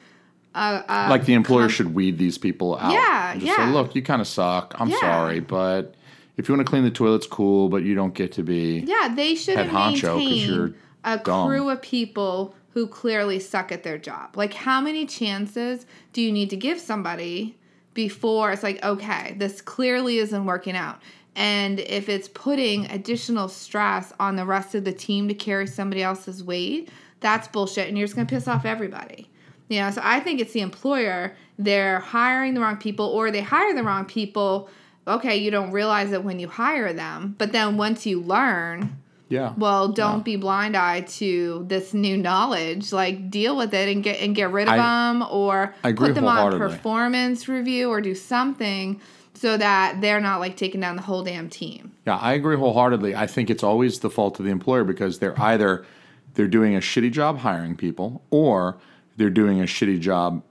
like 0.55 1.25
the 1.25 1.33
employer 1.33 1.69
should 1.69 1.93
weed 1.93 2.17
these 2.17 2.37
people 2.37 2.77
out. 2.77 2.91
Yeah, 2.91 3.31
And 3.31 3.41
just 3.41 3.57
yeah. 3.57 3.67
Say, 3.67 3.71
Look, 3.71 3.95
you 3.95 4.01
kind 4.01 4.21
of 4.21 4.27
suck. 4.27 4.73
I'm 4.79 4.89
Yeah. 4.89 4.99
sorry, 4.99 5.39
but 5.39 5.95
if 6.37 6.47
you 6.49 6.55
want 6.55 6.65
to 6.65 6.69
clean 6.69 6.83
the 6.83 6.91
toilets, 6.91 7.27
cool. 7.27 7.69
But 7.69 7.83
you 7.83 7.95
don't 7.95 8.13
get 8.13 8.31
to 8.33 8.43
be. 8.43 8.83
Yeah, 8.87 9.13
they 9.13 9.35
shouldn't 9.35 9.69
head 9.69 9.93
honcho 9.95 10.27
'cause 10.27 10.45
you're 10.47 10.73
a 11.03 11.17
dumb. 11.17 11.47
crew 11.47 11.69
of 11.69 11.81
people 11.81 12.55
who 12.73 12.87
clearly 12.87 13.39
suck 13.39 13.71
at 13.71 13.83
their 13.83 13.97
job. 13.97 14.35
Like, 14.37 14.53
how 14.53 14.79
many 14.79 15.05
chances 15.05 15.85
do 16.13 16.21
you 16.21 16.31
need 16.31 16.49
to 16.51 16.55
give 16.55 16.79
somebody 16.79 17.55
before 17.93 18.51
it's 18.51 18.63
like, 18.63 18.83
okay, 18.83 19.35
this 19.37 19.59
clearly 19.61 20.19
isn't 20.19 20.45
working 20.45 20.75
out? 20.75 21.01
And 21.35 21.79
if 21.79 22.09
it's 22.09 22.27
putting 22.27 22.85
additional 22.91 23.47
stress 23.47 24.11
on 24.19 24.35
the 24.35 24.45
rest 24.45 24.75
of 24.75 24.83
the 24.83 24.91
team 24.91 25.27
to 25.29 25.33
carry 25.33 25.67
somebody 25.67 26.03
else's 26.03 26.43
weight, 26.43 26.89
that's 27.21 27.47
bullshit. 27.47 27.87
And 27.87 27.97
you're 27.97 28.07
just 28.07 28.15
going 28.15 28.27
to 28.27 28.33
piss 28.35 28.47
off 28.47 28.65
everybody. 28.65 29.29
You 29.69 29.79
know, 29.81 29.91
so 29.91 30.01
I 30.03 30.19
think 30.19 30.39
it's 30.41 30.51
the 30.53 30.61
employer. 30.61 31.35
They're 31.57 31.99
hiring 31.99 32.53
the 32.55 32.61
wrong 32.61 32.77
people, 32.77 33.05
or 33.05 33.31
they 33.31 33.41
hire 33.41 33.73
the 33.73 33.83
wrong 33.83 34.05
people. 34.05 34.69
Okay, 35.07 35.37
you 35.37 35.51
don't 35.51 35.71
realize 35.71 36.11
it 36.11 36.23
when 36.23 36.39
you 36.39 36.47
hire 36.47 36.91
them, 36.91 37.35
but 37.37 37.51
then 37.51 37.77
once 37.77 38.05
you 38.05 38.19
learn, 38.21 38.97
Yeah. 39.29 39.53
well, 39.57 39.87
don't 39.89 40.25
be 40.25 40.35
blind 40.35 40.75
eyed 40.75 41.07
to 41.19 41.65
this 41.67 41.93
new 41.93 42.17
knowledge. 42.17 42.91
Like 42.91 43.29
deal 43.29 43.55
with 43.55 43.73
it 43.73 43.87
and 43.89 44.03
get 44.03 44.19
and 44.21 44.35
get 44.35 44.51
rid 44.51 44.67
of 44.67 44.73
I- 44.73 44.77
them, 44.77 45.23
or 45.29 45.73
put 45.95 46.15
them 46.15 46.25
on 46.25 46.57
performance 46.57 47.47
review, 47.47 47.89
or 47.89 48.01
do 48.01 48.15
something 48.15 48.99
so 49.35 49.55
that 49.55 50.01
they're 50.01 50.19
not 50.19 50.39
like 50.39 50.57
taking 50.57 50.81
down 50.81 50.95
the 50.95 51.01
whole 51.03 51.23
damn 51.23 51.47
team. 51.49 51.91
Yeah, 52.07 52.17
I 52.17 52.33
agree 52.33 52.57
wholeheartedly. 52.57 53.15
I 53.15 53.25
think 53.27 53.49
it's 53.49 53.63
always 53.63 53.99
the 53.99 54.09
fault 54.09 54.39
of 54.39 54.45
the 54.45 54.51
employer 54.51 54.83
because 54.83 55.19
they're 55.19 55.39
either 55.39 55.85
they're 56.33 56.47
doing 56.47 56.75
a 56.75 56.79
shitty 56.79 57.11
job 57.11 57.39
hiring 57.39 57.75
people 57.75 58.21
or 58.31 58.77
they're 59.19 59.29
doing 59.29 59.59
a 59.61 59.65
shitty 59.65 59.99
job 59.99 60.41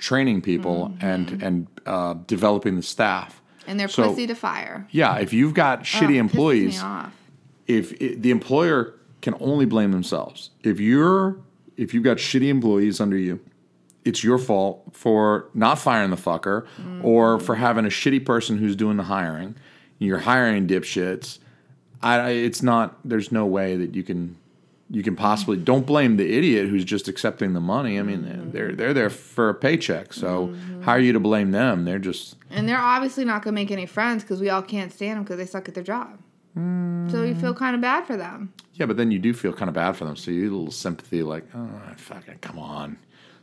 training 0.00 0.40
people 0.42 0.88
Mm-hmm. 0.98 1.06
and 1.06 1.42
and 1.42 1.66
uh, 1.86 2.14
developing 2.26 2.74
the 2.76 2.82
staff. 2.82 3.40
And 3.66 3.78
they're 3.78 3.88
So- 3.88 4.08
pussy 4.08 4.26
to 4.26 4.34
fire. 4.34 4.86
Yeah, 4.90 5.18
if 5.18 5.32
you've 5.32 5.54
got 5.54 5.84
shitty 5.84 6.16
pisses 6.16 6.16
employees, 6.18 6.82
if 7.66 7.92
it, 8.00 8.22
the 8.22 8.30
employer 8.30 8.94
can 9.22 9.34
only 9.40 9.64
blame 9.66 9.92
themselves. 9.92 10.50
If 10.62 10.80
you're 10.80 11.36
if 11.76 11.92
you've 11.94 12.04
got 12.04 12.16
shitty 12.18 12.48
employees 12.48 13.00
under 13.00 13.16
you, 13.16 13.40
it's 14.04 14.22
your 14.24 14.38
fault 14.38 14.82
for 14.92 15.48
not 15.54 15.78
firing 15.78 16.10
the 16.10 16.16
fucker 16.16 16.66
or 17.02 17.38
for 17.40 17.54
having 17.56 17.84
a 17.84 17.88
shitty 17.88 18.24
person 18.24 18.58
who's 18.58 18.76
doing 18.76 18.96
the 18.96 19.04
hiring. 19.04 19.54
You're 19.98 20.18
hiring 20.18 20.66
dipshits. 20.66 21.38
I- 22.02 22.30
it's 22.30 22.62
not. 22.62 22.98
There's 23.04 23.30
no 23.32 23.46
way 23.46 23.76
that 23.76 23.94
you 23.94 24.02
can 24.02 24.36
you 24.90 25.02
can 25.02 25.16
possibly 25.16 25.56
mm-hmm. 25.56 25.64
don't 25.64 25.86
blame 25.86 26.16
the 26.16 26.36
idiot 26.36 26.68
who's 26.68 26.84
just 26.84 27.08
accepting 27.08 27.52
the 27.52 27.60
money. 27.60 27.98
I 27.98 28.02
mean, 28.02 28.22
mm-hmm. 28.22 28.50
they're 28.50 28.72
they're 28.74 28.94
there 28.94 29.10
for 29.10 29.48
a 29.48 29.54
paycheck. 29.54 30.12
So 30.12 30.48
mm-hmm. 30.48 30.82
how 30.82 30.92
are 30.92 31.00
you 31.00 31.12
to 31.12 31.20
blame 31.20 31.50
them? 31.50 31.84
They're 31.84 31.98
just 31.98 32.36
And 32.50 32.68
they're 32.68 32.78
obviously 32.78 33.24
not 33.24 33.42
going 33.42 33.54
to 33.54 33.60
make 33.60 33.70
any 33.70 33.86
friends 33.86 34.22
because 34.22 34.40
we 34.40 34.50
all 34.50 34.62
can't 34.62 34.92
stand 34.92 35.16
them 35.16 35.24
because 35.24 35.38
they 35.38 35.46
suck 35.46 35.68
at 35.68 35.74
their 35.74 35.84
job. 35.84 36.18
Mm. 36.56 37.10
So 37.10 37.24
you 37.24 37.34
feel 37.34 37.54
kind 37.54 37.74
of 37.74 37.80
bad 37.80 38.06
for 38.06 38.16
them. 38.16 38.52
Yeah, 38.74 38.86
but 38.86 38.96
then 38.96 39.10
you 39.10 39.18
do 39.18 39.34
feel 39.34 39.52
kind 39.52 39.68
of 39.68 39.74
bad 39.74 39.96
for 39.96 40.04
them. 40.04 40.16
So 40.16 40.30
you 40.30 40.42
get 40.42 40.52
a 40.52 40.56
little 40.56 40.70
sympathy, 40.70 41.22
like, 41.22 41.44
oh, 41.54 41.68
fucking 41.96 42.38
come 42.40 42.58
on. 42.58 42.98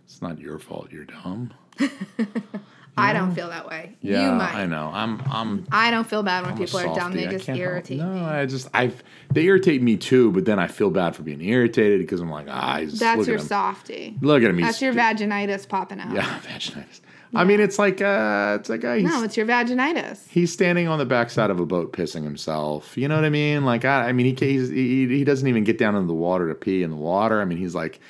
It's 0.06 0.22
not 0.22 0.40
your 0.40 0.60
fault. 0.60 0.92
You're 0.92 1.06
dumb. 1.06 1.54
I 2.98 3.14
don't 3.14 3.34
feel 3.34 3.50
that 3.50 3.68
way. 3.68 3.96
Yeah, 4.02 4.26
you 4.32 4.36
might. 4.36 4.54
I 4.54 4.66
know. 4.66 4.92
I'm, 4.94 5.22
I'm. 5.32 5.66
I 5.72 5.92
don't 5.92 6.06
feel 6.08 6.24
bad 6.24 6.44
when 6.44 6.54
I'm 6.54 6.58
people 6.58 6.80
are 6.80 6.94
dumb. 6.94 7.14
They 7.14 7.26
I 7.28 7.32
just 7.32 7.46
can't 7.46 7.58
help- 7.58 7.72
irritate 7.72 7.98
No, 8.00 8.14
me. 8.14 8.20
I 8.20 8.46
just, 8.46 8.68
I. 8.74 8.92
They 9.34 9.44
irritate 9.46 9.82
me 9.82 9.96
too, 9.98 10.32
but 10.32 10.46
then 10.46 10.60
I 10.60 10.68
feel 10.68 10.90
bad 10.90 11.16
for 11.16 11.24
being 11.24 11.42
irritated 11.42 12.00
because 12.02 12.20
I'm 12.20 12.30
like, 12.30 12.48
ah, 12.50 12.80
he's, 12.80 13.00
That's 13.00 13.20
look 13.20 13.28
your 13.28 13.40
softy. 13.40 14.18
Look 14.22 14.44
at 14.44 14.54
me. 14.54 14.62
That's 14.64 14.82
your 14.82 14.94
vaginitis 14.94 15.68
popping 15.68 16.00
out. 16.00 16.14
Yeah, 16.14 16.40
vaginitis. 16.44 17.00
I 17.34 17.46
mean, 17.46 17.62
it's 17.62 17.80
like, 17.80 18.02
uh, 18.02 18.58
it's 18.60 18.68
like, 18.68 18.84
uh, 18.84 18.96
No, 18.98 19.24
it's 19.24 19.38
your 19.38 19.46
vaginitis. 19.46 20.28
he's 20.28 20.52
standing 20.52 20.90
on 20.90 21.00
the 21.00 21.06
backside 21.06 21.50
of 21.50 21.62
a 21.62 21.66
boat 21.66 21.94
pissing 21.94 22.26
himself. 22.26 22.98
You 22.98 23.08
know 23.08 23.16
what 23.16 23.24
I 23.24 23.30
mean? 23.30 23.64
Like, 23.64 23.86
I, 23.86 24.10
I 24.10 24.12
mean, 24.12 24.36
he, 24.36 24.46
he's, 24.46 24.68
he 24.68 25.08
he 25.08 25.24
doesn't 25.24 25.48
even 25.48 25.64
get 25.64 25.78
down 25.78 25.96
into 25.96 26.08
the 26.08 26.14
water 26.14 26.50
to 26.50 26.56
pee 26.56 26.84
in 26.84 26.90
the 26.90 26.98
water. 26.98 27.40
I 27.40 27.46
mean, 27.46 27.58
he's 27.58 27.74
like, 27.74 28.02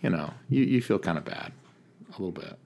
you 0.00 0.10
know, 0.10 0.32
you, 0.48 0.62
you 0.62 0.80
feel 0.80 1.00
kind 1.00 1.18
of 1.18 1.24
bad 1.24 1.50
a 2.08 2.12
little 2.12 2.30
bit 2.30 2.56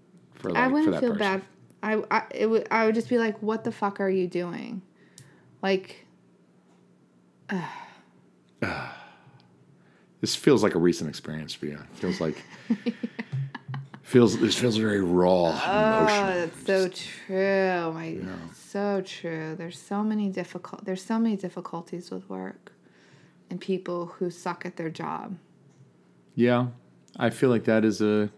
for 0.46 0.52
like 0.52 0.62
I 0.62 0.68
wouldn't 0.68 0.92
that 0.92 1.00
feel 1.00 1.16
person. 1.16 1.40
bad. 1.40 1.42
I 1.82 2.02
I 2.10 2.22
it 2.30 2.46
would 2.46 2.68
I 2.70 2.86
would 2.86 2.94
just 2.94 3.08
be 3.08 3.18
like, 3.18 3.42
what 3.42 3.64
the 3.64 3.72
fuck 3.72 4.00
are 4.00 4.08
you 4.08 4.26
doing? 4.26 4.82
Like, 5.62 6.06
This 10.20 10.34
feels 10.34 10.62
like 10.62 10.74
a 10.74 10.78
recent 10.78 11.10
experience 11.10 11.52
for 11.54 11.66
you. 11.66 11.74
It 11.74 11.96
feels 11.96 12.20
like 12.20 12.42
feels 14.02 14.38
this 14.38 14.56
feels 14.56 14.76
very 14.76 15.00
raw, 15.00 15.50
and 15.50 15.60
oh, 15.66 15.98
emotional. 15.98 16.26
that's 16.34 16.66
so 16.66 16.88
true. 16.88 17.92
My 17.92 18.18
so 18.54 19.02
true. 19.02 19.54
There's 19.56 19.78
so 19.78 20.02
many 20.02 20.28
difficult. 20.30 20.84
There's 20.84 21.04
so 21.04 21.18
many 21.18 21.36
difficulties 21.36 22.10
with 22.10 22.28
work, 22.30 22.72
and 23.50 23.60
people 23.60 24.06
who 24.06 24.30
suck 24.30 24.64
at 24.64 24.76
their 24.76 24.90
job. 24.90 25.36
Yeah, 26.34 26.68
I 27.16 27.30
feel 27.30 27.50
like 27.50 27.64
that 27.64 27.84
is 27.84 28.00
a 28.00 28.30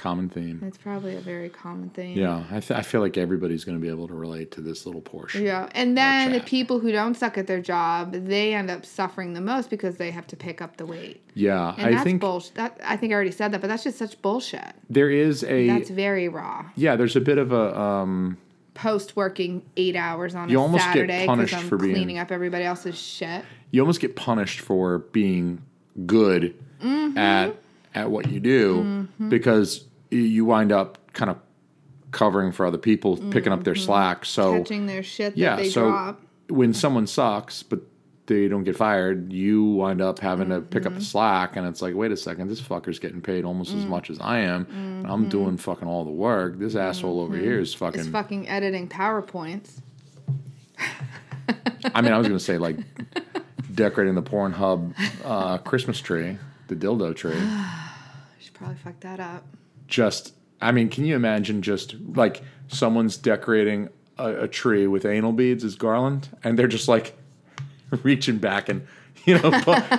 common 0.00 0.28
theme. 0.28 0.60
It's 0.66 0.78
probably 0.78 1.14
a 1.14 1.20
very 1.20 1.48
common 1.48 1.90
thing. 1.90 2.16
Yeah, 2.16 2.42
I, 2.50 2.58
th- 2.60 2.72
I 2.72 2.82
feel 2.82 3.00
like 3.00 3.16
everybody's 3.16 3.64
going 3.64 3.78
to 3.78 3.82
be 3.82 3.88
able 3.88 4.08
to 4.08 4.14
relate 4.14 4.50
to 4.52 4.60
this 4.60 4.86
little 4.86 5.00
portion. 5.00 5.44
Yeah, 5.44 5.68
and 5.72 5.96
then 5.96 6.32
the 6.32 6.40
people 6.40 6.80
who 6.80 6.90
don't 6.90 7.14
suck 7.16 7.38
at 7.38 7.46
their 7.46 7.60
job, 7.60 8.12
they 8.12 8.54
end 8.54 8.70
up 8.70 8.84
suffering 8.84 9.34
the 9.34 9.40
most 9.40 9.70
because 9.70 9.96
they 9.96 10.10
have 10.10 10.26
to 10.28 10.36
pick 10.36 10.60
up 10.60 10.76
the 10.78 10.86
weight. 10.86 11.20
Yeah, 11.34 11.74
And 11.78 11.86
I 11.86 11.90
that's 11.92 12.02
think 12.04 12.20
bullshit. 12.20 12.54
That, 12.56 12.80
I 12.84 12.96
think 12.96 13.12
I 13.12 13.14
already 13.14 13.30
said 13.30 13.52
that, 13.52 13.60
but 13.60 13.68
that's 13.68 13.84
just 13.84 13.98
such 13.98 14.20
bullshit. 14.22 14.64
there 14.88 15.10
is 15.10 15.44
a 15.44 15.68
That's 15.68 15.90
very 15.90 16.28
raw. 16.28 16.64
yeah. 16.76 16.96
There's 16.96 17.14
a 17.16 17.20
bit 17.20 17.38
of 17.38 17.52
a 17.52 17.78
um, 17.78 18.36
Post 18.74 19.14
working 19.14 19.62
eight 19.76 19.94
hours 19.96 20.34
on 20.34 20.48
You 20.48 20.58
a 20.58 20.62
almost 20.62 20.84
Saturday 20.84 21.20
because 21.22 21.26
punished 21.26 21.54
I'm 21.54 21.68
for 21.68 21.76
being- 21.76 21.94
cleaning 21.94 22.18
up 22.18 22.30
everybody 22.32 22.64
else's 22.64 22.98
shit. 22.98 23.44
you 23.70 23.80
almost 23.82 24.00
get 24.00 24.16
punished 24.16 24.60
for 24.60 24.98
being 24.98 25.60
good 26.06 26.54
Mm-hmm. 26.82 27.18
at 27.18 27.56
at 27.94 28.10
what 28.10 28.30
you 28.30 28.40
do 28.40 29.06
because 29.28 29.80
y- 29.80 29.86
you 30.10 30.44
wind 30.44 30.72
up 30.72 30.98
kind 31.12 31.30
of 31.30 31.38
covering 32.10 32.50
for 32.52 32.66
other 32.66 32.78
people, 32.78 33.16
picking 33.30 33.52
up 33.52 33.64
their 33.64 33.74
slack. 33.76 34.24
So 34.24 34.52
Mm-hmm. 34.54 34.62
Catching 34.62 34.86
their 34.86 35.02
shit 35.02 35.34
that 35.34 35.38
yeah, 35.40 35.56
they 35.56 35.68
so 35.70 35.90
drop. 35.90 36.20
when 36.48 36.74
someone 36.74 37.06
sucks, 37.06 37.62
but 37.62 37.80
they 38.26 38.46
don't 38.48 38.62
get 38.64 38.76
fired, 38.76 39.32
you 39.32 39.64
wind 39.64 40.00
up 40.00 40.18
having 40.20 40.50
to 40.50 40.60
pick 40.60 40.86
up 40.86 40.92
Mm-hmm. 40.92 40.98
the 41.00 41.04
slack, 41.04 41.56
and 41.56 41.66
it's 41.66 41.82
like, 41.82 41.94
wait 41.96 42.12
a 42.12 42.16
second, 42.16 42.48
this 42.48 42.60
fucker's 42.60 42.98
getting 43.00 43.20
paid 43.20 43.44
almost 43.44 43.72
Mm. 43.74 43.78
as 43.78 43.86
much 43.86 44.08
as 44.10 44.18
I 44.20 44.38
am, 44.40 44.66
and 44.70 45.06
I'm 45.06 45.28
doing 45.28 45.56
fucking 45.56 45.86
all 45.88 46.04
the 46.04 46.10
work. 46.12 46.58
This 46.58 46.74
asshole 46.76 47.20
over 47.20 47.36
here 47.36 47.58
is 47.58 47.74
fucking. 47.74 48.04
fucking 48.10 48.48
editing 48.48 48.88
PowerPoints. 48.88 49.80
I 51.94 52.02
mean, 52.02 52.12
I 52.12 52.18
was 52.18 52.26
gonna 52.28 52.38
say 52.38 52.58
like 52.58 52.76
decorating 53.74 54.14
the 54.14 54.22
Pornhub 54.22 54.94
uh, 55.24 55.58
Christmas 55.58 56.00
tree, 56.00 56.38
the 56.68 56.76
dildo 56.76 57.14
tree. 57.16 57.34
I 57.36 57.90
should 58.38 58.54
probably 58.54 58.76
fuck 58.76 59.00
that 59.00 59.18
up. 59.20 59.44
Just, 59.90 60.32
I 60.60 60.72
mean, 60.72 60.88
can 60.88 61.04
you 61.04 61.14
imagine 61.14 61.60
just 61.60 61.94
like 62.14 62.42
someone's 62.68 63.16
decorating 63.16 63.90
a, 64.16 64.44
a 64.44 64.48
tree 64.48 64.86
with 64.86 65.04
anal 65.04 65.32
beads 65.32 65.64
as 65.64 65.74
garland, 65.74 66.30
and 66.42 66.58
they're 66.58 66.68
just 66.68 66.88
like 66.88 67.18
reaching 68.02 68.38
back 68.38 68.68
and 68.68 68.86
you 69.26 69.38
know 69.38 69.50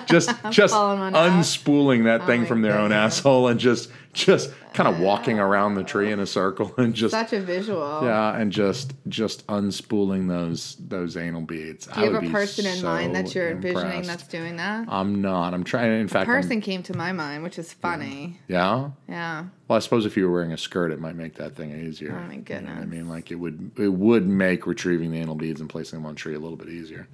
just 0.05 0.29
just 0.49 0.73
pulling 0.73 0.99
one 0.99 1.15
out. 1.15 1.31
unspooling 1.31 2.03
that 2.05 2.21
oh 2.21 2.25
thing 2.25 2.45
from 2.45 2.61
their 2.61 2.77
own 2.77 2.91
asshole 2.91 3.47
and 3.47 3.59
just 3.59 3.89
just 4.13 4.51
kind 4.73 4.89
of 4.89 4.99
ah. 4.99 5.03
walking 5.03 5.39
around 5.39 5.75
the 5.75 5.83
tree 5.83 6.11
in 6.11 6.19
a 6.19 6.25
circle 6.25 6.73
and 6.77 6.93
just 6.93 7.11
Such 7.11 7.33
a 7.33 7.39
visual. 7.39 8.01
yeah 8.03 8.35
and 8.37 8.51
just 8.51 8.93
just 9.07 9.45
unspooling 9.47 10.27
those 10.27 10.75
those 10.79 11.17
anal 11.17 11.41
beads. 11.41 11.87
Do 11.87 12.01
you 12.01 12.13
have 12.13 12.23
a 12.23 12.29
person 12.29 12.65
in 12.65 12.83
mind 12.83 13.15
that 13.15 13.33
you're 13.35 13.51
envisioning 13.51 14.03
that's 14.03 14.27
doing 14.27 14.57
that? 14.57 14.85
I'm 14.89 15.21
not. 15.21 15.53
I'm 15.53 15.63
trying. 15.63 15.99
In 15.99 16.07
fact, 16.07 16.29
I'm- 16.29 16.41
person 16.41 16.61
came 16.61 16.83
to 16.83 16.95
my 16.95 17.11
mind, 17.11 17.43
which 17.43 17.59
is 17.59 17.71
funny. 17.73 18.39
yeah. 18.47 18.91
Yeah. 19.07 19.45
Well, 19.67 19.77
I 19.77 19.79
suppose 19.79 20.05
if 20.05 20.17
you 20.17 20.25
were 20.25 20.33
wearing 20.33 20.51
a 20.51 20.57
skirt, 20.57 20.91
it 20.91 20.99
might 20.99 21.15
make 21.15 21.35
that 21.35 21.55
thing 21.55 21.71
easier. 21.87 22.17
Oh, 22.17 22.27
my 22.27 22.33
You 22.33 22.61
know 22.61 22.71
I 22.71 22.85
mean, 22.85 23.07
like 23.07 23.31
it 23.31 23.35
would 23.35 23.71
it 23.77 23.89
would 23.89 24.27
make 24.27 24.67
retrieving 24.67 25.11
the 25.11 25.19
anal 25.19 25.35
beads 25.35 25.61
and 25.61 25.69
placing 25.69 25.99
them 25.99 26.05
on 26.05 26.13
a 26.13 26.15
tree 26.15 26.35
a 26.35 26.39
little 26.39 26.57
bit 26.57 26.69
easier. 26.69 27.07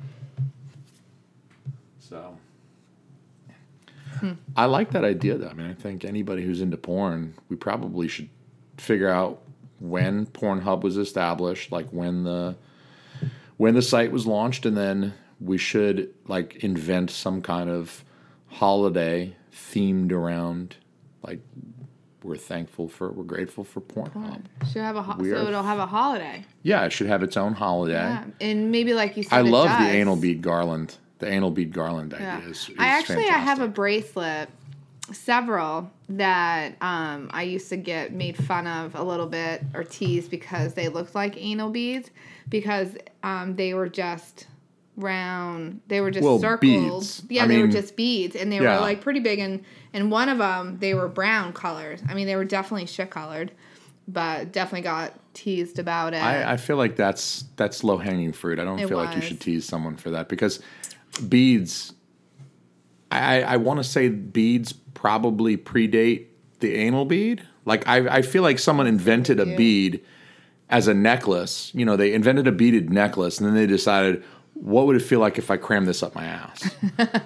So, 2.00 2.38
Hmm. 4.20 4.32
I 4.56 4.66
like 4.66 4.92
that 4.92 5.04
idea, 5.04 5.38
though. 5.38 5.50
I 5.50 5.54
mean, 5.54 5.68
I 5.70 5.74
think 5.74 6.06
anybody 6.06 6.44
who's 6.44 6.62
into 6.62 6.78
porn, 6.78 7.34
we 7.50 7.56
probably 7.56 8.08
should 8.08 8.30
figure 8.78 9.10
out 9.10 9.42
when 9.80 10.26
Pornhub 10.28 10.82
was 10.82 10.98
established, 10.98 11.72
like 11.72 11.90
when 11.90 12.24
the 12.24 12.56
when 13.58 13.74
the 13.76 13.82
site 13.82 14.12
was 14.12 14.26
launched, 14.28 14.66
and 14.66 14.76
then 14.78 15.14
we 15.40 15.58
should 15.58 16.14
like 16.28 16.64
invent 16.64 17.10
some 17.12 17.42
kind 17.42 17.70
of 17.70 18.04
holiday 18.48 19.36
themed 19.54 20.12
around 20.12 20.76
like 21.24 21.40
we're 22.24 22.36
thankful 22.38 22.88
for 22.88 23.12
we're 23.12 23.24
grateful 23.24 23.64
for 23.64 23.82
Pornhub. 23.82 24.42
Should 24.72 24.82
have 24.82 24.96
a 24.96 25.02
ho- 25.02 25.16
We 25.20 25.30
so 25.30 25.38
are- 25.44 25.48
it'll 25.48 25.64
have 25.64 25.80
a 25.80 25.86
holiday. 25.86 26.44
Yeah, 26.64 26.86
it 26.86 26.92
should 26.92 27.08
have 27.08 27.24
its 27.24 27.38
own 27.38 27.54
holiday. 27.54 27.94
Yeah, 27.94 28.26
and 28.42 28.72
maybe 28.72 28.94
like 28.94 29.16
you 29.18 29.24
said, 29.24 29.34
I 29.34 29.42
love 29.42 29.70
the 29.80 29.88
anal 29.90 30.16
bead 30.16 30.42
garland. 30.42 30.96
The 31.20 31.28
anal 31.28 31.52
bead 31.52 31.74
garland 31.74 32.14
Yeah. 32.20 32.38
idea 32.38 32.50
is, 32.50 32.70
is 32.70 32.76
I 32.78 32.88
actually 32.88 33.30
I 33.30 33.38
have 33.38 33.60
a 33.60 33.68
bracelet 33.68 34.50
several 35.12 35.90
that 36.10 36.76
um, 36.82 37.30
I 37.34 37.44
used 37.44 37.70
to 37.70 37.78
get 37.78 38.14
made 38.14 38.38
fun 38.38 38.68
of 38.68 38.94
a 38.96 39.04
little 39.04 39.28
bit 39.28 39.64
or 39.74 39.84
teased 39.84 40.30
because 40.30 40.74
they 40.74 40.90
looked 40.90 41.16
like 41.16 41.36
anal 41.38 41.70
beads 41.70 42.10
because 42.50 42.98
um, 43.24 43.56
they 43.56 43.74
were 43.74 43.88
just 43.90 44.48
round. 44.98 45.82
They 45.88 46.02
were 46.02 46.12
just 46.12 46.24
Well, 46.26 46.40
circles. 46.40 47.22
beads. 47.22 47.24
Yeah, 47.32 47.44
I 47.44 47.48
they 47.48 47.62
were 47.62 47.68
just 47.68 47.96
beads, 47.96 48.36
and 48.36 48.52
they 48.52 48.60
Yeah. 48.60 48.76
were 48.76 48.82
like 48.82 49.02
pretty 49.02 49.20
big. 49.20 49.40
And 49.40 49.64
and 49.94 50.12
one 50.12 50.30
of 50.30 50.38
them 50.40 50.78
they 50.80 50.94
were 50.94 51.08
brown 51.08 51.54
colors. 51.54 52.02
I 52.10 52.14
mean, 52.14 52.28
they 52.28 52.36
were 52.36 52.46
definitely 52.46 52.88
shit 52.88 53.10
colored, 53.10 53.52
but 54.08 54.52
definitely 54.52 54.82
got 54.82 55.14
teased 55.34 55.80
about 55.80 56.14
it. 56.14 56.22
I, 56.24 56.54
I 56.54 56.58
feel 56.58 56.78
like 56.78 56.96
that's 56.96 57.46
that's 57.56 57.84
low 57.84 57.98
hanging 57.98 58.34
fruit. 58.34 58.60
I 58.60 58.64
don't 58.66 58.80
It 58.80 58.88
feel 58.90 58.98
like 58.98 59.16
you 59.16 59.22
should 59.22 59.40
tease 59.40 59.66
someone 59.66 59.96
for 59.98 60.10
that 60.12 60.28
because 60.30 60.60
beads. 61.28 61.94
I 63.12 63.42
I 63.44 63.58
want 63.58 63.78
to 63.80 63.84
say 63.84 64.10
beads 64.10 64.74
probably 64.74 65.58
predate 65.58 66.26
the 66.60 66.76
anal 66.76 67.06
bead. 67.06 67.42
Like 67.66 67.88
I 67.88 68.18
I 68.18 68.22
feel 68.22 68.44
like 68.44 68.60
someone 68.60 68.88
invented 68.88 69.40
a 69.40 69.46
Yeah. 69.48 69.56
bead 69.56 70.02
as 70.70 70.88
a 70.88 70.94
necklace. 70.94 71.72
You 71.74 71.86
know, 71.86 71.96
they 71.96 72.14
invented 72.14 72.48
a 72.48 72.52
beaded 72.52 72.90
necklace 72.92 73.40
and 73.40 73.48
then 73.48 73.56
they 73.56 73.68
decided. 73.68 74.24
What 74.60 74.88
would 74.88 74.96
it 74.96 75.02
feel 75.02 75.20
like 75.20 75.38
if 75.38 75.52
I 75.52 75.58
crammed 75.58 75.88
this 75.88 76.02
up 76.04 76.16
my 76.16 76.26
ass? 76.26 76.76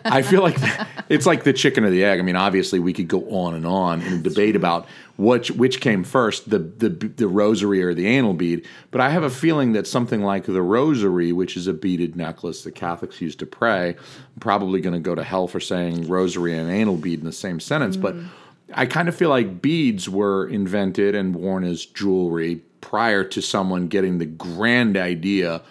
I 0.05 0.21
feel 0.21 0.41
like 0.41 0.57
it's 1.09 1.25
like 1.25 1.43
the 1.43 1.53
chicken 1.53 1.83
or 1.83 1.89
the 1.89 2.03
egg. 2.03 2.19
I 2.19 2.23
mean, 2.23 2.35
obviously, 2.35 2.79
we 2.79 2.93
could 2.93 3.07
go 3.07 3.21
on 3.29 3.53
and 3.53 3.65
on 3.65 4.01
in 4.01 4.13
a 4.13 4.17
debate 4.17 4.55
about 4.55 4.87
which 5.17 5.51
which 5.51 5.81
came 5.81 6.03
first, 6.03 6.49
the 6.49 6.59
the 6.59 6.89
the 6.89 7.27
rosary 7.27 7.83
or 7.83 7.93
the 7.93 8.07
anal 8.07 8.33
bead. 8.33 8.65
But 8.91 9.01
I 9.01 9.09
have 9.09 9.23
a 9.23 9.29
feeling 9.29 9.73
that 9.73 9.87
something 9.87 10.21
like 10.21 10.45
the 10.45 10.61
rosary, 10.61 11.31
which 11.31 11.55
is 11.55 11.67
a 11.67 11.73
beaded 11.73 12.15
necklace 12.15 12.63
that 12.63 12.75
Catholics 12.75 13.21
use 13.21 13.35
to 13.37 13.45
pray, 13.45 13.89
I'm 13.89 14.39
probably 14.39 14.81
going 14.81 14.93
to 14.93 14.99
go 14.99 15.15
to 15.15 15.23
hell 15.23 15.47
for 15.47 15.59
saying 15.59 16.07
rosary 16.07 16.57
and 16.57 16.69
anal 16.69 16.97
bead 16.97 17.19
in 17.19 17.25
the 17.25 17.31
same 17.31 17.59
sentence. 17.59 17.97
But 17.97 18.15
mm. 18.15 18.27
I 18.73 18.85
kind 18.85 19.09
of 19.09 19.15
feel 19.15 19.29
like 19.29 19.61
beads 19.61 20.09
were 20.09 20.47
invented 20.47 21.15
and 21.15 21.35
worn 21.35 21.63
as 21.63 21.85
jewelry 21.85 22.63
prior 22.81 23.23
to 23.23 23.41
someone 23.41 23.87
getting 23.87 24.17
the 24.17 24.25
grand 24.25 24.97
idea 24.97 25.61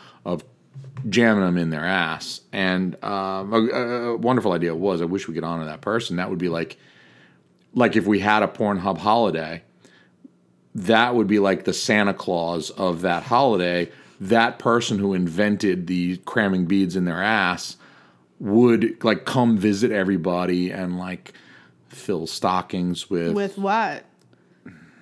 jamming 1.08 1.44
them 1.44 1.56
in 1.56 1.70
their 1.70 1.84
ass. 1.84 2.40
And 2.52 3.02
um, 3.04 3.52
a, 3.52 3.56
a 3.56 4.16
wonderful 4.16 4.52
idea 4.52 4.74
was. 4.74 5.00
I 5.00 5.06
wish 5.06 5.28
we 5.28 5.34
could 5.34 5.44
honor 5.44 5.66
that 5.66 5.80
person. 5.80 6.16
That 6.16 6.30
would 6.30 6.38
be 6.38 6.48
like, 6.48 6.76
like 7.74 7.96
if 7.96 8.06
we 8.06 8.20
had 8.20 8.42
a 8.42 8.48
Pornhub 8.48 8.98
holiday, 8.98 9.62
that 10.74 11.14
would 11.14 11.26
be 11.26 11.38
like 11.38 11.64
the 11.64 11.72
Santa 11.72 12.14
Claus 12.14 12.70
of 12.70 13.02
that 13.02 13.24
holiday. 13.24 13.90
That 14.20 14.58
person 14.58 14.98
who 14.98 15.14
invented 15.14 15.86
the 15.86 16.18
cramming 16.18 16.66
beads 16.66 16.94
in 16.96 17.06
their 17.06 17.22
ass 17.22 17.76
would 18.38 19.02
like 19.02 19.24
come 19.24 19.56
visit 19.56 19.90
everybody 19.90 20.70
and 20.70 20.98
like 20.98 21.32
fill 21.88 22.26
stockings 22.26 23.08
with. 23.08 23.32
With 23.32 23.58
what? 23.58 24.04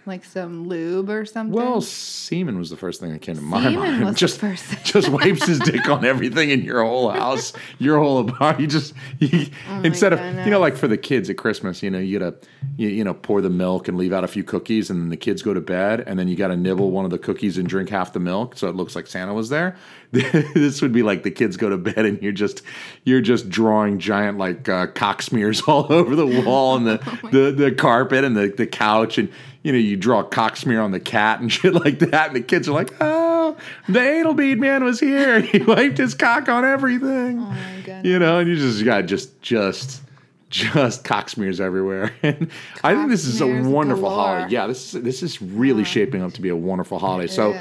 Like 0.08 0.24
some 0.24 0.66
lube 0.66 1.10
or 1.10 1.24
something? 1.26 1.54
well, 1.54 1.80
semen 1.82 2.58
was 2.58 2.70
the 2.70 2.76
first 2.76 2.98
thing 3.00 3.12
that 3.12 3.20
came 3.20 3.36
to 3.36 3.42
my 3.42 3.62
Semen 3.62 3.78
mind. 3.78 4.04
was 4.04 4.14
the 4.14 4.18
just, 4.18 4.40
first 4.40 4.64
just 4.84 5.08
wipes 5.10 5.46
his 5.46 5.58
dick 5.60 5.88
on 5.88 6.04
everything 6.04 6.50
in 6.50 6.62
your 6.62 6.82
whole 6.82 7.10
house, 7.10 7.52
your 7.78 7.98
whole 7.98 8.20
apartment. 8.20 8.58
You 8.58 8.66
just 8.66 8.94
you, 9.18 9.46
instead 9.84 10.12
of 10.12 10.20
you 10.44 10.50
know, 10.50 10.58
like 10.58 10.76
for 10.76 10.88
the 10.88 10.96
kids 10.96 11.28
at 11.30 11.36
Christmas, 11.36 11.82
you 11.82 11.90
know, 11.90 11.98
you 11.98 12.18
gotta 12.18 12.36
you, 12.76 12.88
you 12.88 13.04
know 13.04 13.14
pour 13.14 13.40
the 13.40 13.50
milk 13.50 13.86
and 13.86 13.98
leave 13.98 14.12
out 14.12 14.24
a 14.24 14.28
few 14.28 14.42
cookies, 14.42 14.90
and 14.90 15.00
then 15.00 15.10
the 15.10 15.16
kids 15.16 15.42
go 15.42 15.52
to 15.54 15.60
bed, 15.60 16.00
and 16.06 16.18
then 16.18 16.26
you 16.26 16.34
gotta 16.36 16.56
nibble 16.56 16.90
one 16.90 17.04
of 17.04 17.10
the 17.10 17.18
cookies 17.18 17.58
and 17.58 17.68
drink 17.68 17.90
half 17.90 18.12
the 18.14 18.18
milk, 18.20 18.56
so 18.56 18.68
it 18.68 18.74
looks 18.74 18.96
like 18.96 19.06
Santa 19.06 19.34
was 19.34 19.50
there. 19.50 19.76
this 20.10 20.80
would 20.80 20.92
be 20.92 21.02
like 21.02 21.22
the 21.22 21.30
kids 21.30 21.58
go 21.58 21.68
to 21.68 21.76
bed, 21.76 22.06
and 22.06 22.22
you're 22.22 22.32
just 22.32 22.62
you're 23.04 23.20
just 23.20 23.50
drawing 23.50 23.98
giant 23.98 24.38
like 24.38 24.68
uh, 24.68 24.86
cock 24.86 25.20
smears 25.20 25.60
all 25.62 25.92
over 25.92 26.16
the 26.16 26.26
wall 26.26 26.76
and 26.76 26.86
the 26.86 27.18
the, 27.30 27.52
the 27.52 27.72
carpet 27.72 28.24
and 28.24 28.34
the, 28.34 28.48
the 28.48 28.66
couch, 28.66 29.18
and 29.18 29.30
you 29.62 29.72
know 29.72 29.78
you 29.78 29.96
draw 29.96 30.20
a 30.20 30.24
cock 30.24 30.56
smear 30.56 30.80
on 30.80 30.90
the 30.90 31.00
cat 31.00 31.40
and 31.40 31.50
shit 31.52 31.74
like 31.74 31.98
that, 32.00 32.28
and 32.28 32.36
the 32.36 32.40
kids 32.40 32.68
are 32.68 32.72
like, 32.72 32.92
oh, 33.00 33.56
the 33.88 34.00
anal 34.00 34.34
bead 34.34 34.58
man 34.60 34.84
was 34.84 35.00
here, 35.00 35.40
he 35.40 35.58
wiped 35.58 35.98
his 35.98 36.14
cock 36.14 36.48
on 36.48 36.64
everything. 36.64 37.38
Oh 37.38 37.50
my 37.50 37.76
goodness. 37.84 38.06
You 38.06 38.18
know, 38.18 38.38
and 38.38 38.48
you 38.48 38.56
just 38.56 38.84
got 38.84 39.06
just 39.06 39.40
just 39.42 40.02
just 40.50 41.04
cock 41.04 41.28
smears 41.28 41.60
everywhere. 41.60 42.12
And 42.22 42.50
I 42.82 42.94
think 42.94 43.10
this 43.10 43.26
is 43.26 43.40
a 43.40 43.46
wonderful 43.46 44.08
galore. 44.08 44.36
holiday. 44.36 44.52
Yeah, 44.52 44.66
this 44.66 44.94
is 44.94 45.02
this 45.02 45.22
is 45.22 45.42
really 45.42 45.84
shaping 45.84 46.22
up 46.22 46.32
to 46.34 46.40
be 46.40 46.48
a 46.48 46.56
wonderful 46.56 46.98
holiday. 46.98 47.26
so 47.26 47.52
is. 47.52 47.60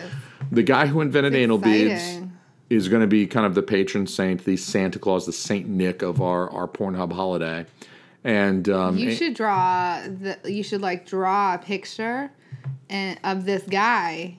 the 0.51 0.63
guy 0.63 0.87
who 0.87 1.01
invented 1.01 1.35
anal 1.35 1.57
beads 1.57 2.21
is 2.69 2.89
going 2.89 3.01
to 3.01 3.07
be 3.07 3.25
kind 3.25 3.45
of 3.45 3.55
the 3.55 3.63
patron 3.63 4.07
saint, 4.07 4.43
the 4.43 4.57
Santa 4.57 4.99
Claus, 4.99 5.25
the 5.25 5.33
Saint 5.33 5.67
Nick 5.67 6.01
of 6.01 6.21
our 6.21 6.49
our 6.51 6.67
Pornhub 6.67 7.11
holiday. 7.13 7.65
And 8.27 8.67
um, 8.67 8.97
You 8.97 9.11
should 9.15 9.33
draw 9.35 10.01
the. 10.01 10.37
You 10.45 10.61
should 10.63 10.81
like 10.81 11.05
draw 11.07 11.53
a 11.55 11.57
picture, 11.57 12.29
and 12.89 13.17
of 13.23 13.45
this 13.45 13.63
guy, 13.63 14.37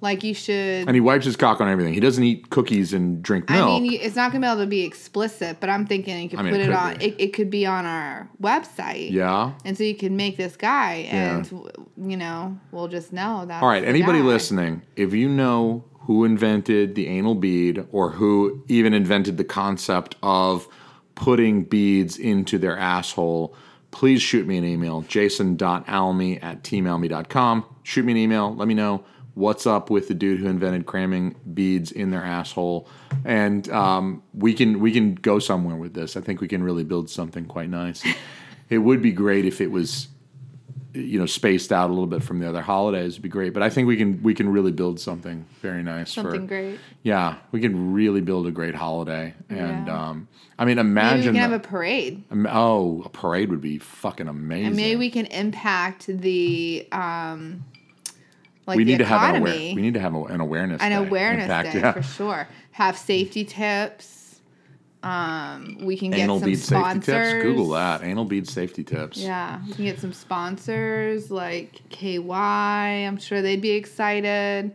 like 0.00 0.24
you 0.24 0.32
should. 0.32 0.86
and 0.88 0.94
he 0.94 1.00
wipes 1.02 1.26
his 1.26 1.36
cock 1.36 1.60
on 1.60 1.68
everything. 1.68 1.92
He 1.92 2.00
doesn't 2.00 2.24
eat 2.24 2.48
cookies 2.48 2.94
and 2.94 3.22
drink 3.22 3.50
milk. 3.50 3.68
I 3.68 3.80
mean, 3.80 3.92
it's 4.00 4.16
not 4.16 4.32
gonna 4.32 4.46
be 4.46 4.50
able 4.50 4.62
to 4.62 4.66
be 4.66 4.84
explicit, 4.84 5.58
but 5.60 5.68
I'm 5.68 5.86
thinking 5.86 6.18
you 6.22 6.28
could 6.30 6.38
I 6.38 6.42
mean, 6.44 6.52
put 6.52 6.60
it 6.60 6.64
it, 6.64 6.66
could 6.68 6.74
on. 6.74 6.96
be. 6.98 7.04
It, 7.04 7.14
it 7.18 7.32
could 7.34 7.50
be 7.50 7.66
on 7.66 7.84
our 7.84 8.26
website. 8.40 9.10
yeah. 9.12 9.52
And 9.66 9.76
so 9.76 9.84
you 9.84 9.94
can 9.96 10.16
make 10.16 10.38
this 10.38 10.56
guy, 10.56 11.04
Yeah. 11.06 11.36
and 11.36 11.70
you 12.10 12.16
know, 12.16 12.58
we'll 12.72 12.88
just 12.88 13.12
know 13.12 13.44
that. 13.46 13.62
All 13.62 13.68
right, 13.68 13.84
anybody 13.84 14.20
listening, 14.22 14.80
if 14.96 15.12
you 15.12 15.28
know 15.28 15.84
who 16.06 16.24
invented 16.24 16.94
the 16.94 17.08
anal 17.08 17.34
bead 17.34 17.84
or 17.92 18.12
who 18.12 18.64
even 18.68 18.94
invented 18.94 19.36
the 19.36 19.44
concept 19.44 20.14
of 20.22 20.68
putting 21.16 21.64
beads 21.64 22.16
into 22.16 22.58
their 22.58 22.78
asshole, 22.78 23.56
please 23.90 24.22
shoot 24.22 24.46
me 24.46 24.56
an 24.56 24.64
email, 24.64 25.02
jason.almy 25.02 26.40
at 26.40 26.62
teamalmy.com. 26.62 27.64
Shoot 27.82 28.04
me 28.04 28.12
an 28.12 28.18
email. 28.18 28.54
Let 28.54 28.68
me 28.68 28.74
know 28.74 29.04
what's 29.34 29.66
up 29.66 29.90
with 29.90 30.08
the 30.08 30.14
dude 30.14 30.40
who 30.40 30.46
invented 30.46 30.86
cramming 30.86 31.34
beads 31.52 31.92
in 31.92 32.10
their 32.10 32.22
asshole. 32.22 32.88
And 33.24 33.68
um, 33.70 34.22
we 34.32 34.54
can 34.54 34.80
we 34.80 34.92
can 34.92 35.14
go 35.14 35.38
somewhere 35.38 35.76
with 35.76 35.94
this. 35.94 36.16
I 36.16 36.20
think 36.20 36.40
we 36.40 36.48
can 36.48 36.62
really 36.62 36.84
build 36.84 37.10
something 37.10 37.46
quite 37.46 37.68
nice. 37.68 38.04
it 38.70 38.78
would 38.78 39.02
be 39.02 39.12
great 39.12 39.44
if 39.44 39.60
it 39.60 39.70
was 39.70 40.08
you 40.96 41.18
know 41.18 41.26
spaced 41.26 41.72
out 41.72 41.88
a 41.90 41.92
little 41.92 42.06
bit 42.06 42.22
from 42.22 42.38
the 42.40 42.48
other 42.48 42.62
holidays 42.62 43.14
would 43.14 43.22
be 43.22 43.28
great 43.28 43.52
but 43.52 43.62
i 43.62 43.68
think 43.70 43.86
we 43.86 43.96
can 43.96 44.22
we 44.22 44.34
can 44.34 44.48
really 44.48 44.72
build 44.72 44.98
something 44.98 45.44
very 45.60 45.82
nice 45.82 46.12
Something 46.12 46.42
for 46.42 46.46
great. 46.46 46.80
yeah 47.02 47.36
we 47.52 47.60
can 47.60 47.92
really 47.92 48.20
build 48.20 48.46
a 48.46 48.50
great 48.50 48.74
holiday 48.74 49.34
and 49.50 49.86
Yeah. 49.86 50.08
um 50.10 50.28
i 50.58 50.64
mean 50.64 50.76
Maybe 50.76 50.86
we 50.86 50.90
imagine 50.90 51.34
can 51.34 51.42
have 51.42 51.52
a 51.52 51.58
parade. 51.60 52.24
im- 52.30 52.46
oh 52.50 53.02
a 53.04 53.08
parade 53.08 53.50
would 53.50 53.60
be 53.60 53.78
fucking 53.78 54.28
amazing 54.28 54.66
And 54.68 54.76
maybe 54.76 54.96
we 54.96 55.10
can 55.10 55.26
impact 55.26 56.06
the 56.06 56.86
um 56.92 57.64
like 58.66 58.76
we 58.78 58.84
the 58.84 58.90
need 58.92 58.98
to 58.98 59.04
have 59.04 59.22
an 59.22 59.42
economy. 59.42 59.50
aware, 59.66 59.74
we 59.76 59.82
need 59.82 59.94
to 59.94 60.00
have 60.00 60.14
an 60.14 60.40
awareness 60.40 60.82
an 60.82 60.90
day. 60.90 60.96
awareness 60.96 61.46
day 61.72 61.78
yeah. 61.78 61.92
for 61.92 62.02
sure. 62.02 62.48
Have 62.72 62.98
safety 62.98 63.44
tips. 63.44 64.15
Um, 65.06 65.78
we 65.82 65.96
can 65.96 66.10
get 66.10 66.20
anal 66.20 66.40
some 66.40 66.48
bead 66.50 66.58
sponsors. 66.58 67.04
safety 67.04 67.32
tips 67.32 67.42
google 67.44 67.68
that 67.70 68.02
anal 68.02 68.24
bead 68.24 68.48
safety 68.48 68.82
tips 68.84 69.18
Yeah, 69.18 69.60
we 69.66 69.72
can 69.74 69.84
get 69.84 70.00
some 70.00 70.12
sponsors 70.12 71.30
like 71.30 71.80
KY. 71.90 72.32
I'm 73.06 73.18
sure 73.18 73.42
they'd 73.42 73.60
be 73.60 73.70
excited. 73.72 74.72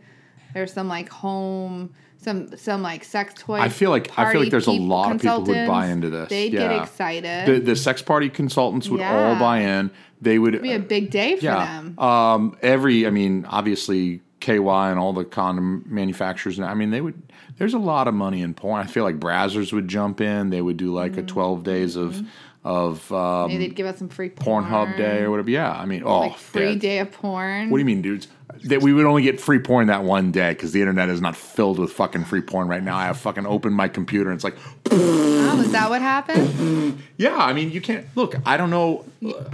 There's 0.53 0.73
some 0.73 0.87
like 0.87 1.09
home, 1.09 1.93
some 2.17 2.55
some 2.57 2.81
like 2.81 3.03
sex 3.03 3.33
toy. 3.37 3.59
I 3.59 3.69
feel 3.69 3.89
like- 3.89 4.17
I 4.17 4.31
feel 4.31 4.41
like 4.41 4.51
there's 4.51 4.67
a 4.67 4.71
lot 4.71 5.15
of 5.15 5.21
people 5.21 5.45
who'd 5.45 5.67
buy 5.67 5.87
into 5.87 6.09
this. 6.09 6.29
They'd 6.29 6.53
Yeah. 6.53 6.69
get 6.73 6.83
excited. 6.83 7.47
the, 7.47 7.59
the 7.59 7.75
sex 7.75 8.01
party 8.01 8.29
consultants 8.29 8.89
would 8.89 9.01
all 9.01 9.35
buy 9.39 9.59
in 9.59 9.91
they 10.21 10.37
would 10.37 10.53
It'd 10.53 10.61
be 10.61 10.73
a 10.73 10.79
big 10.79 11.09
day 11.09 11.35
for 11.35 11.41
them. 11.45 11.97
Um, 11.97 12.55
every, 12.61 13.07
I 13.07 13.09
mean, 13.09 13.43
obviously 13.49 14.21
KY 14.41 14.57
and 14.57 14.99
all 14.99 15.13
the 15.13 15.23
condom 15.23 15.85
manufacturers. 15.87 16.59
I 16.59 16.73
mean, 16.73 16.91
they 16.91 17.01
would. 17.01 17.21
There's 17.57 17.73
a 17.73 17.79
lot 17.79 18.07
of 18.07 18.13
money 18.13 18.41
in 18.41 18.53
porn. 18.53 18.81
I 18.81 18.87
feel 18.87 19.03
like 19.03 19.19
Brazzers 19.19 19.71
would 19.71 19.87
jump 19.87 20.19
in. 20.19 20.49
They 20.49 20.61
would 20.61 20.77
do 20.77 20.93
like 20.93 21.15
a 21.17 21.21
12 21.23 21.63
days 21.63 21.95
of 21.95 22.21
of 22.63 23.11
um, 23.11 23.47
Maybe 23.47 23.67
they'd 23.67 23.75
give 23.75 23.87
us 23.87 23.97
some 23.97 24.09
free 24.09 24.29
porn. 24.29 24.65
Pornhub 24.65 24.95
day 24.97 25.21
or 25.21 25.31
whatever. 25.31 25.49
Yeah, 25.49 25.71
I 25.71 25.85
mean, 25.85 26.03
oh, 26.03 26.19
Like 26.19 26.37
free 26.37 26.75
day 26.75 26.99
of 26.99 27.11
porn. 27.11 27.69
What 27.69 27.77
do 27.77 27.79
you 27.79 27.85
mean, 27.85 28.01
dudes? 28.01 28.27
That 28.65 28.81
we 28.83 28.93
would 28.93 29.05
only 29.05 29.23
get 29.23 29.39
free 29.39 29.57
porn 29.59 29.87
that 29.87 30.03
one 30.03 30.31
day 30.31 30.49
because 30.51 30.71
the 30.71 30.81
internet 30.81 31.09
is 31.09 31.21
not 31.21 31.35
filled 31.35 31.79
with 31.79 31.91
fucking 31.93 32.25
free 32.25 32.41
porn 32.41 32.67
right 32.67 32.83
now. 32.83 32.97
I 32.97 33.05
have 33.05 33.17
fucking 33.17 33.47
opened 33.47 33.75
my 33.75 33.87
computer 33.87 34.29
and 34.29 34.37
it's 34.37 34.43
like, 34.43 34.57
Oh, 34.91 35.61
is 35.63 35.71
that 35.71 35.89
what 35.89 36.01
happened? 36.01 37.01
yeah. 37.17 37.35
I 37.37 37.53
mean, 37.53 37.71
you 37.71 37.81
can't 37.81 38.05
look. 38.15 38.35
I 38.45 38.57
don't 38.57 38.69
know. 38.69 39.05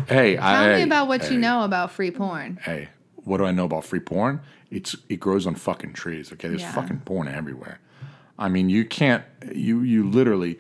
Hey, 0.09 0.35
Tell 0.35 0.43
I, 0.43 0.75
me 0.75 0.81
about 0.81 1.07
what 1.07 1.21
hey, 1.23 1.33
you 1.33 1.39
know 1.39 1.63
about 1.63 1.91
free 1.91 2.11
porn. 2.11 2.59
hey, 2.63 2.89
what 3.23 3.37
do 3.37 3.45
I 3.45 3.51
know 3.51 3.65
about 3.65 3.85
free 3.85 3.99
porn? 4.01 4.41
It's 4.69 4.95
it 5.09 5.19
grows 5.19 5.47
on 5.47 5.55
fucking 5.55 5.93
trees. 5.93 6.31
Okay, 6.33 6.47
there's 6.49 6.61
Yeah. 6.61 6.71
fucking 6.73 6.99
porn 7.01 7.27
everywhere. 7.27 7.79
I 8.39 8.49
mean, 8.49 8.69
you 8.69 8.85
can't. 8.85 9.23
You 9.53 9.81
you 9.81 10.09
literally. 10.09 10.59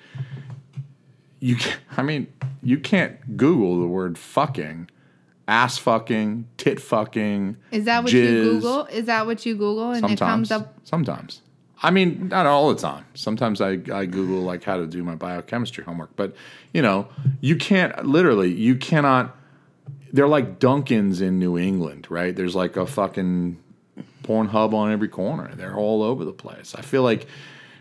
You 1.39 1.55
can 1.57 1.77
I 1.97 2.01
mean, 2.03 2.27
you 2.63 2.79
can't 2.79 3.37
Google 3.37 3.79
the 3.81 3.87
word 3.87 4.17
fucking, 4.17 4.89
ass 5.47 5.77
fucking, 5.77 6.47
tit 6.57 6.79
fucking. 6.79 7.57
Is 7.71 7.85
that 7.85 8.03
what 8.03 8.11
jizz. 8.11 8.21
you 8.31 8.43
Google? 8.43 8.85
Is 8.85 9.05
that 9.05 9.25
what 9.25 9.45
you 9.45 9.53
Google 9.55 9.91
and 9.91 9.97
it 10.05 10.17
Sometimes. 10.17 10.49
comes 10.49 10.51
up? 10.51 10.73
Sometimes. 10.83 11.41
I 11.83 11.91
mean, 11.91 12.29
not 12.29 12.47
all 12.47 12.73
the 12.73 12.81
time. 12.81 13.05
Sometimes 13.13 13.61
I, 13.61 13.77
I 13.93 14.07
Google 14.07 14.41
like 14.41 14.63
how 14.63 14.77
to 14.77 14.87
do 14.87 15.03
my 15.03 15.13
biochemistry 15.13 15.83
homework, 15.83 16.15
but 16.15 16.33
you 16.73 16.81
know, 16.81 17.07
you 17.39 17.55
can't 17.55 18.03
literally, 18.05 18.51
you 18.51 18.75
cannot 18.75 19.35
they're 20.11 20.27
like 20.27 20.57
Dunkin's 20.57 21.21
in 21.21 21.37
New 21.37 21.57
England, 21.57 22.07
right? 22.09 22.35
There's 22.35 22.55
like 22.55 22.77
a 22.77 22.85
fucking 22.87 23.59
porn 24.27 24.49
hub 24.49 24.73
on 24.73 24.91
every 24.91 25.07
corner. 25.07 25.49
They're 25.55 25.77
all 25.77 26.03
over 26.03 26.25
the 26.25 26.33
place. 26.33 26.75
I 26.75 26.81
feel 26.81 27.01
like 27.01 27.27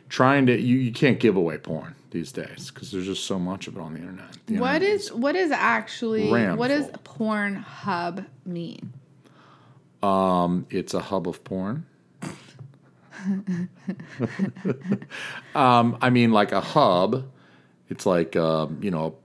trying 0.09 0.47
to 0.47 0.57
you, 0.57 0.77
you 0.79 0.93
can't 0.93 1.19
give 1.19 1.35
away 1.35 1.59
porn 1.59 1.97
these 2.13 2.31
days 2.31 2.71
because 2.71 2.93
there's 2.93 3.07
just 3.07 3.25
so 3.25 3.37
much 3.37 3.67
of 3.67 3.77
it 3.77 3.81
on 3.81 3.95
the 3.95 3.99
internet. 3.99 4.31
The 4.47 4.59
What 4.61 4.75
internet 4.77 4.95
is 4.95 5.13
what 5.13 5.35
is 5.35 5.51
actually 5.51 6.31
rammed 6.31 6.57
what 6.57 6.69
does 6.69 6.87
full. 6.87 6.99
porn 7.03 7.57
hub 7.57 8.25
mean? 8.45 8.93
Um 10.05 10.67
it's 10.71 10.95
a 10.95 11.01
hub 11.01 11.27
of 11.27 11.43
porn. 11.43 11.85
um, 15.57 15.99
I 16.01 16.11
mean, 16.11 16.31
like 16.31 16.53
a 16.53 16.61
hub. 16.61 17.29
It's 17.89 18.07
like 18.07 18.37
um, 18.37 18.79
you 18.81 18.93
know, 18.93 19.17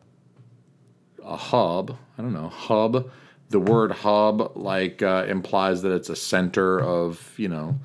a 1.23 1.37
hub. 1.37 1.95
I 2.17 2.23
don't 2.23 2.33
know 2.33 2.49
hub. 2.49 3.11
The 3.51 3.59
word 3.59 3.91
hub 3.91 4.53
like 4.55 5.01
uh, 5.01 5.25
implies 5.27 5.81
that 5.83 5.91
it's 5.91 6.09
a 6.09 6.15
center 6.15 6.81
of 6.81 7.33
you 7.37 7.47
know. 7.47 7.79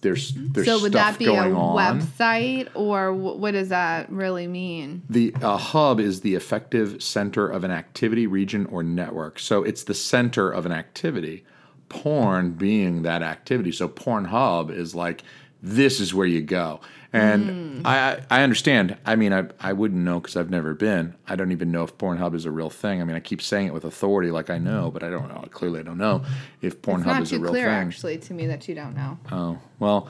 There's 0.00 0.32
there's 0.34 0.66
so 0.66 0.80
would 0.80 0.90
stuff 0.92 1.12
that 1.12 1.18
be 1.20 1.26
a 1.26 1.54
on. 1.54 1.76
website 1.76 2.68
or 2.74 3.14
what 3.14 3.52
does 3.52 3.68
that 3.68 4.10
really 4.10 4.48
mean? 4.48 5.02
The 5.08 5.32
uh, 5.40 5.56
hub 5.56 6.00
is 6.00 6.22
the 6.22 6.34
effective 6.34 7.00
center 7.00 7.48
of 7.48 7.62
an 7.62 7.70
activity, 7.70 8.26
region, 8.26 8.66
or 8.66 8.82
network. 8.82 9.38
So 9.38 9.62
it's 9.62 9.84
the 9.84 9.94
center 9.94 10.50
of 10.50 10.66
an 10.66 10.72
activity. 10.72 11.44
Porn 11.88 12.52
being 12.52 13.02
that 13.02 13.22
activity. 13.22 13.70
So 13.70 13.88
Pornhub 13.88 14.70
is 14.70 14.92
like 14.92 15.22
this 15.62 16.00
is 16.00 16.12
where 16.12 16.26
you 16.26 16.42
go. 16.42 16.80
And 17.14 17.86
I 17.86 18.20
I 18.30 18.42
understand. 18.42 18.96
I 19.04 19.16
mean, 19.16 19.32
I 19.32 19.44
I 19.60 19.72
wouldn't 19.72 20.02
know 20.02 20.20
because 20.20 20.36
I've 20.36 20.50
never 20.50 20.72
been. 20.74 21.14
I 21.28 21.36
don't 21.36 21.52
even 21.52 21.70
know 21.70 21.84
if 21.84 21.96
Pornhub 21.98 22.34
is 22.34 22.46
a 22.46 22.50
real 22.50 22.70
thing. 22.70 23.02
I 23.02 23.04
mean, 23.04 23.16
I 23.16 23.20
keep 23.20 23.42
saying 23.42 23.66
it 23.66 23.74
with 23.74 23.84
authority, 23.84 24.30
like 24.30 24.48
I 24.48 24.58
know, 24.58 24.90
but 24.90 25.02
I 25.02 25.10
don't 25.10 25.28
know. 25.28 25.44
Clearly, 25.50 25.80
I 25.80 25.82
don't 25.82 25.98
know 25.98 26.24
if 26.62 26.80
Pornhub 26.80 27.22
is 27.22 27.32
a 27.32 27.38
real 27.38 27.50
clear 27.50 27.66
thing. 27.66 27.74
actually 27.74 28.18
to 28.18 28.34
me 28.34 28.46
that 28.46 28.66
you 28.66 28.74
don't 28.74 28.94
know. 28.94 29.18
Oh, 29.30 29.58
well, 29.78 30.08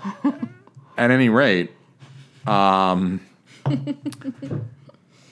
at 0.97 1.11
any 1.11 1.29
rate, 1.29 1.73
um, 2.47 3.21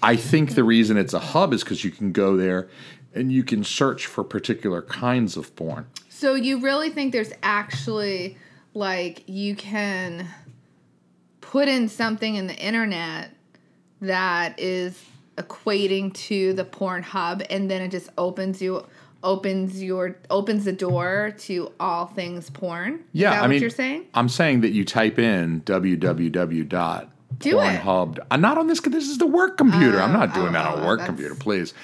I 0.02 0.16
think 0.16 0.54
the 0.54 0.64
reason 0.64 0.96
it's 0.96 1.14
a 1.14 1.20
hub 1.20 1.52
is 1.52 1.62
because 1.62 1.84
you 1.84 1.90
can 1.90 2.12
go 2.12 2.36
there 2.36 2.68
and 3.14 3.30
you 3.32 3.42
can 3.44 3.64
search 3.64 4.06
for 4.06 4.24
particular 4.24 4.82
kinds 4.82 5.36
of 5.36 5.54
porn. 5.56 5.86
So 6.08 6.34
you 6.34 6.60
really 6.60 6.90
think 6.90 7.12
there's 7.12 7.32
actually 7.42 8.36
like 8.74 9.24
you 9.26 9.56
can 9.56 10.28
put 11.50 11.66
in 11.66 11.88
something 11.88 12.36
in 12.36 12.46
the 12.46 12.54
internet 12.54 13.32
that 14.00 14.58
is 14.58 15.04
equating 15.36 16.14
to 16.14 16.52
the 16.52 16.64
porn 16.64 17.02
hub 17.02 17.42
and 17.50 17.68
then 17.68 17.82
it 17.82 17.90
just 17.90 18.08
opens 18.16 18.62
you 18.62 18.86
opens 19.24 19.82
your 19.82 20.16
opens 20.30 20.64
the 20.64 20.72
door 20.72 21.34
to 21.38 21.72
all 21.80 22.06
things 22.06 22.48
porn? 22.50 23.00
Yeah, 23.12 23.30
that 23.30 23.38
I 23.38 23.40
what 23.42 23.50
mean, 23.50 23.60
you're 23.60 23.68
saying? 23.68 24.06
I'm 24.14 24.28
saying 24.28 24.60
that 24.60 24.70
you 24.70 24.84
type 24.84 25.18
in 25.18 25.62
www. 25.62 27.08
Do 27.38 27.60
it. 27.60 27.80
Pornhub. 27.80 28.18
I'm 28.30 28.40
not 28.40 28.56
on 28.56 28.68
this. 28.68 28.80
This 28.80 29.08
is 29.08 29.18
the 29.18 29.26
work 29.26 29.58
computer. 29.58 30.00
I'm 30.00 30.12
not 30.12 30.30
Oh, 30.30 30.34
doing 30.42 30.52
that 30.52 30.66
oh, 30.66 30.74
on 30.74 30.78
a 30.78 30.82
oh, 30.82 30.86
work 30.86 31.04
computer, 31.04 31.34
please. 31.34 31.74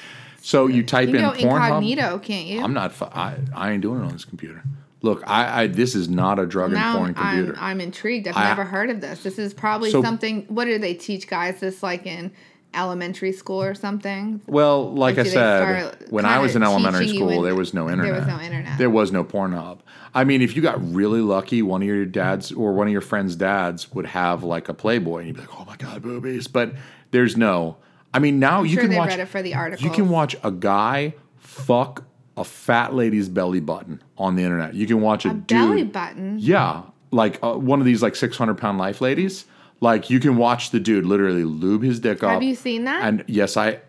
So 0.42 0.68
you 0.68 0.84
type 0.84 1.08
You 1.08 1.16
in 1.16 1.22
Pornhub. 1.24 1.40
incognito, 1.40 2.18
can't 2.20 2.46
you? 2.46 2.62
I'm 2.62 2.72
not. 2.72 2.94
I, 3.16 3.36
I 3.52 3.72
ain't 3.72 3.82
doing 3.82 4.00
it 4.00 4.04
on 4.04 4.12
this 4.12 4.24
computer. 4.24 4.62
Look, 5.03 5.22
I, 5.26 5.62
I 5.62 5.66
this 5.66 5.94
is 5.94 6.09
not 6.09 6.38
a 6.38 6.47
drug 6.47 6.66
and 6.72 6.80
now 6.80 6.97
porn 6.97 7.14
I'm, 7.16 7.36
computer. 7.36 7.61
I'm 7.61 7.80
intrigued. 7.80 8.26
I've 8.28 8.36
I- 8.36 8.49
never 8.49 8.64
heard 8.64 8.90
of 8.90 9.01
this. 9.01 9.22
This 9.22 9.38
is 9.38 9.53
probably 9.55 9.90
So- 9.90 10.03
something. 10.03 10.44
What 10.49 10.64
do 10.64 10.78
they 10.78 10.94
teach 10.94 11.28
guys 11.28 11.61
this 11.61 11.82
like 11.82 12.07
in 12.07 12.32
elementary 12.74 13.32
school 13.32 13.62
or 13.62 13.74
something? 13.74 14.40
Well, 14.47 14.92
like, 14.92 15.16
Like, 15.16 15.26
I 15.26 15.30
said, 15.30 16.07
when 16.11 16.24
I 16.24 16.38
was 16.40 16.57
in 16.57 16.62
elementary 16.62 17.09
school, 17.09 17.42
there 17.42 17.55
was 17.55 17.72
no 17.72 17.84
there 17.84 17.92
internet. 17.94 18.18
was 18.20 18.26
no 18.26 18.40
internet. 18.40 18.78
There 18.78 18.90
was 18.90 19.12
no 19.12 19.22
Pornhub. 19.24 19.78
I 20.14 20.24
mean, 20.24 20.40
if 20.42 20.57
you 20.57 20.62
got 20.62 20.78
really 20.94 21.20
lucky, 21.20 21.62
one 21.62 21.82
of 21.82 21.88
your 21.88 22.05
dads 22.07 22.51
or 22.53 22.72
one 22.72 22.86
of 22.86 22.92
your 22.92 23.01
friends' 23.03 23.36
dads 23.36 23.92
would 23.94 24.07
have 24.07 24.42
like 24.44 24.68
a 24.68 24.74
Playboy, 24.74 25.18
and 25.18 25.26
you'd 25.28 25.34
be 25.36 25.42
like, 25.42 25.61
"Oh 25.61 25.64
my 25.66 25.76
god, 25.76 26.03
boobies!" 26.03 26.49
But 26.49 26.72
there's 27.11 27.36
no. 27.36 27.76
I 28.14 28.18
mean, 28.18 28.38
now 28.38 28.62
you 28.62 28.74
sure 28.76 28.88
can 28.88 28.97
watch. 28.97 29.11
read 29.11 29.20
it 29.20 29.28
for 29.28 29.42
the 29.42 29.55
articles. 29.55 29.84
You 29.84 29.90
can 29.90 30.09
watch 30.09 30.36
a 30.42 30.51
guy 30.51 31.14
fuck 31.38 32.05
a 32.37 32.45
fat 32.45 32.95
lady's 32.95 33.28
belly 33.28 33.61
button 33.61 34.03
on 34.18 34.37
the 34.37 34.43
internet. 34.43 34.74
You 34.74 34.87
can 34.87 35.01
watch 35.01 35.24
a, 35.24 35.30
dude. 35.30 35.47
belly 35.47 35.84
button. 35.84 36.37
Yeah, 36.39 36.82
like 37.11 37.43
uh, 37.43 37.55
one 37.55 37.80
of 37.80 37.87
these 37.87 38.03
like 38.03 38.16
600 38.16 38.59
pound 38.59 38.78
life 38.78 39.01
ladies. 39.01 39.47
Like 39.80 40.09
you 40.09 40.20
can 40.20 40.37
watch 40.37 40.70
the 40.70 40.80
dude 40.80 41.05
literally 41.05 41.45
lube 41.45 41.82
his 41.82 42.01
dick 42.01 42.22
up. 42.22 42.30
Have 42.30 42.43
you 42.43 42.55
seen 42.55 42.84
that? 42.84 43.05
And 43.05 43.24
yes, 43.26 43.57
I 43.57 43.80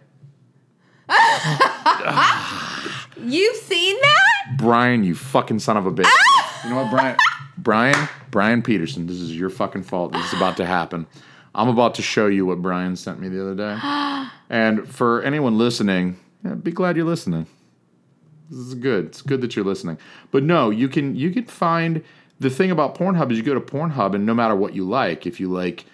You've 3.19 3.57
seen 3.57 3.95
that? 4.01 4.57
Brian, 4.57 5.03
you 5.03 5.15
fucking 5.15 5.59
son 5.59 5.77
of 5.77 5.85
a 5.85 5.91
bitch. 5.91 6.09
you 6.63 6.69
know 6.69 6.77
what, 6.77 6.91
Brian? 6.91 7.17
Brian, 7.57 8.09
Brian 8.29 8.61
Peterson, 8.61 9.07
this 9.07 9.17
is 9.17 9.35
your 9.35 9.49
fucking 9.49 9.83
fault. 9.83 10.11
This 10.11 10.25
is 10.25 10.33
about 10.33 10.57
to 10.57 10.65
happen. 10.65 11.07
I'm 11.55 11.69
about 11.69 11.95
to 11.95 12.01
show 12.01 12.27
you 12.27 12.45
what 12.45 12.61
Brian 12.61 12.95
sent 12.95 13.19
me 13.19 13.29
the 13.29 13.41
other 13.41 13.55
day. 13.55 13.77
and 14.49 14.87
for 14.87 15.23
anyone 15.23 15.57
listening, 15.57 16.19
yeah, 16.43 16.53
be 16.53 16.71
glad 16.71 16.95
you're 16.95 17.05
listening. 17.05 17.47
This 18.49 18.59
is 18.59 18.75
good. 18.75 19.05
It's 19.07 19.21
good 19.21 19.41
that 19.41 19.55
you're 19.55 19.65
listening. 19.65 19.97
But 20.31 20.43
no, 20.43 20.69
you 20.69 20.87
can 20.87 21.15
you 21.15 21.31
can 21.31 21.45
find 21.45 22.03
the 22.39 22.49
thing 22.49 22.71
about 22.71 22.95
Pornhub 22.95 23.31
is 23.31 23.37
you 23.37 23.43
go 23.43 23.53
to 23.53 23.59
Pornhub 23.59 24.13
and 24.15 24.25
no 24.25 24.33
matter 24.33 24.55
what 24.55 24.73
you 24.75 24.87
like, 24.87 25.25
if 25.25 25.39
you 25.39 25.49
like 25.51 25.85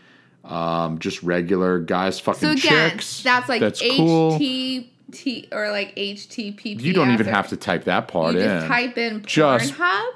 um, 0.44 1.00
just 1.00 1.24
regular 1.24 1.80
guys 1.80 2.20
fucking 2.20 2.42
So 2.42 2.52
again, 2.52 2.92
chicks, 2.92 3.24
that's 3.24 3.48
like 3.50 3.62
that's 3.62 3.82
cool. 3.82 4.38
HTT 4.40 5.48
or 5.54 5.72
like 5.72 5.96
HTTP. 5.96 6.82
You 6.82 6.92
don't 6.94 7.12
even 7.12 7.28
have 7.28 7.48
to 7.50 7.58
type 7.58 7.86
that 7.86 8.08
part 8.08 8.34
You 8.36 8.42
in. 8.42 8.46
just 8.48 8.68
type 8.68 8.98
in 8.98 9.24
just 9.26 9.74
Pornhub. 9.74 10.14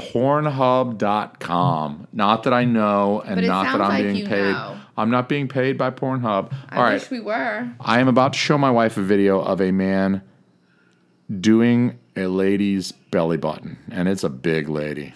pornhub.com. 0.97 2.07
Not 2.13 2.43
that 2.43 2.53
I 2.53 2.65
know 2.65 3.21
and 3.21 3.45
not 3.45 3.63
that 3.65 3.81
I'm 3.81 3.89
like 3.89 4.03
being 4.03 4.25
paid. 4.25 4.51
know. 4.51 4.77
I'm 4.97 5.09
not 5.11 5.29
being 5.29 5.47
paid 5.47 5.77
by 5.77 5.91
Pornhub. 5.91 6.51
I 6.69 6.75
All 6.75 6.83
right. 6.83 6.93
wish 6.95 7.09
we 7.11 7.19
were. 7.19 7.69
I 7.79 7.99
am 7.99 8.07
about 8.07 8.33
to 8.33 8.39
show 8.39 8.57
my 8.57 8.71
wife 8.71 8.97
a 8.97 9.01
video 9.01 9.39
of 9.39 9.61
a 9.61 9.71
man 9.71 10.23
doing 11.39 11.99
a 12.17 12.27
lady's 12.27 12.91
belly 12.91 13.37
button, 13.37 13.77
and 13.91 14.07
it's 14.07 14.23
a 14.23 14.29
big 14.29 14.69
lady. 14.69 15.13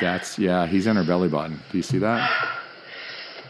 That's 0.00 0.38
yeah, 0.38 0.66
he's 0.66 0.86
in 0.86 0.96
her 0.96 1.04
belly 1.04 1.28
button. 1.28 1.60
Do 1.72 1.76
you 1.76 1.82
see 1.82 1.98
that? 1.98 2.30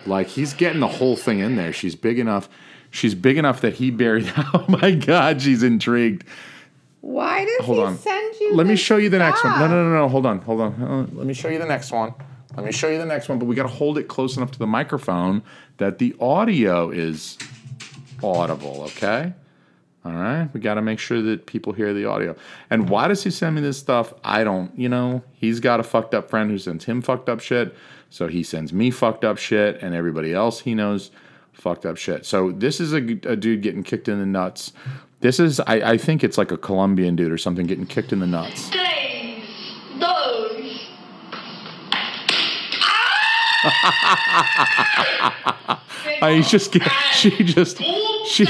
Like 0.07 0.29
he's 0.29 0.55
getting 0.55 0.81
the 0.81 0.89
whole 0.89 1.17
thing 1.17 1.41
in 1.41 1.57
there. 1.57 1.73
She's 1.73 1.95
big 1.95 2.19
enough. 2.19 2.49
She's 2.91 3.15
big 3.15 3.37
enough 3.37 3.61
that 3.61 3.75
he 3.75 3.91
buried. 3.91 4.33
Oh 4.55 4.65
my 4.69 4.93
god, 4.93 5.43
she's 5.43 5.63
intrigued. 5.63 6.25
Why 7.03 7.45
does 7.45 7.67
Hold 7.67 7.79
he 7.79 7.85
on. 7.85 7.99
send 7.99 8.35
you? 8.41 8.55
Let 8.55 8.67
me 8.67 8.77
show 8.77 8.97
you 8.97 9.09
the 9.11 9.19
next 9.19 9.45
one. 9.45 9.59
No, 9.59 9.67
no, 9.69 9.85
no, 9.85 9.93
no. 9.95 10.09
Hold 10.09 10.27
on, 10.27 10.41
hold 10.41 10.61
on. 10.61 10.83
Uh, 10.83 11.07
Let 11.17 11.27
me 11.27 11.35
show 11.35 11.49
you 11.49 11.59
the 11.59 11.67
next 11.67 11.93
one. 11.93 12.15
Let 12.57 12.65
me 12.67 12.73
show 12.73 12.89
you 12.89 12.99
the 12.99 13.07
next 13.07 13.29
one, 13.29 13.39
but 13.39 13.45
we 13.45 13.55
got 13.55 13.63
to 13.65 13.69
hold 13.69 13.99
it 13.99 14.09
close 14.09 14.37
enough 14.37 14.51
to 14.53 14.59
the 14.59 14.67
microphone 14.67 15.43
that 15.77 15.99
the 15.99 16.17
audio 16.21 16.91
is 16.91 17.39
audible, 18.23 18.83
okay? 18.89 19.33
All 20.05 20.13
right. 20.13 20.49
We 20.55 20.61
got 20.61 20.75
to 20.75 20.83
make 20.83 20.99
sure 20.99 21.21
that 21.23 21.47
people 21.47 21.73
hear 21.73 21.93
the 21.93 22.05
audio. 22.05 22.37
And 22.71 22.89
why 22.89 23.09
does 23.09 23.25
he 23.25 23.31
send 23.31 23.57
me 23.57 23.61
this 23.61 23.79
stuff? 23.79 24.15
I 24.25 24.45
don't, 24.45 24.77
you 24.79 24.89
know, 24.89 25.23
he's 25.33 25.61
got 25.61 25.81
a 25.81 25.83
fucked 25.83 26.15
up 26.15 26.31
friend 26.31 26.51
who 26.51 26.59
sends 26.59 26.85
him 26.85 27.03
fucked 27.03 27.29
up 27.29 27.41
shit. 27.41 27.75
So 28.11 28.29
he 28.29 28.43
sends 28.43 28.73
me 28.73 28.91
fucked 28.91 29.25
up 29.25 29.39
shit 29.39 29.83
and 29.83 29.95
everybody 29.95 30.33
else 30.33 30.61
he 30.61 30.75
knows 30.75 31.11
fucked 31.53 31.85
up 31.85 31.97
shit. 31.97 32.25
So 32.25 32.53
this 32.53 32.81
is 32.81 32.93
a, 32.93 32.99
a 32.99 33.37
dude 33.37 33.63
getting 33.63 33.83
kicked 33.83 34.09
in 34.09 34.19
the 34.19 34.27
nuts. 34.27 34.73
This 35.21 35.41
is, 35.41 35.61
I, 35.61 35.75
I 35.93 35.99
think 35.99 36.23
it's 36.23 36.39
like 36.39 36.53
a 36.53 36.57
Colombian 36.57 37.17
dude 37.17 37.33
or 37.33 37.39
something 37.39 37.67
getting 37.67 37.87
kicked 37.87 38.13
in 38.13 38.21
the 38.21 38.27
nuts. 38.27 38.71
Tres, 38.71 39.43
dos. 39.99 40.81
Uh, 46.21 46.31
he's 46.31 46.51
just, 46.51 46.77
she 47.13 47.31
just, 47.45 47.81
she, 48.27 48.47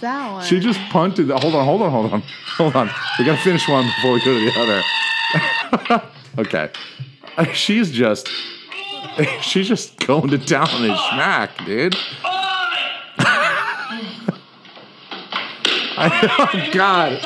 That 0.00 0.32
one? 0.32 0.44
she 0.44 0.60
just 0.60 0.80
punted. 0.90 1.28
That. 1.28 1.42
Hold 1.42 1.54
on, 1.54 1.64
hold 1.64 1.82
on, 1.82 1.90
hold 1.90 2.12
on, 2.12 2.22
hold 2.56 2.76
on. 2.76 2.90
We 3.18 3.24
got 3.24 3.36
to 3.36 3.42
finish 3.42 3.68
one 3.68 3.86
before 3.86 4.12
we 4.12 4.24
go 4.24 4.38
to 4.38 4.44
the 4.44 4.60
other. 4.60 4.82
okay. 6.38 6.70
She's 7.52 7.90
just, 7.90 8.28
she's 9.42 9.68
just 9.68 9.96
going 10.06 10.28
to 10.30 10.38
town 10.38 10.68
his 10.68 10.98
smack, 11.10 11.56
dude. 11.64 11.96
oh 15.96 16.68
God. 16.72 17.20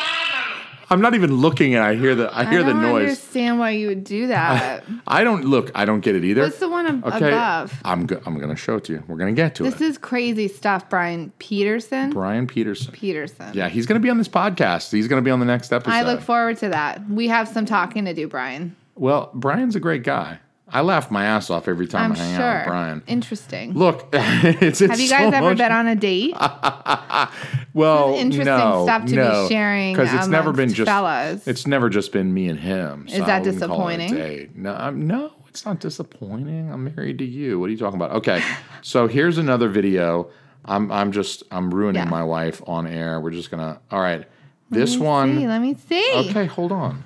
I'm 0.92 1.00
not 1.00 1.14
even 1.14 1.36
looking 1.36 1.74
and 1.74 1.82
I 1.82 1.94
hear 1.94 2.14
the 2.14 2.28
I 2.36 2.44
hear 2.44 2.60
I 2.60 2.64
the 2.64 2.72
don't 2.72 2.82
noise. 2.82 3.02
understand 3.04 3.58
why 3.58 3.70
you 3.70 3.88
would 3.88 4.04
do 4.04 4.26
that. 4.26 4.84
I 5.06 5.24
don't 5.24 5.44
look, 5.46 5.70
I 5.74 5.84
don't 5.86 6.00
get 6.00 6.14
it 6.14 6.22
either. 6.24 6.42
What's 6.42 6.58
the 6.58 6.68
one 6.68 6.86
ab- 6.86 7.04
okay. 7.14 7.28
above? 7.28 7.72
I'm 7.84 8.04
go- 8.06 8.20
I'm 8.26 8.36
going 8.36 8.50
to 8.50 8.56
show 8.56 8.76
it 8.76 8.84
to 8.84 8.92
you. 8.92 9.02
We're 9.08 9.16
going 9.16 9.34
to 9.34 9.40
get 9.42 9.54
to 9.56 9.64
it. 9.64 9.70
This 9.70 9.80
is 9.80 9.96
crazy 9.96 10.48
stuff, 10.48 10.90
Brian 10.90 11.32
Peterson. 11.38 12.10
Brian 12.10 12.46
Peterson. 12.46 12.92
Peterson. 12.92 13.52
Yeah, 13.54 13.68
he's 13.70 13.86
going 13.86 14.00
to 14.00 14.04
be 14.04 14.10
on 14.10 14.18
this 14.18 14.28
podcast. 14.28 14.92
He's 14.92 15.08
going 15.08 15.22
to 15.22 15.24
be 15.24 15.30
on 15.30 15.40
the 15.40 15.46
next 15.46 15.72
episode. 15.72 15.92
I 15.94 16.02
look 16.02 16.20
forward 16.20 16.58
to 16.58 16.68
that. 16.68 17.08
We 17.08 17.28
have 17.28 17.48
some 17.48 17.64
talking 17.64 18.04
to 18.04 18.12
do, 18.14 18.28
Brian. 18.28 18.76
Well, 18.94 19.30
Brian's 19.32 19.74
a 19.74 19.80
great 19.80 20.02
guy. 20.04 20.40
I 20.72 20.80
laugh 20.80 21.10
my 21.10 21.24
ass 21.24 21.50
off 21.50 21.68
every 21.68 21.86
time 21.86 22.12
I'm 22.12 22.18
I 22.18 22.18
hang 22.24 22.36
sure. 22.36 22.44
out 22.46 22.56
with 22.60 22.66
Brian. 22.68 23.02
Interesting. 23.06 23.74
Look, 23.74 24.08
it's, 24.12 24.80
it's 24.80 24.90
Have 24.90 25.00
you 25.00 25.08
guys 25.10 25.30
so 25.30 25.36
ever 25.36 25.48
much- 25.50 25.58
been 25.58 25.72
on 25.72 25.86
a 25.86 25.94
date? 25.94 26.34
well, 27.74 28.14
interesting 28.14 28.44
no, 28.46 28.84
stuff 28.84 29.04
to 29.06 29.10
be 29.10 29.16
no, 29.16 29.48
sharing 29.48 29.94
because 29.94 30.12
it's 30.14 30.26
never 30.28 30.52
been 30.52 30.72
just 30.72 30.88
fellas. 30.88 31.46
It's 31.46 31.66
never 31.66 31.88
just 31.88 32.12
been 32.12 32.32
me 32.32 32.48
and 32.48 32.58
him. 32.58 33.06
so 33.08 33.14
Is 33.16 33.20
that 33.26 33.28
I 33.28 33.38
wouldn't 33.40 33.58
call 33.70 33.88
it 33.88 33.94
a 33.94 33.98
disappointing? 33.98 34.14
date. 34.14 34.56
No, 34.56 34.74
I'm, 34.74 35.06
no, 35.06 35.32
it's 35.48 35.64
not 35.66 35.80
disappointing. 35.80 36.72
I'm 36.72 36.84
married 36.94 37.18
to 37.18 37.24
you. 37.24 37.58
What 37.60 37.68
are 37.68 37.72
you 37.72 37.78
talking 37.78 38.00
about? 38.00 38.12
Okay, 38.12 38.42
so 38.82 39.06
here's 39.08 39.38
another 39.38 39.68
video. 39.68 40.30
I'm 40.64 40.90
I'm 40.92 41.12
just 41.12 41.42
I'm 41.50 41.72
ruining 41.74 42.02
Yeah. 42.04 42.08
my 42.08 42.22
wife 42.24 42.62
on 42.66 42.86
air. 42.86 43.20
We're 43.20 43.30
just 43.32 43.50
gonna. 43.50 43.80
All 43.90 44.00
right, 44.00 44.26
this 44.70 44.92
Let 44.96 45.04
one. 45.04 45.36
See, 45.38 45.46
let 45.48 45.60
me 45.60 45.74
see. 45.74 46.12
Okay, 46.30 46.46
hold 46.46 46.72
on. 46.72 47.02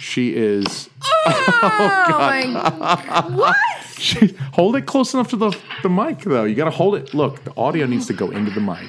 She 0.00 0.34
is. 0.34 0.88
Oh, 1.02 2.06
my 2.08 3.26
what? 3.36 3.56
She, 4.00 4.34
hold 4.54 4.76
it 4.76 4.86
close 4.86 5.12
enough 5.12 5.28
to 5.28 5.36
the, 5.36 5.54
the 5.82 5.90
mic, 5.90 6.20
though. 6.20 6.44
You 6.44 6.54
got 6.54 6.64
to 6.64 6.70
hold 6.70 6.94
it. 6.94 7.12
Look, 7.12 7.44
the 7.44 7.54
audio 7.54 7.84
needs 7.84 8.06
to 8.06 8.14
go 8.14 8.30
into 8.30 8.50
the 8.50 8.60
mic. 8.62 8.88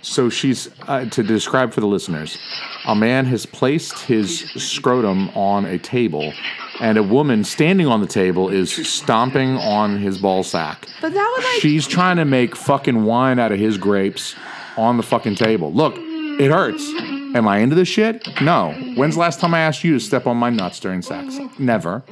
So 0.00 0.30
she's, 0.30 0.70
uh, 0.88 1.04
to 1.10 1.22
describe 1.22 1.74
for 1.74 1.82
the 1.82 1.86
listeners, 1.86 2.38
a 2.86 2.94
man 2.94 3.26
has 3.26 3.44
placed 3.44 3.98
his 4.04 4.40
scrotum 4.52 5.28
on 5.36 5.66
a 5.66 5.76
table, 5.76 6.32
and 6.80 6.96
a 6.96 7.02
woman 7.02 7.44
standing 7.44 7.86
on 7.86 8.00
the 8.00 8.06
table 8.06 8.48
is 8.48 8.72
stomping 8.88 9.58
on 9.58 9.98
his 9.98 10.16
ball 10.16 10.42
sack. 10.42 10.88
But 11.02 11.12
that 11.12 11.34
would 11.36 11.44
like 11.44 11.60
She's 11.60 11.86
trying 11.86 12.16
to 12.16 12.24
make 12.24 12.56
fucking 12.56 13.04
wine 13.04 13.38
out 13.38 13.52
of 13.52 13.58
his 13.58 13.76
grapes 13.76 14.34
on 14.78 14.96
the 14.96 15.02
fucking 15.02 15.34
table. 15.34 15.70
Look, 15.74 15.96
it 15.98 16.50
hurts. 16.50 16.90
Am 17.34 17.48
I 17.48 17.58
into 17.58 17.74
this 17.74 17.88
shit? 17.88 18.40
No. 18.40 18.72
When's 18.94 19.14
the 19.14 19.20
last 19.20 19.40
time 19.40 19.54
I 19.54 19.60
asked 19.60 19.82
you 19.82 19.94
to 19.94 20.00
step 20.00 20.26
on 20.26 20.36
my 20.36 20.50
nuts 20.50 20.78
during 20.78 21.02
sex? 21.02 21.38
Never. 21.58 22.04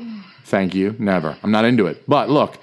Thank 0.45 0.75
you. 0.75 0.97
Never. 0.99 1.37
I'm 1.43 1.53
not 1.53 1.64
into 1.64 1.87
it. 1.87 2.03
But 2.09 2.29
look. 2.29 2.59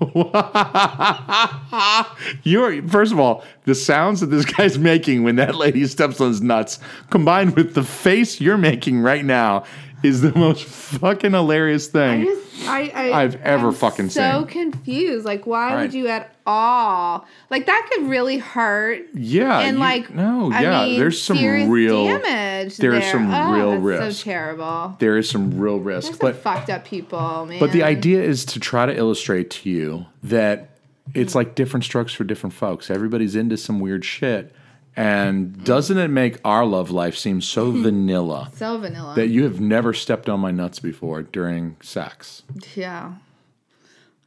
You're 2.42 2.82
first 2.88 3.12
of 3.12 3.20
all, 3.20 3.44
the 3.64 3.74
sounds 3.74 4.20
that 4.20 4.28
this 4.28 4.46
guy's 4.46 4.78
making 4.78 5.24
when 5.24 5.36
that 5.36 5.56
lady 5.56 5.86
steps 5.86 6.20
on 6.20 6.28
his 6.28 6.40
nuts, 6.40 6.78
combined 7.10 7.54
with 7.54 7.74
the 7.74 7.82
face 7.82 8.40
you're 8.40 8.56
making 8.56 9.00
right 9.00 9.24
now, 9.24 9.64
is 10.02 10.20
the 10.20 10.32
most 10.38 10.64
fucking 10.64 11.32
hilarious 11.32 11.88
thing. 11.88 12.22
I 12.22 12.24
just, 12.24 12.68
I, 12.68 12.88
I, 12.94 13.22
I've 13.22 13.36
ever 13.42 13.68
I'm 13.68 13.74
fucking 13.74 14.10
so 14.10 14.20
seen. 14.20 14.40
So 14.42 14.44
confused. 14.46 15.24
Like, 15.24 15.46
why 15.46 15.74
right. 15.74 15.82
would 15.82 15.94
you 15.94 16.08
at 16.08 16.34
all? 16.46 17.26
Like, 17.48 17.66
that 17.66 17.88
could 17.92 18.08
really 18.08 18.38
hurt. 18.38 19.06
Yeah, 19.14 19.60
and 19.60 19.76
you- 19.76 19.80
like, 19.80 20.10
no, 20.14 20.52
I 20.52 20.62
yeah, 20.62 20.84
me's 20.84 20.98
there's 20.98 21.22
some 21.22 21.38
real- 21.70 22.04
damage. 22.04 22.76
there's 22.76 23.02
there. 23.02 23.12
some 23.12 23.32
Oh, 23.32 23.52
real 23.54 23.70
that's 23.72 23.82
risk. 23.82 24.18
So 24.24 24.24
terrible. 24.30 24.96
there 24.98 25.16
is 25.16 25.28
some 25.30 25.58
real 25.58 25.78
risk, 25.78 26.08
There's 26.08 26.18
but 26.18 26.36
fucked 26.36 26.68
up 26.70 26.84
people, 26.84 27.46
man. 27.46 27.58
But 27.58 27.72
the 27.72 27.82
idea 27.82 28.22
is 28.22 28.44
to 28.46 28.60
try 28.60 28.86
to 28.86 28.94
illustrate 28.96 29.50
to 29.50 29.70
you 29.70 30.06
that 30.22 30.68
it's 31.14 31.34
like 31.34 31.54
different 31.54 31.84
strokes 31.84 32.12
for 32.12 32.24
different 32.24 32.52
folks. 32.54 32.90
Everybody's 32.90 33.34
into 33.34 33.56
some 33.56 33.80
weird 33.80 34.04
shit. 34.04 34.54
And 34.96 35.64
doesn't 35.64 35.96
it 35.98 36.08
make 36.08 36.38
our 36.44 36.64
love 36.66 36.90
life 36.90 37.16
seem 37.16 37.40
so 37.40 37.70
vanilla 37.82 38.50
so 38.54 38.76
vanilla. 38.78 39.14
that 39.14 39.28
you 39.28 39.44
have 39.44 39.60
never 39.60 39.92
stepped 39.94 40.28
on 40.28 40.40
my 40.40 40.50
nuts 40.50 40.78
before 40.80 41.22
during 41.22 41.76
sex? 41.82 42.42
yeah. 42.74 43.12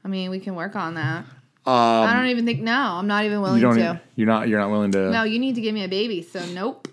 I 0.06 0.08
mean, 0.10 0.30
we 0.32 0.40
can 0.40 0.56
work 0.56 0.76
on 0.76 0.96
that. 0.96 1.26
I 1.66 2.14
don't 2.14 2.28
even 2.28 2.46
think. 2.46 2.60
No, 2.62 2.74
I'm 2.74 3.08
not 3.08 3.24
even 3.24 3.38
Um, 3.38 3.58
You 3.58 3.68
willing 3.68 3.80
don't. 3.80 3.96
to. 3.96 4.02
You're 4.18 4.28
not. 4.28 4.50
You're 4.50 4.60
not 4.60 4.70
willing 4.70 4.92
to. 4.92 5.12
No, 5.12 5.24
you 5.24 5.40
need 5.40 5.56
to 5.56 5.62
give 5.62 5.74
me 5.74 5.84
a 5.86 5.88
baby. 5.88 6.22
So 6.22 6.46
nope. 6.48 6.90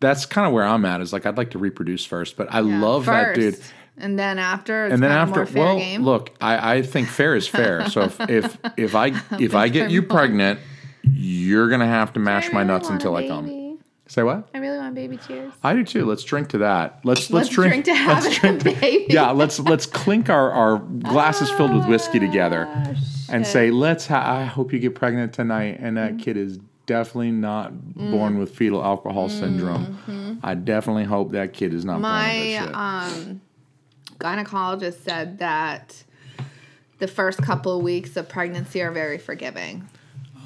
That's 0.00 0.26
kind 0.26 0.46
of 0.46 0.52
where 0.52 0.64
I'm 0.64 0.84
at. 0.84 1.00
Is 1.00 1.12
like 1.12 1.24
I'd 1.24 1.36
like 1.36 1.52
to 1.52 1.58
reproduce 1.58 2.04
first, 2.04 2.36
but 2.36 2.52
I 2.52 2.60
Yeah, 2.62 2.80
love 2.80 3.06
that 3.06 3.34
dude. 3.36 3.58
And 3.98 4.18
then 4.18 4.38
after, 4.38 4.86
and 4.86 5.02
then 5.02 5.10
after 5.12 5.46
well 5.58 5.78
game. 5.78 6.02
look 6.04 6.30
I, 6.40 6.74
I 6.76 6.82
think 6.82 7.08
fair 7.08 7.34
is 7.34 7.48
fair 7.48 7.88
so 7.88 8.02
if 8.02 8.20
if, 8.28 8.58
if 8.76 8.94
i 8.94 9.06
if 9.40 9.54
i 9.54 9.68
get 9.70 9.90
you 9.90 10.02
pregnant 10.02 10.60
you're 11.12 11.68
gonna 11.68 11.86
have 11.86 12.12
to 12.12 12.20
mash 12.20 12.52
my 12.52 12.62
nuts 12.62 12.88
until 12.90 13.14
i 13.16 13.26
come 13.26 13.78
say 14.08 14.22
what 14.22 14.48
I 14.54 14.58
really 14.58 14.78
want 14.78 14.94
baby 14.94 15.16
cheers. 15.16 15.52
i 15.64 15.72
do 15.74 15.82
too 15.84 16.04
let's 16.04 16.22
drink 16.24 16.48
to 16.50 16.58
that 16.58 17.00
let's 17.04 17.30
let's, 17.30 17.30
Let's 17.30 17.48
drink 17.48 17.84
to 17.86 17.94
having 17.94 18.56
a 18.60 18.62
baby. 18.62 19.06
yeah 19.08 19.30
let's 19.32 19.58
let's 19.58 19.84
clink 19.86 20.30
our 20.30 20.50
our 20.52 20.78
glasses 20.78 21.50
filled 21.50 21.74
with 21.74 21.86
whiskey 21.86 22.18
together 22.20 22.66
Ah, 22.70 22.94
and 23.30 23.44
say 23.46 23.70
let's 23.70 24.06
ha- 24.06 24.38
i 24.40 24.44
hope 24.44 24.72
you 24.72 24.78
get 24.78 24.94
pregnant 24.94 25.32
tonight 25.32 25.78
and 25.80 25.96
Mm-hmm. 25.96 26.16
that 26.18 26.22
kid 26.24 26.36
is 26.36 26.58
definitely 26.86 27.32
not 27.32 27.72
Mm. 27.72 28.10
born 28.12 28.38
with 28.38 28.54
fetal 28.54 28.82
alcohol 28.84 29.28
syndrome 29.28 30.38
i 30.44 30.54
definitely 30.54 31.04
hope 31.04 31.32
that 31.32 31.52
kid 31.52 31.74
is 31.74 31.84
not 31.84 32.00
born 32.00 32.04
Mm-hmm. 32.04 32.12
My 32.12 32.62
with 32.64 32.72
that 32.72 33.16
shit. 33.18 33.28
um, 33.28 33.40
gynecologist 34.18 35.02
said 35.02 35.38
that 35.40 36.04
the 36.98 37.08
first 37.08 37.42
couple 37.42 37.76
of 37.76 37.82
weeks 37.82 38.16
of 38.16 38.28
pregnancy 38.28 38.80
are 38.80 38.90
very 38.90 39.18
forgiving, 39.18 39.86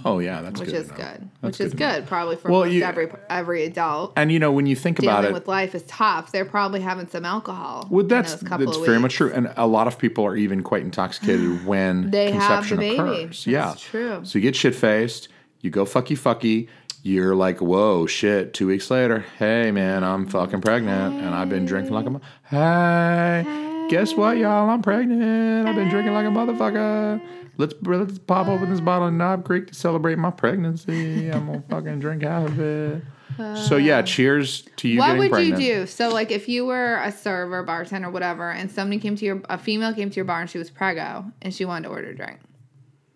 oh 0.04 0.18
yeah 0.18 0.42
that's 0.42 0.60
which 0.60 0.70
good 0.70 0.76
is 0.78 0.90
know. 0.90 0.96
good. 0.96 1.28
That's 1.42 1.58
which 1.58 1.60
is 1.66 1.72
to 1.72 1.78
know. 1.78 1.92
good, 1.92 2.06
probably 2.06 2.36
for 2.36 2.50
Well, 2.50 2.60
most 2.64 2.72
you- 2.72 2.84
every 2.84 3.10
every 3.28 3.64
adult. 3.64 4.12
and 4.16 4.30
you 4.32 4.38
know 4.38 4.52
when 4.52 4.66
you 4.66 4.76
think 4.76 4.98
about 4.98 5.24
it 5.24 5.32
with 5.32 5.48
life 5.48 5.74
is 5.74 5.82
tough. 5.84 6.32
They're 6.32 6.44
probably 6.44 6.80
having 6.80 7.08
some 7.08 7.24
alcohol. 7.24 7.86
Well, 7.90 8.06
that's 8.06 8.34
that's 8.36 8.62
of 8.76 8.84
very 8.86 8.98
much 9.00 9.14
true, 9.14 9.32
and 9.32 9.52
a 9.56 9.66
lot 9.66 9.86
of 9.86 9.98
people 9.98 10.24
are 10.26 10.36
even 10.36 10.62
quite 10.62 10.82
intoxicated 10.82 11.64
when 11.66 12.10
They 12.10 12.30
have 12.32 12.32
the 12.68 12.76
conception 12.76 12.78
baby. 12.78 12.96
occurs. 12.98 13.44
That's 13.44 13.46
yeah, 13.46 13.74
true. 13.78 14.20
So 14.24 14.38
you 14.38 14.42
get 14.42 14.56
shit 14.56 14.74
faced, 14.74 15.28
you 15.60 15.70
go 15.70 15.84
fucky 15.84 16.18
fucky. 16.18 16.68
You're 17.02 17.34
like, 17.34 17.60
whoa, 17.62 18.04
shit. 18.06 18.52
Two 18.52 18.66
weeks 18.66 18.90
later, 18.90 19.24
hey 19.38 19.70
man, 19.70 20.04
I'm 20.04 20.26
fucking 20.26 20.60
pregnant, 20.60 21.14
and 21.14 21.34
I've 21.34 21.48
been 21.48 21.64
drinking 21.64 21.94
like 21.94 22.04
a. 22.06 22.10
mo- 22.10 22.20
Hey, 22.44 23.42
guess 23.90 24.14
what, 24.14 24.38
y'all? 24.38 24.70
I'm 24.70 24.82
pregnant. 24.82 25.68
I've 25.68 25.74
been 25.74 25.88
drinking 25.88 26.14
like 26.14 26.24
a 26.24 26.28
motherfucker. 26.28 27.20
Let's 27.58 27.74
let's 27.82 28.18
pop 28.20 28.46
open 28.46 28.70
this 28.70 28.80
bottle 28.80 29.08
of 29.08 29.14
Knob 29.14 29.44
Creek 29.44 29.66
to 29.66 29.74
celebrate 29.74 30.16
my 30.16 30.30
pregnancy. 30.30 31.28
I'm 31.28 31.46
gonna 31.46 31.64
fucking 31.68 31.98
drink 32.00 32.22
half 32.22 32.48
of 32.48 32.60
it. 32.60 33.02
So 33.66 33.76
yeah, 33.76 33.98
uh, 33.98 34.02
cheers 34.02 34.62
to 34.76 34.88
you 34.88 34.98
What 34.98 35.18
would 35.18 35.30
pregnant. 35.30 35.60
you 35.62 35.74
do? 35.80 35.86
So, 35.86 36.10
like, 36.10 36.30
if 36.30 36.48
you 36.48 36.66
were 36.66 37.00
a 37.02 37.10
server, 37.10 37.62
bartender, 37.62 38.10
whatever, 38.10 38.50
and 38.50 38.70
somebody 38.70 39.00
came 39.00 39.16
to 39.16 39.24
your, 39.24 39.40
a 39.48 39.56
female 39.56 39.94
came 39.94 40.10
to 40.10 40.16
your 40.16 40.24
bar 40.26 40.42
and 40.42 40.50
she 40.50 40.58
was 40.58 40.70
preggo 40.70 41.32
and 41.40 41.54
she 41.54 41.64
wanted 41.64 41.88
to 41.88 41.94
order 41.94 42.10
a 42.10 42.14
drink, 42.14 42.38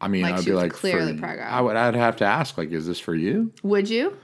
I 0.00 0.08
mean, 0.08 0.22
Like, 0.22 0.34
I'd 0.34 0.40
she 0.40 0.46
be 0.46 0.52
was 0.52 0.62
like, 0.62 0.72
clearly 0.72 1.16
for, 1.16 1.26
preggo. 1.26 1.44
I 1.44 1.60
would. 1.60 1.76
I'd 1.76 1.94
have 1.94 2.16
to 2.16 2.24
ask, 2.24 2.56
like, 2.56 2.70
is 2.70 2.86
this 2.86 2.98
for 2.98 3.14
you? 3.14 3.52
would 3.62 3.88
you? 3.88 4.16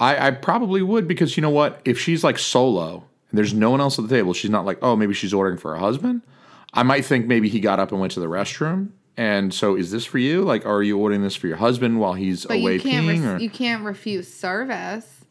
I, 0.00 0.28
I 0.28 0.30
probably 0.32 0.82
would 0.82 1.08
because 1.08 1.36
you 1.36 1.40
know 1.40 1.50
what? 1.50 1.80
If 1.84 1.98
she's 1.98 2.22
like 2.22 2.38
solo 2.38 3.07
and 3.30 3.38
there's 3.38 3.54
no 3.54 3.70
one 3.70 3.80
else 3.80 3.98
at 3.98 4.08
the 4.08 4.14
table, 4.14 4.32
she's 4.32 4.50
not 4.50 4.64
like, 4.64 4.78
oh, 4.82 4.96
maybe 4.96 5.14
she's 5.14 5.34
ordering 5.34 5.58
for 5.58 5.72
her 5.74 5.80
husband. 5.80 6.22
I 6.72 6.82
might 6.82 7.04
think 7.04 7.26
maybe 7.26 7.48
he 7.48 7.60
got 7.60 7.80
up 7.80 7.92
and 7.92 8.00
went 8.00 8.12
to 8.12 8.20
the 8.20 8.26
restroom. 8.26 8.90
And 9.16 9.52
so, 9.52 9.74
is 9.74 9.90
this 9.90 10.04
for 10.04 10.18
you? 10.18 10.42
Like, 10.42 10.64
are 10.64 10.82
you 10.82 10.96
ordering 10.98 11.22
this 11.22 11.34
for 11.34 11.48
your 11.48 11.56
husband 11.56 11.98
while 11.98 12.12
he's 12.12 12.46
But 12.46 12.58
away 12.58 12.74
you 12.74 12.80
can't 12.80 13.06
peeing? 13.06 13.34
or? 13.36 13.38
you 13.38 13.50
can't 13.50 13.84
refuse 13.84 14.32
service. 14.32 15.24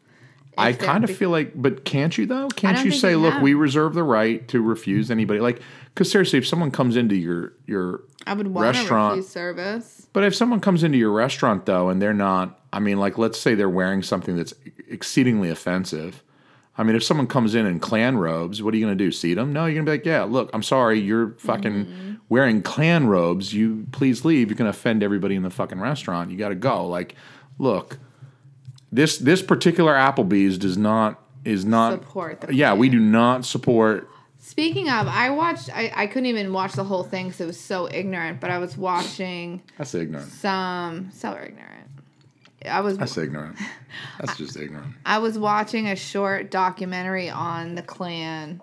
I 0.58 0.74
kind 0.74 1.04
of 1.04 1.10
be- 1.10 1.14
feel 1.14 1.30
like, 1.30 1.54
but 1.56 1.86
can't 1.86 2.18
you 2.18 2.26
though? 2.26 2.48
Can't 2.50 2.84
you 2.84 2.92
say, 2.92 3.16
look, 3.16 3.34
have. 3.34 3.42
we 3.44 3.54
reserve 3.54 3.94
the 3.94 4.04
right 4.04 4.46
to 4.50 4.62
refuse 4.62 5.12
anybody? 5.12 5.40
Like, 5.40 5.62
because 5.94 6.12
seriously, 6.12 6.40
if 6.40 6.48
someone 6.48 6.72
comes 6.72 6.96
into 6.96 7.16
your 7.16 7.54
your 7.66 8.02
I 8.26 8.34
would 8.34 8.48
want 8.48 8.76
restaurant, 8.76 9.18
refuse 9.18 9.30
service. 9.32 10.08
But 10.14 10.24
if 10.24 10.36
someone 10.36 10.60
comes 10.60 10.84
into 10.84 10.98
your 10.98 11.12
restaurant 11.12 11.66
though 11.66 11.90
and 11.90 12.02
they're 12.02 12.14
not, 12.14 12.60
I 12.74 12.80
mean, 12.80 13.00
like 13.00 13.18
let's 13.18 13.40
say 13.40 13.56
they're 13.56 13.70
wearing 13.70 14.02
something 14.02 14.36
that's 14.36 14.54
exceedingly 14.90 15.50
offensive. 15.50 16.24
I 16.78 16.84
mean, 16.84 16.96
if 16.96 17.04
someone 17.04 17.26
comes 17.28 17.56
in 17.56 17.66
in 17.66 17.80
Klan 17.80 18.18
robes, 18.18 18.62
what 18.62 18.74
are 18.74 18.78
you 18.78 18.86
going 18.86 18.96
to 18.98 19.04
do? 19.04 19.12
Seat 19.12 19.34
them? 19.34 19.52
No, 19.52 19.66
you're 19.66 19.74
going 19.76 19.86
to 19.86 19.92
be 19.92 19.98
like, 19.98 20.06
yeah, 20.06 20.24
look, 20.24 20.50
I'm 20.54 20.62
sorry, 20.64 21.00
you're 21.00 21.32
fucking 21.40 21.86
Mm-hmm. 21.86 22.14
wearing 22.30 22.62
Klan 22.62 23.08
robes. 23.08 23.54
You 23.54 23.88
please 23.92 24.24
leave. 24.26 24.50
You're 24.50 24.58
going 24.58 24.72
to 24.72 24.78
offend 24.78 25.02
everybody 25.04 25.36
in 25.36 25.44
the 25.44 25.50
fucking 25.50 25.80
restaurant. 25.80 26.30
You 26.30 26.38
got 26.38 26.50
to 26.50 26.56
go. 26.56 26.86
Like, 26.88 27.16
look, 27.58 27.98
this 28.92 29.18
this 29.18 29.42
particular 29.42 29.94
Applebee's 29.94 30.58
does 30.58 30.78
not 30.78 31.20
is 31.44 31.66
not 31.66 31.94
Support 31.94 32.42
the 32.42 32.54
Yeah, 32.54 32.74
we 32.74 32.90
do 32.90 33.00
not 33.00 33.44
support. 33.46 34.10
Speaking 34.40 34.88
of, 34.88 35.08
I 35.08 35.30
watched. 35.32 35.70
I, 35.76 35.92
I 35.96 36.08
couldn't 36.08 36.28
even 36.28 36.54
watch 36.54 36.74
the 36.74 36.84
whole 36.84 37.04
thing 37.04 37.26
because 37.28 37.42
it 37.42 37.48
was 37.48 37.60
so 37.60 37.90
ignorant. 37.92 38.40
But 38.40 38.50
I 38.52 38.60
was 38.60 38.78
watching 38.78 39.62
That's 39.78 39.94
ignorant. 39.96 40.30
some 40.32 41.10
so 41.12 41.32
ignorant. 41.32 41.87
I 42.68 42.82
was 42.82 42.98
That's 42.98 43.18
ignorant. 43.18 43.58
That's 44.20 44.38
just 44.38 44.58
ignorant. 44.58 44.94
I 45.06 45.20
was 45.20 45.38
watching 45.40 45.88
a 45.88 45.96
short 45.96 46.52
documentary 46.52 47.30
on 47.30 47.76
the 47.76 47.82
Klan, 47.82 48.62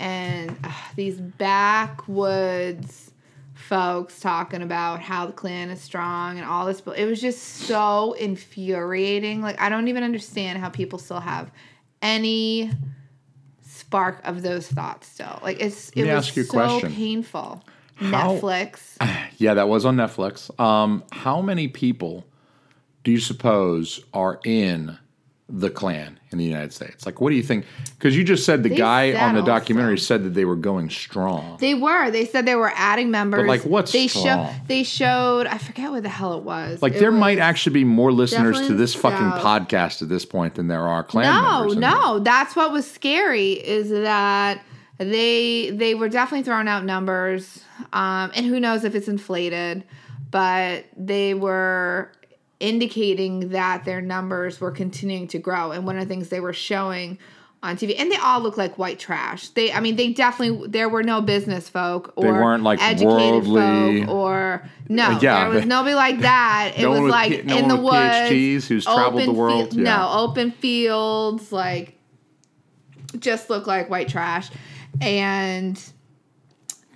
and 0.00 0.56
uh, 0.64 0.72
these 0.96 1.20
backwoods 1.20 3.10
folks 3.54 4.20
talking 4.20 4.60
about 4.60 5.00
how 5.00 5.24
the 5.26 5.32
Klan 5.32 5.70
is 5.70 5.80
strong 5.80 6.36
and 6.36 6.46
all 6.46 6.66
this. 6.66 6.80
But 6.80 6.98
it 6.98 7.06
was 7.06 7.20
just 7.20 7.42
so 7.42 8.12
infuriating. 8.14 9.40
Like 9.40 9.60
I 9.60 9.68
don't 9.68 9.88
even 9.88 10.02
understand 10.02 10.58
how 10.58 10.68
people 10.68 10.98
still 10.98 11.20
have 11.20 11.50
any 12.00 12.70
spark 13.62 14.20
of 14.24 14.42
those 14.42 14.66
thoughts. 14.66 15.06
Still, 15.08 15.38
like 15.42 15.60
it's 15.60 15.90
it 15.90 16.02
was 16.02 16.10
ask 16.10 16.36
you 16.36 16.42
a 16.42 16.46
so 16.46 16.52
question. 16.52 16.92
painful. 16.92 17.62
How- 17.96 18.34
Netflix. 18.36 18.96
Yeah, 19.38 19.54
that 19.54 19.68
was 19.68 19.84
on 19.84 19.96
Netflix. 19.96 20.56
Um, 20.60 21.02
how 21.10 21.40
many 21.42 21.66
people 21.66 22.24
do 23.04 23.10
you 23.10 23.20
suppose 23.20 24.00
are 24.14 24.40
in 24.44 24.98
the 25.48 25.68
Klan 25.68 26.18
in 26.30 26.38
the 26.38 26.44
United 26.44 26.72
States? 26.72 27.04
Like, 27.04 27.20
what 27.20 27.28
do 27.28 27.36
you 27.36 27.42
think? 27.42 27.66
Because 27.98 28.16
you 28.16 28.24
just 28.24 28.46
said 28.46 28.62
the 28.62 28.70
They 28.70 28.76
guy 28.76 29.08
on 29.12 29.34
the 29.34 29.40
also- 29.40 29.52
documentary 29.52 29.98
said 29.98 30.24
that 30.24 30.30
they 30.30 30.44
were 30.46 30.56
going 30.56 30.88
strong. 30.88 31.58
They 31.60 31.74
were. 31.74 32.10
They 32.10 32.24
said 32.24 32.46
they 32.46 32.54
were 32.54 32.72
adding 32.74 33.10
members. 33.10 33.46
like, 33.46 33.62
what's 33.66 33.92
they 33.92 34.08
strong? 34.08 34.24
Show, 34.24 34.50
they 34.66 34.82
showed. 34.82 35.46
I 35.46 35.58
forget 35.58 35.90
what 35.90 36.04
the 36.04 36.08
hell 36.08 36.38
it 36.38 36.42
was. 36.44 36.80
Like, 36.80 36.94
It 36.94 37.00
there 37.00 37.12
might 37.12 37.38
actually 37.38 37.74
be 37.74 37.84
more 37.84 38.12
listeners 38.12 38.66
to 38.66 38.72
this 38.74 38.94
fucking 38.94 39.42
podcast 39.42 40.00
at 40.00 40.08
this 40.08 40.24
point 40.24 40.54
than 40.54 40.68
there 40.68 40.86
are 40.88 41.02
Klan 41.02 41.24
No, 41.26 41.58
members. 41.60 41.76
no. 41.76 42.18
That's 42.20 42.56
what 42.56 42.72
was 42.72 42.90
scary 42.90 43.52
is 43.52 43.90
that 43.90 44.62
they 44.98 45.70
they 45.70 45.94
were 45.94 46.08
definitely 46.08 46.44
throwing 46.44 46.68
out 46.68 46.84
numbers, 46.84 47.62
um, 47.92 48.30
and 48.34 48.46
who 48.46 48.58
knows 48.60 48.84
if 48.84 48.94
it's 48.94 49.08
inflated, 49.08 49.84
but 50.30 50.84
they 50.96 51.34
were 51.34 52.10
indicating 52.62 53.48
that 53.50 53.84
their 53.84 54.00
numbers 54.00 54.60
were 54.60 54.70
continuing 54.70 55.26
to 55.28 55.38
grow. 55.38 55.72
And 55.72 55.84
one 55.84 55.98
of 55.98 56.04
the 56.04 56.08
things 56.08 56.28
they 56.28 56.40
were 56.40 56.52
showing 56.52 57.18
on 57.62 57.76
TV, 57.76 57.94
and 57.98 58.10
they 58.10 58.16
all 58.16 58.40
look 58.40 58.56
like 58.56 58.78
white 58.78 58.98
trash. 58.98 59.48
They, 59.50 59.72
I 59.72 59.80
mean, 59.80 59.96
they 59.96 60.12
definitely 60.12 60.68
there 60.68 60.88
were 60.88 61.02
no 61.02 61.20
business 61.20 61.68
folk 61.68 62.12
or 62.16 62.24
They 62.24 62.30
weren't, 62.32 62.62
like, 62.62 62.80
educated 62.82 63.46
worldly- 63.46 64.04
folk 64.04 64.08
or 64.14 64.68
no, 64.88 65.04
Uh, 65.12 65.18
yeah, 65.20 65.40
there 65.44 65.50
was 65.50 65.66
nobody 65.66 65.94
like 65.94 66.20
that. 66.20 66.72
It 66.76 66.82
No 66.82 66.90
was 66.90 67.10
like 67.10 67.44
no 67.44 67.56
in 67.56 67.68
the 67.68 67.76
woods, 67.76 67.94
PhDs 67.94 68.66
who's 68.66 68.84
traveled 68.84 69.26
the 69.28 69.32
world, 69.32 69.70
field- 69.70 69.74
yeah. 69.74 69.96
No, 69.96 70.10
open 70.12 70.50
fields, 70.52 71.52
like 71.52 71.96
just 73.18 73.50
look 73.50 73.66
like 73.66 73.90
white 73.90 74.08
trash, 74.08 74.50
and 75.00 75.78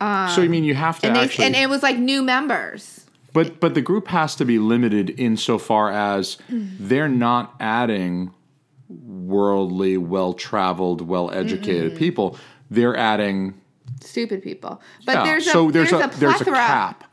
so 0.00 0.42
you 0.42 0.48
mean 0.50 0.64
you 0.64 0.74
have 0.74 0.98
to 1.00 1.06
and 1.06 1.16
they 1.16 1.20
actually, 1.20 1.44
and 1.46 1.54
it 1.56 1.68
was 1.70 1.82
like 1.82 1.96
new 1.98 2.22
members. 2.22 3.05
But 3.36 3.60
but 3.60 3.74
the 3.74 3.80
group 3.82 4.08
has 4.08 4.34
to 4.36 4.44
be 4.44 4.58
limited 4.58 5.10
insofar 5.20 5.90
as 5.92 6.38
they're 6.48 7.08
not 7.08 7.54
adding 7.60 8.32
worldly, 8.88 9.96
well 9.96 10.32
traveled, 10.34 11.00
well 11.02 11.30
educated 11.30 11.96
people. 11.96 12.38
They're 12.70 12.96
adding 12.96 13.54
Stupid 14.00 14.42
people, 14.42 14.80
but 15.06 15.14
Yeah, 15.16 15.24
there's 15.24 15.46
a 15.46 15.50
so 15.50 15.70
there's 15.70 15.90
there's, 15.90 16.02
a- 16.02 16.08
a, 16.08 16.16
there's 16.18 16.40
a 16.40 16.44
cap. 16.44 17.04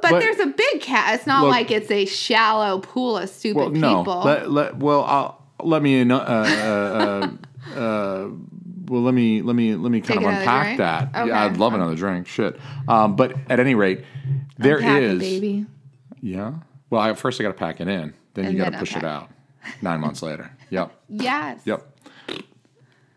But, 0.00 0.10
But- 0.10 0.20
there's 0.20 0.38
a 0.40 0.46
big 0.46 0.80
cap. 0.80 1.14
It's 1.14 1.26
not 1.26 1.42
Look- 1.42 1.50
like 1.50 1.70
it's 1.70 1.90
a 1.90 2.04
shallow 2.06 2.78
pool 2.80 3.18
of 3.18 3.28
stupid 3.28 3.56
well 3.58 3.70
no 3.70 3.98
people. 4.04 4.20
let, 4.22 4.50
let 4.50 4.76
well 4.76 5.04
I'll, 5.04 5.42
let 5.62 5.82
me 5.82 6.00
uh, 6.08 6.14
uh, 6.16 7.28
uh, 7.74 7.74
uh, 7.78 8.28
well 8.88 9.02
let 9.02 9.14
me 9.14 9.42
let 9.42 9.54
me 9.56 9.74
let 9.74 9.90
me 9.92 10.00
kind 10.00 10.20
Take 10.20 10.28
of 10.28 10.34
unpack 10.34 10.64
drink? 10.64 10.78
that 10.78 11.08
Okay. 11.14 11.28
yeah 11.28 11.44
I'd 11.44 11.56
love 11.56 11.74
another 11.74 11.94
drink 11.94 12.26
shit 12.26 12.58
um, 12.88 13.16
but 13.16 13.34
at 13.50 13.58
any 13.60 13.74
rate 13.74 14.04
there 14.62 14.78
is 14.78 15.14
it, 15.14 15.18
baby. 15.18 15.66
yeah 16.20 16.52
well 16.90 17.00
I, 17.00 17.14
first 17.14 17.40
I 17.40 17.44
got 17.44 17.48
to 17.50 17.54
pack 17.54 17.80
it 17.80 17.88
in 17.88 18.14
then 18.34 18.44
And 18.46 18.54
you 18.54 18.58
got 18.58 18.64
then 18.64 18.72
to 18.72 18.78
push 18.78 18.92
it 18.92 18.96
unpack. 18.96 19.10
out 19.22 19.30
nine 19.82 20.00
months 20.00 20.22
later 20.22 20.50
yep 20.70 20.92
Yes. 21.08 21.60
Yep. 21.64 21.86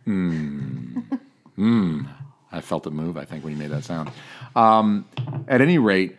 Mmm. 0.08 1.20
Mmm. 1.58 2.08
I 2.52 2.62
felt 2.62 2.88
it 2.88 2.92
move, 2.92 3.18
I 3.18 3.26
think, 3.26 3.44
when 3.44 3.54
you 3.54 3.60
made 3.60 3.72
that 3.72 3.84
sound. 3.84 4.12
Um, 4.56 5.06
at 5.48 5.60
any 5.62 5.78
rate, 5.78 6.16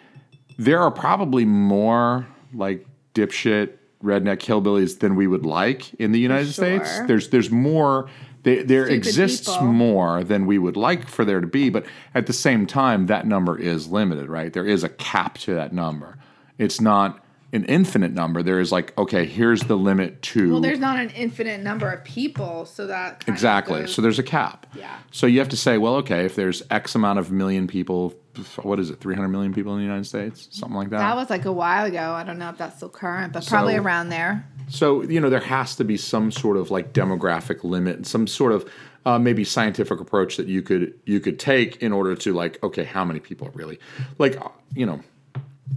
there 0.59 0.81
are 0.81 0.91
probably 0.91 1.45
more 1.45 2.27
like 2.53 2.87
dipshit 3.15 3.75
redneck 4.05 4.39
hillbillies 4.41 4.99
than 4.99 5.17
we 5.17 5.27
would 5.27 5.47
like 5.47 5.95
in 5.95 6.13
the 6.13 6.19
United 6.21 6.53
States. 6.53 6.95
Sure. 6.97 7.07
There's 7.07 7.29
there's 7.31 7.51
more 7.51 8.09
there, 8.47 8.63
there 8.63 8.85
Stupid 8.87 8.97
exists 9.07 9.49
people. 9.51 9.67
more 9.73 10.23
than 10.23 10.47
we 10.47 10.57
would 10.57 10.77
like 10.77 11.09
for 11.09 11.25
there 11.25 11.41
to 11.41 11.47
be, 11.49 11.69
but 11.69 11.85
at 12.15 12.27
the 12.29 12.33
same 12.33 12.65
time, 12.65 13.07
that 13.07 13.27
number 13.27 13.59
is 13.59 13.89
limited, 13.89 14.29
right? 14.29 14.53
There 14.53 14.65
is 14.65 14.85
a 14.85 14.89
cap 14.89 15.37
to 15.39 15.55
that 15.55 15.73
number. 15.73 16.17
It's 16.57 16.81
not 16.81 17.25
an 17.53 17.65
infinite 17.65 18.13
number. 18.13 18.45
There 18.45 18.61
is 18.61 18.71
like, 18.71 18.97
okay, 18.97 19.25
here's 19.27 19.63
the 19.63 19.75
limit 19.77 20.23
to 20.23 20.53
Well, 20.53 20.61
there's 20.61 20.79
not 20.79 20.97
an 20.99 21.11
infinite 21.11 21.61
number 21.63 21.91
of 21.91 22.05
people, 22.05 22.67
so 22.67 22.87
that 22.87 23.25
Exactly. 23.27 23.81
goes- 23.81 23.95
So 23.95 24.01
there's 24.01 24.19
a 24.21 24.23
cap. 24.23 24.67
Yeah. 24.77 24.95
So 25.11 25.27
you 25.27 25.41
have 25.41 25.49
to 25.49 25.57
say, 25.57 25.77
well, 25.79 25.97
okay, 25.97 26.25
if 26.25 26.37
there's 26.37 26.63
X 26.71 26.95
amount 26.95 27.19
of 27.19 27.33
million 27.33 27.67
people, 27.67 28.15
what 28.63 28.79
is 28.79 28.91
it, 28.91 29.01
300 29.01 29.29
million 29.29 29.53
people 29.55 29.73
in 29.73 29.79
the 29.79 29.85
United 29.85 30.07
States? 30.07 30.47
Something 30.53 30.77
like 30.77 30.91
that. 30.91 30.99
that 30.99 31.17
was 31.17 31.31
like 31.31 31.47
a 31.47 31.53
while 31.53 31.87
ago. 31.87 32.13
I 32.13 32.23
don't 32.23 32.39
know 32.39 32.51
if 32.51 32.59
that's 32.59 32.77
still 32.77 32.89
current, 32.91 33.33
but 33.33 33.45
probably 33.47 33.75
So- 33.75 33.83
around 33.83 34.11
there. 34.11 34.47
So, 34.69 35.03
you 35.03 35.21
know, 35.21 35.31
there 35.31 35.41
has 35.41 35.77
to 35.77 35.85
be 35.85 35.97
some 35.97 36.31
sort 36.31 36.57
of 36.57 36.71
like 36.71 36.93
demographic 36.93 37.63
limit, 37.63 38.07
some 38.07 38.27
sort 38.27 38.53
of 38.53 38.71
uh, 39.05 39.19
maybe 39.19 39.45
scientific 39.45 40.01
approach 40.01 40.37
that 40.37 40.49
you 40.49 40.63
could 40.63 40.99
you 41.05 41.21
could 41.21 41.39
take 41.39 41.77
in 41.77 41.93
order 41.93 42.17
to 42.17 42.33
like, 42.33 42.63
okay, 42.63 42.85
how 42.85 43.05
many 43.05 43.21
people 43.21 43.51
really 43.55 43.79
like, 44.19 44.41
you 44.75 44.87
know, 44.87 45.01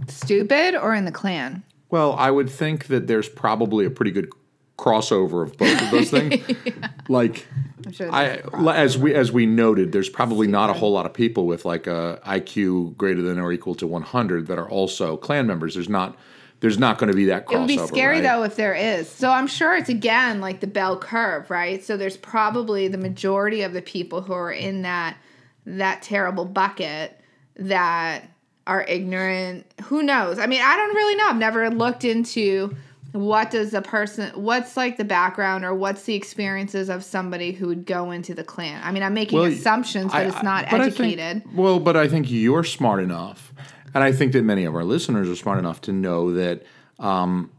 Stupid 0.08 0.74
or 0.74 0.94
in 0.94 1.04
the 1.04 1.12
Klan? 1.12 1.62
well, 1.90 2.14
I 2.14 2.30
would 2.30 2.48
think 2.48 2.86
that 2.86 3.06
there's 3.06 3.28
probably 3.28 3.84
a 3.84 3.90
pretty 3.90 4.12
good 4.12 4.30
crossover 4.78 5.42
of 5.42 5.56
both 5.58 5.82
of 5.82 5.90
those 5.90 6.10
things. 6.10 6.42
Like 7.08 7.46
I'm 7.84 7.92
sure 7.92 8.12
I 8.12 8.40
as 8.72 8.96
we 8.96 9.14
as 9.14 9.32
we 9.32 9.46
noted, 9.46 9.92
there's 9.92 10.08
probably 10.08 10.46
not 10.46 10.70
a 10.70 10.72
whole 10.72 10.92
lot 10.92 11.06
of 11.06 11.12
people 11.12 11.46
with 11.46 11.64
like 11.64 11.86
a 11.86 12.20
IQ 12.24 12.96
greater 12.96 13.20
than 13.20 13.38
or 13.38 13.52
equal 13.52 13.74
to 13.76 13.86
100 13.86 14.46
that 14.46 14.58
are 14.58 14.68
also 14.68 15.16
Klan 15.16 15.46
members. 15.46 15.74
There's 15.74 15.88
not 15.88 16.16
there's 16.60 16.78
not 16.78 16.98
going 16.98 17.08
to 17.10 17.16
be 17.16 17.24
that 17.26 17.46
crossover. 17.46 17.52
It 17.54 17.58
would 17.60 17.66
be 17.68 17.78
scary 17.78 18.16
right? 18.16 18.22
though 18.22 18.42
if 18.44 18.56
there 18.56 18.74
is. 18.74 19.08
So 19.08 19.30
I'm 19.30 19.46
sure 19.46 19.74
it's 19.76 19.88
again 19.88 20.40
like 20.40 20.60
the 20.60 20.66
bell 20.66 20.98
curve, 20.98 21.50
right? 21.50 21.82
So 21.82 21.96
there's 21.96 22.16
probably 22.16 22.86
the 22.88 22.98
majority 22.98 23.62
of 23.62 23.72
the 23.72 23.82
people 23.82 24.20
who 24.22 24.32
are 24.32 24.52
in 24.52 24.82
that 24.82 25.16
that 25.66 26.02
terrible 26.02 26.44
bucket 26.44 27.20
that 27.56 28.24
are 28.66 28.82
ignorant. 28.84 29.66
Who 29.84 30.02
knows? 30.02 30.38
I 30.38 30.46
mean, 30.46 30.60
I 30.62 30.76
don't 30.76 30.94
really 30.94 31.16
know. 31.16 31.28
I've 31.28 31.36
never 31.36 31.70
looked 31.70 32.04
into 32.04 32.76
what 33.12 33.50
does 33.50 33.74
a 33.74 33.82
person 33.82 34.30
what's 34.40 34.76
like 34.76 34.96
the 34.96 35.04
background 35.04 35.64
or 35.64 35.74
what's 35.74 36.04
the 36.04 36.14
experiences 36.14 36.88
of 36.88 37.02
somebody 37.02 37.50
who 37.50 37.66
would 37.66 37.84
go 37.84 38.12
into 38.12 38.34
the 38.34 38.44
Klan. 38.44 38.80
I 38.84 38.92
mean, 38.92 39.02
I'm 39.02 39.14
making 39.14 39.38
Well, 39.38 39.48
assumptions, 39.50 40.12
but 40.12 40.18
I- 40.18 40.24
it's 40.26 40.42
not 40.44 40.66
I 40.66 40.70
think- 40.70 40.82
educated. 41.00 41.42
well, 41.54 41.80
but 41.80 41.96
I 41.96 42.06
think 42.06 42.30
you're 42.30 42.62
smart 42.62 43.02
enough, 43.02 43.52
and 43.94 44.04
I 44.04 44.12
think 44.12 44.32
that 44.32 44.42
many 44.42 44.64
of 44.64 44.74
our 44.74 44.84
listeners 44.84 45.28
are 45.28 45.36
smart 45.36 45.58
enough 45.58 45.80
to 45.82 45.92
know 45.92 46.32
that, 46.34 46.64
um, 46.98 47.50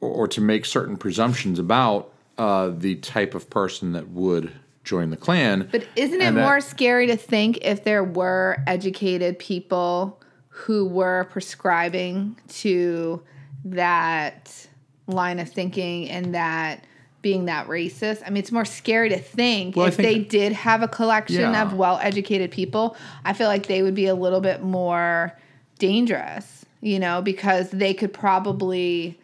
or, 0.00 0.10
or 0.10 0.28
to 0.28 0.40
make 0.40 0.64
certain 0.64 0.96
presumptions 0.96 1.58
about 1.58 2.12
uh, 2.38 2.70
the 2.76 2.96
type 2.96 3.34
of 3.34 3.48
person 3.50 3.92
that 3.92 4.08
would 4.08 4.52
join 4.84 5.10
the 5.10 5.16
Klan. 5.16 5.68
But 5.70 5.86
isn't 5.96 6.20
it 6.20 6.34
that- 6.34 6.34
more 6.34 6.60
scary 6.60 7.06
to 7.08 7.16
think 7.16 7.58
if 7.62 7.84
there 7.84 8.04
were 8.04 8.62
educated 8.66 9.38
people 9.38 10.20
who 10.48 10.86
were 10.86 11.24
prescribing 11.30 12.36
to 12.48 13.22
that 13.64 14.66
line 15.06 15.38
of 15.38 15.50
thinking 15.50 16.08
and 16.08 16.34
that 16.34 16.85
being 17.26 17.46
that 17.46 17.66
racist? 17.66 18.22
I 18.24 18.30
mean, 18.30 18.36
it's 18.36 18.52
more 18.52 18.64
scary 18.64 19.08
to 19.08 19.18
think 19.18 19.74
Well, 19.74 19.86
if 19.86 19.96
think- 19.96 20.06
they 20.08 20.38
did 20.38 20.52
have 20.52 20.80
a 20.82 20.86
collection 20.86 21.40
Yeah. 21.40 21.62
of 21.64 21.72
well 21.74 21.98
educated 22.00 22.52
people, 22.52 22.96
I 23.24 23.32
feel 23.32 23.48
like 23.48 23.66
they 23.66 23.82
would 23.82 23.96
be 23.96 24.06
a 24.06 24.14
little 24.14 24.40
bit 24.40 24.62
more 24.62 25.36
dangerous, 25.80 26.64
you 26.80 27.00
know, 27.00 27.22
because 27.22 27.70
they 27.70 27.94
could 27.94 28.12
probably 28.12 29.18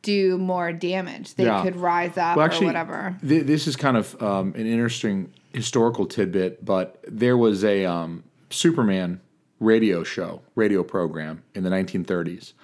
do 0.00 0.38
more 0.38 0.72
damage. 0.72 1.34
They 1.34 1.44
Yeah. 1.44 1.62
could 1.62 1.76
rise 1.76 2.16
up 2.16 2.38
Well, 2.38 2.50
or 2.50 2.64
whatever. 2.64 3.16
th- 3.26 3.44
this 3.44 3.66
is 3.66 3.76
kind 3.76 3.98
of 3.98 4.20
um, 4.22 4.54
an 4.56 4.66
interesting 4.66 5.28
historical 5.52 6.06
tidbit, 6.06 6.64
but 6.64 7.04
there 7.06 7.36
was 7.36 7.64
a 7.64 7.84
um, 7.84 8.24
Superman 8.48 9.20
radio 9.60 10.02
show, 10.02 10.40
radio 10.54 10.82
program 10.82 11.42
in 11.54 11.64
the 11.64 11.70
1930s. 11.70 12.54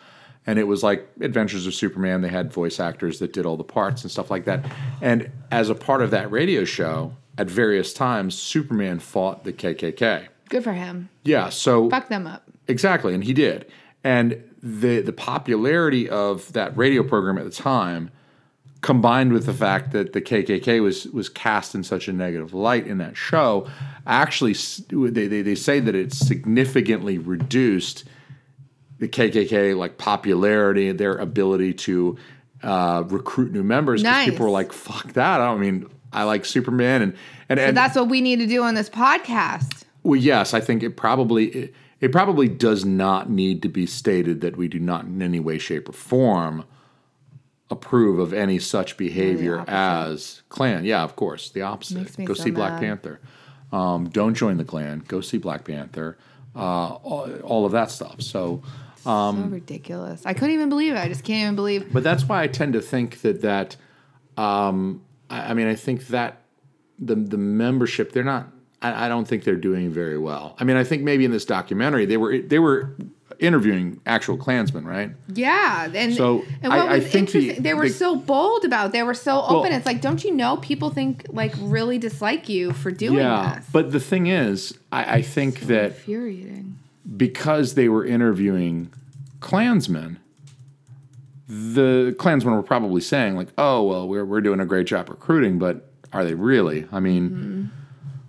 And 0.49 0.59
it 0.59 0.67
was 0.67 0.83
like 0.83 1.07
Adventures 1.21 1.67
of 1.67 1.75
Superman. 1.75 2.23
They 2.23 2.31
had 2.31 2.51
voice 2.51 2.81
actors 2.81 3.19
that 3.19 3.35
did 3.35 3.45
all 3.45 3.59
the 3.59 3.65
parts 3.65 4.03
and 4.03 4.11
stuff 4.11 4.31
like 4.31 4.47
that. 4.47 4.65
And 5.03 5.31
as 5.51 5.69
a 5.69 5.75
part 5.75 6.01
of 6.01 6.11
that 6.13 6.31
radio 6.31 6.65
show, 6.65 7.13
at 7.37 7.51
various 7.51 7.93
times, 7.93 8.35
Superman 8.35 8.99
fought 8.99 9.45
the 9.45 9.53
KKK. 9.53 10.29
Good 10.49 10.65
for 10.65 10.73
him. 10.73 11.11
Yeah, 11.23 11.51
so 11.51 11.91
Fuck 11.91 12.09
them 12.09 12.27
up. 12.27 12.45
Exactly, 12.67 13.13
and 13.13 13.23
he 13.23 13.35
did. 13.35 13.71
And 14.03 14.43
the 14.63 15.03
the 15.03 15.13
popularity 15.13 16.09
of 16.09 16.51
that 16.55 16.75
radio 16.79 17.03
program 17.03 17.37
at 17.37 17.45
the 17.45 17.51
time, 17.51 18.11
combined 18.81 19.35
with 19.35 19.45
the 19.45 19.53
fact 19.53 19.93
that 19.93 20.15
the 20.15 20.23
KKK 20.23 20.83
was 20.83 21.07
was 21.09 21.29
cast 21.29 21.75
in 21.75 21.85
such 21.85 22.09
a 22.09 22.13
negative 22.15 22.55
light 22.55 22.87
in 22.87 22.97
that 22.99 23.19
show, 23.19 23.69
actually 24.07 24.55
they 25.11 25.27
they, 25.27 25.43
they 25.43 25.55
say 25.55 25.79
that 25.79 25.95
it 25.95 26.15
significantly 26.15 27.19
reduced 27.19 28.05
the 28.99 29.09
KKK 29.09 29.77
like 29.77 29.99
popularity, 29.99 30.93
their 30.93 31.17
ability 31.17 31.75
to 31.75 32.17
uh, 32.63 33.05
recruit 33.07 33.53
new 33.53 33.63
members. 33.63 34.03
Because 34.03 34.13
Nice. 34.13 34.31
people 34.31 34.47
were 34.47 34.51
like, 34.53 34.73
"Fuck 34.73 35.13
that!" 35.15 35.41
I 35.41 35.47
don't 35.47 35.61
mean 35.61 35.87
I 36.13 36.25
like 36.25 36.45
Superman, 36.45 37.03
and 37.03 37.15
and, 37.49 37.59
So 37.61 37.65
and 37.67 37.77
that's 37.77 37.97
what 37.97 38.09
we 38.09 38.21
need 38.21 38.41
to 38.41 38.47
do 38.47 38.63
on 38.63 38.75
this 38.75 38.91
podcast. 38.91 39.85
well, 40.03 40.17
yes, 40.21 40.55
I 40.55 40.61
think 40.61 40.83
it 40.83 40.97
probably 40.97 41.47
it, 41.47 41.75
it 42.01 42.13
probably 42.13 42.49
does 42.49 42.85
not 42.85 43.29
need 43.31 43.63
to 43.63 43.69
be 43.69 43.85
stated 43.87 44.41
that 44.41 44.57
we 44.57 44.69
do 44.69 44.79
not 44.79 45.05
in 45.05 45.21
any 45.23 45.41
way, 45.41 45.59
shape, 45.59 45.89
or 45.89 45.93
form 45.93 46.65
approve 47.71 48.19
of 48.19 48.33
any 48.33 48.59
such 48.59 48.97
behavior 48.97 49.63
as 49.69 50.43
Klan. 50.49 50.85
Yeah, 50.85 51.03
of 51.03 51.17
course, 51.17 51.51
the 51.51 51.63
opposite. 51.63 52.17
Go 52.25 52.35
so 52.35 52.45
see 52.45 52.51
Black. 52.51 52.81
Panther. 52.81 53.21
Um, 53.73 54.09
don't 54.09 54.35
join 54.35 54.57
the 54.57 54.65
Klan. 54.65 55.05
Go 55.07 55.21
see 55.21 55.37
Black 55.39 55.65
Panther. 55.65 56.17
Uh, 56.57 56.95
all, 56.95 57.31
all 57.43 57.67
of 57.67 57.73
that 57.73 57.91
stuff. 57.91 58.23
So, 58.23 58.63
so 59.09 59.49
ridiculous. 59.49 60.23
I 60.27 60.35
couldn't 60.35 60.53
even 60.55 60.69
believe 60.69 60.93
it. 60.95 60.99
I 60.99 61.09
just 61.09 61.25
can't 61.25 61.43
even 61.43 61.57
believe. 61.57 61.93
but 61.93 62.03
that's 62.05 62.25
why 62.29 62.43
I 62.43 62.47
tend 62.47 62.75
to 62.75 62.81
think 62.81 63.21
that 63.23 63.41
that 63.43 63.77
um, 64.37 65.03
I, 65.31 65.51
I 65.51 65.55
mean, 65.55 65.67
I 65.67 65.75
think 65.75 66.09
that 66.09 66.43
the 66.99 67.15
the 67.15 67.39
membership 67.39 68.13
they're 68.13 68.25
not. 68.25 68.49
I, 68.81 69.07
I 69.07 69.09
don't 69.09 69.27
think 69.27 69.43
they're 69.45 69.57
doing 69.57 69.91
very 69.91 70.19
well. 70.19 70.55
I 70.61 70.65
mean, 70.65 70.77
I 70.77 70.85
think 70.85 71.03
maybe 71.03 71.25
in 71.25 71.31
this 71.33 71.45
documentary 71.45 72.07
they 72.07 72.17
were 72.17 72.39
they 72.39 72.59
were 72.59 72.95
interviewing 73.41 74.01
actual 74.05 74.37
Klansmen, 74.37 74.85
right? 74.85 75.13
Yeah, 75.33 75.89
and 75.95 76.13
So, 76.15 76.45
and 76.63 76.73
what 76.73 76.79
I- 76.81 76.95
I 76.95 76.99
was 76.99 77.07
think 77.07 77.31
the- 77.31 77.39
interesting, 77.39 77.63
they 77.63 77.75
were 77.75 77.87
the- 77.87 77.95
so 77.95 78.17
bold 78.17 78.65
about. 78.65 78.87
it. 78.87 78.93
They 78.93 79.03
were 79.05 79.15
so 79.15 79.35
Well- 79.37 79.57
open. 79.59 79.73
It's 79.73 79.87
like, 79.87 80.01
don't 80.01 80.25
you 80.25 80.33
know, 80.35 80.57
people 80.57 80.91
think 80.91 81.25
like 81.31 81.55
really 81.61 81.99
dislike 81.99 82.49
you 82.49 82.73
for 82.73 82.91
doing 82.91 83.19
yeah, 83.19 83.57
this. 83.57 83.67
but 83.73 83.93
the 83.93 84.01
thing 84.01 84.27
is, 84.27 84.77
I, 84.91 85.17
I 85.19 85.23
think 85.23 85.61
that 85.63 85.91
infuriating. 85.93 86.79
Because 87.17 87.75
they 87.75 87.89
were 87.89 88.05
interviewing 88.05 88.93
Klansmen, 89.41 90.19
the 91.49 92.15
Klansmen 92.19 92.55
were 92.55 92.63
probably 92.63 93.01
saying 93.01 93.37
like, 93.37 93.49
"Oh, 93.57 93.83
well, 93.85 94.07
we're 94.07 94.25
we're 94.25 94.41
doing 94.41 94.61
a 94.61 94.67
great 94.67 94.87
job 94.87 95.09
recruiting, 95.09 95.59
but 95.59 95.91
are 96.13 96.25
they 96.25 96.35
really? 96.35 96.87
I 96.93 97.01
mean." 97.01 97.31
Mm-hmm. 97.31 97.65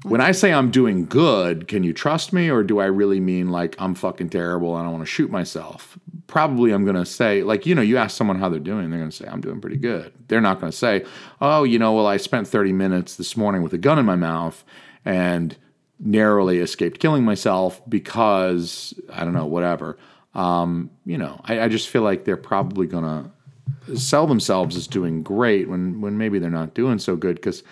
When 0.04 0.22
I 0.22 0.32
say 0.32 0.54
I'm 0.54 0.72
doing 0.72 1.08
good, 1.08 1.68
can 1.68 1.84
you 1.84 1.92
trust 1.92 2.32
me, 2.32 2.50
or 2.50 2.64
do 2.64 2.80
I 2.80 2.86
really 2.86 3.20
mean 3.20 3.50
like 3.50 3.76
I'm 3.80 3.94
fucking 3.94 4.30
terrible 4.30 4.78
and 4.78 4.88
I 4.88 4.90
want 4.90 5.02
to 5.02 5.06
shoot 5.06 5.30
myself? 5.30 6.00
Probably 6.26 6.72
I'm 6.72 6.86
gonna 6.86 7.06
say 7.06 7.44
like 7.44 7.66
you 7.66 7.76
know 7.76 7.82
you 7.82 7.98
ask 7.98 8.16
someone 8.16 8.40
how 8.40 8.48
they're 8.48 8.62
doing, 8.62 8.90
they're 8.90 9.00
gonna 9.00 9.12
say 9.12 9.28
I'm 9.28 9.42
doing 9.42 9.60
pretty 9.60 9.76
good. 9.76 10.14
They're 10.30 10.40
not 10.40 10.62
gonna 10.62 10.72
say, 10.72 11.04
oh 11.42 11.64
you 11.66 11.78
know 11.78 11.92
well 11.92 12.08
I 12.08 12.16
spent 12.16 12.48
30 12.48 12.72
minutes 12.72 13.18
this 13.18 13.36
morning 13.36 13.62
with 13.62 13.74
a 13.74 13.78
gun 13.78 14.00
in 14.00 14.06
my 14.06 14.16
mouth 14.16 14.64
and 15.04 15.58
narrowly 16.00 16.60
escaped 16.60 17.00
killing 17.00 17.24
myself 17.24 17.82
because 17.90 18.94
I 19.12 19.24
don't 19.24 19.34
know 19.34 19.46
whatever. 19.46 19.98
Um, 20.34 20.92
you 21.06 21.18
know 21.18 21.42
I, 21.44 21.62
I 21.62 21.68
just 21.68 21.90
feel 21.90 22.04
like 22.04 22.24
they're 22.24 22.38
probably 22.38 22.88
gonna 22.88 23.32
sell 23.96 24.28
themselves 24.28 24.76
as 24.76 24.88
doing 24.88 25.24
great 25.24 25.68
when 25.68 26.02
when 26.02 26.18
maybe 26.18 26.38
they're 26.40 26.50
not 26.52 26.74
doing 26.76 27.00
so 27.00 27.16
good 27.16 27.36
because 27.36 27.64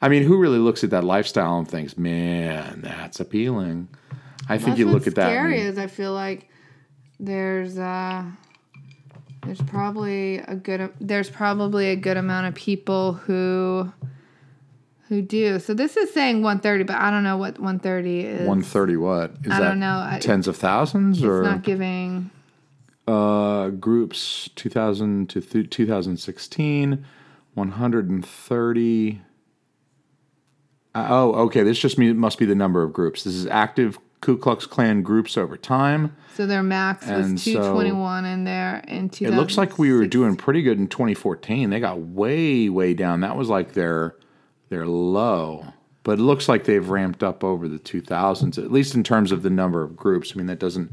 I 0.00 0.08
mean 0.08 0.22
who 0.22 0.38
really 0.38 0.58
looks 0.58 0.84
at 0.84 0.90
that 0.90 1.02
lifestyle 1.02 1.58
and 1.58 1.68
thinks 1.68 1.98
man 1.98 2.80
that's 2.82 3.18
appealing 3.18 3.88
I 4.48 4.58
think 4.58 4.70
That's 4.70 4.78
you 4.78 4.86
look 4.86 5.06
at 5.08 5.16
that 5.16 5.30
and 5.30 5.34
Scary 5.34 5.60
you- 5.62 5.68
is 5.68 5.78
I 5.78 5.88
feel 5.88 6.12
like 6.12 6.48
there's 7.18 7.76
uh 7.78 8.24
there's 9.44 9.62
probably 9.62 10.38
a 10.38 10.54
good 10.54 10.92
there's 11.00 11.30
probably 11.30 11.90
a 11.90 11.96
good 11.96 12.16
amount 12.16 12.46
of 12.46 12.54
people 12.54 13.14
who 13.14 13.90
who 15.08 15.22
do. 15.22 15.58
So 15.58 15.72
this 15.74 15.96
is 15.96 16.12
saying 16.12 16.42
130, 16.42 16.84
but 16.84 16.96
I 16.96 17.10
don't 17.10 17.22
know 17.22 17.36
what 17.36 17.58
130 17.58 18.20
is. 18.20 18.38
130 18.40 18.96
what 18.96 19.30
is 19.44 19.52
I 19.52 19.60
that 19.60 19.68
don't 19.68 19.80
know. 19.80 20.00
I- 20.04 20.18
tens 20.20 20.48
of 20.48 20.56
thousands 20.56 21.18
it's 21.18 21.24
or 21.26 21.42
not 21.42 21.62
giving 21.62 22.30
uh, 23.08 23.68
groups 23.68 24.50
2000 24.56 25.28
to 25.30 25.40
th- 25.40 25.70
2016 25.70 27.04
130 27.54 29.20
uh, 30.94 31.06
oh 31.08 31.32
okay 31.34 31.62
this 31.62 31.78
just 31.78 31.98
mean, 31.98 32.16
must 32.18 32.38
be 32.38 32.44
the 32.46 32.54
number 32.54 32.82
of 32.82 32.92
groups 32.92 33.24
this 33.24 33.34
is 33.34 33.46
active 33.46 33.98
ku 34.20 34.36
klux 34.36 34.66
klan 34.66 35.02
groups 35.02 35.36
over 35.36 35.56
time 35.56 36.16
so 36.34 36.46
their 36.46 36.62
max 36.62 37.06
And 37.06 37.34
was 37.34 37.42
so 37.44 37.52
221 37.52 38.24
in 38.24 38.44
there 38.44 38.82
in 38.88 39.08
2000. 39.08 39.32
it 39.32 39.40
looks 39.40 39.56
like 39.56 39.78
we 39.78 39.92
were 39.92 40.06
doing 40.06 40.36
pretty 40.36 40.62
good 40.62 40.78
in 40.78 40.88
2014 40.88 41.70
they 41.70 41.80
got 41.80 42.00
way 42.00 42.68
way 42.68 42.92
down 42.94 43.20
that 43.20 43.36
was 43.36 43.48
like 43.48 43.74
their 43.74 44.16
their 44.68 44.86
low 44.86 45.72
but 46.02 46.20
it 46.20 46.22
looks 46.22 46.48
like 46.48 46.64
they've 46.64 46.88
ramped 46.88 47.24
up 47.24 47.42
over 47.42 47.66
the 47.66 47.78
2000s 47.78 48.58
at 48.58 48.70
least 48.70 48.94
in 48.94 49.02
terms 49.02 49.32
of 49.32 49.42
the 49.42 49.50
number 49.50 49.82
of 49.82 49.96
groups 49.96 50.32
i 50.34 50.36
mean 50.36 50.46
that 50.46 50.58
doesn't 50.58 50.90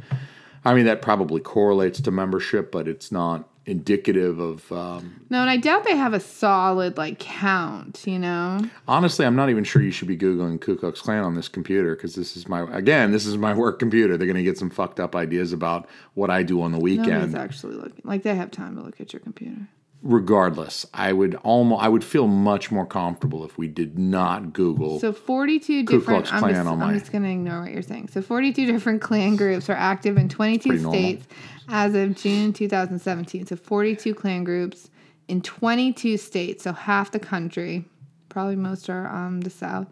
i 0.65 0.73
mean 0.73 0.85
that 0.85 1.01
probably 1.01 1.39
correlates 1.39 2.01
to 2.01 2.11
membership 2.11 2.71
but 2.71 2.87
it's 2.87 3.11
not 3.11 3.47
indicative 3.65 4.39
of 4.39 4.69
um, 4.73 5.25
No, 5.29 5.39
and 5.39 5.49
I 5.49 5.55
doubt 5.55 5.85
they 5.85 5.95
have 5.95 6.13
a 6.13 6.19
solid 6.19 6.97
like 6.97 7.19
count, 7.19 8.03
you 8.05 8.19
know. 8.19 8.59
honestly 8.87 9.25
i'm 9.25 9.35
not 9.35 9.49
even 9.49 9.63
sure 9.63 9.81
you 9.81 9.91
should 9.91 10.07
be 10.07 10.17
googling 10.17 10.59
ku 10.59 10.75
klux 10.75 10.99
klan 11.01 11.23
on 11.23 11.35
this 11.35 11.47
computer 11.47 11.95
because 11.95 12.15
this 12.15 12.35
is 12.35 12.47
my 12.47 12.61
again 12.75 13.11
this 13.11 13.25
is 13.25 13.37
my 13.37 13.53
work 13.53 13.79
computer 13.79 14.17
they're 14.17 14.27
going 14.27 14.35
to 14.35 14.43
get 14.43 14.57
some 14.57 14.69
fucked 14.69 14.99
up 14.99 15.15
ideas 15.15 15.53
about 15.53 15.87
what 16.13 16.29
i 16.29 16.43
do 16.43 16.61
on 16.61 16.71
the 16.71 16.77
Nobody's 16.77 16.99
weekend 16.99 17.37
actually 17.37 17.75
looking. 17.75 18.01
Like 18.03 18.23
they 18.23 18.35
have 18.35 18.51
time 18.51 18.75
to 18.75 18.81
look 18.81 18.99
at 18.99 19.13
your 19.13 19.21
computer. 19.21 19.67
Regardless 20.03 20.85
i 20.93 21.13
would 21.13 21.33
almost 21.43 21.81
i 21.81 21.87
would 21.87 22.03
feel 22.03 22.27
much 22.27 22.69
more 22.71 22.85
comfortable 22.85 23.45
if 23.45 23.57
we 23.57 23.67
did 23.69 23.97
not 23.97 24.51
google 24.51 24.99
So 24.99 25.13
42 25.13 25.85
Ku 25.85 25.99
different. 25.99 26.25
Klux 26.27 26.33
I'm, 26.33 26.39
Klan 26.39 26.53
just, 26.55 26.67
on 26.67 26.81
I'm 26.81 26.99
just 26.99 27.11
going 27.11 27.23
to 27.23 27.29
ignore 27.31 27.61
what 27.61 27.71
you're 27.71 27.81
saying. 27.81 28.09
So 28.09 28.21
42 28.21 28.65
different 28.65 29.01
Klan 29.01 29.37
groups 29.37 29.69
are 29.69 29.73
active 29.73 30.17
in 30.17 30.27
22 30.27 30.69
Pretty 30.69 30.83
normal. 30.83 30.99
states 30.99 31.27
as 31.69 31.95
of 31.95 32.15
June 32.15 32.51
2017. 32.51 33.45
So 33.47 33.55
42 33.55 34.13
Klan 34.13 34.43
groups 34.43 34.89
in 35.29 35.41
22 35.41 36.17
states. 36.17 36.63
So 36.65 36.73
half 36.73 37.11
the 37.11 37.19
country. 37.19 37.85
Probably 38.29 38.55
most 38.57 38.89
are 38.89 39.07
um 39.07 39.41
the 39.41 39.49
South. 39.49 39.87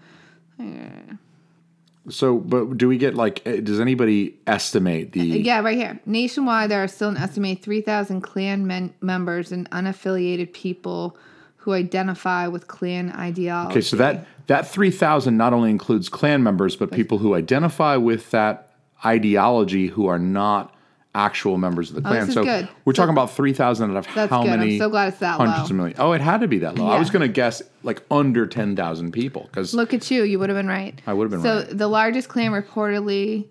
So, 2.09 2.37
but 2.39 2.77
do 2.77 2.87
we 2.87 2.97
get 2.97 3.13
like? 3.15 3.45
eh, 3.45 3.59
Does 3.61 3.79
anybody 3.79 4.35
estimate 4.47 5.11
the? 5.11 5.21
Yeah, 5.21 5.59
right 5.61 5.77
here. 5.77 5.99
Nationwide, 6.05 6.71
there 6.71 6.83
are 6.83 6.87
still 6.87 7.09
an 7.09 7.17
estimated 7.17 7.63
3,000 7.63 8.21
Klan 8.21 8.65
men- 8.65 8.93
members 9.01 9.51
and 9.51 9.69
unaffiliated 9.69 10.51
people 10.53 11.15
who 11.57 11.73
identify 11.73 12.47
with 12.47 12.67
Klan 12.67 13.11
ideology. 13.11 13.71
Okay, 13.71 13.81
so 13.81 13.95
that 13.97 14.25
that 14.47 14.67
three 14.67 14.89
thousand 14.89 15.37
not 15.37 15.53
only 15.53 15.69
includes 15.69 16.09
Klan 16.09 16.41
members, 16.41 16.75
but 16.75 16.91
people 16.91 17.19
who 17.19 17.35
identify 17.35 17.95
with 17.97 18.31
that 18.31 18.71
ideology 19.05 19.87
who 19.87 20.07
are 20.07 20.17
not 20.19 20.73
actual 21.13 21.57
members 21.57 21.89
of 21.89 21.95
the 21.95 22.01
oh, 22.01 22.11
Klan. 22.11 22.15
Oh, 22.15 22.19
this 22.21 22.29
is 22.29 22.33
so 22.35 22.43
good. 22.43 22.69
we're 22.85 22.93
So- 22.93 23.01
talking 23.01 23.13
about 23.13 23.31
three 23.31 23.53
thousand 23.53 23.91
out 23.91 23.97
of 23.97 24.15
That's 24.15 24.29
how 24.29 24.43
good. 24.43 24.53
I'm 24.53 24.59
many? 24.59 24.77
so 24.77 24.89
glad 24.89 25.09
it's 25.09 25.19
that 25.19 25.37
hundreds 25.37 25.59
low. 25.59 25.65
of 25.65 25.71
millions. 25.71 25.99
Oh, 25.99 26.11
it 26.13 26.21
had 26.21 26.41
to 26.41 26.47
be 26.47 26.59
that 26.59 26.77
low. 26.77 26.87
I 26.87 26.97
was 26.99 27.09
going 27.09 27.21
to 27.21 27.27
guess 27.27 27.61
like 27.83 28.01
under 28.09 28.47
ten 28.47 28.75
thousand 28.75 29.11
people 29.11 29.49
because 29.51 29.73
Look 29.73 29.93
at 29.93 30.09
you. 30.09 30.23
You 30.23 30.39
would 30.39 30.49
have 30.49 30.57
been 30.57 30.67
right. 30.67 30.99
I 31.05 31.13
would 31.13 31.25
have 31.25 31.31
been 31.31 31.41
so 31.41 31.57
right. 31.67 31.77
the 31.77 31.87
largest 31.87 32.29
Klan 32.29 32.51
reportedly. 32.51 33.47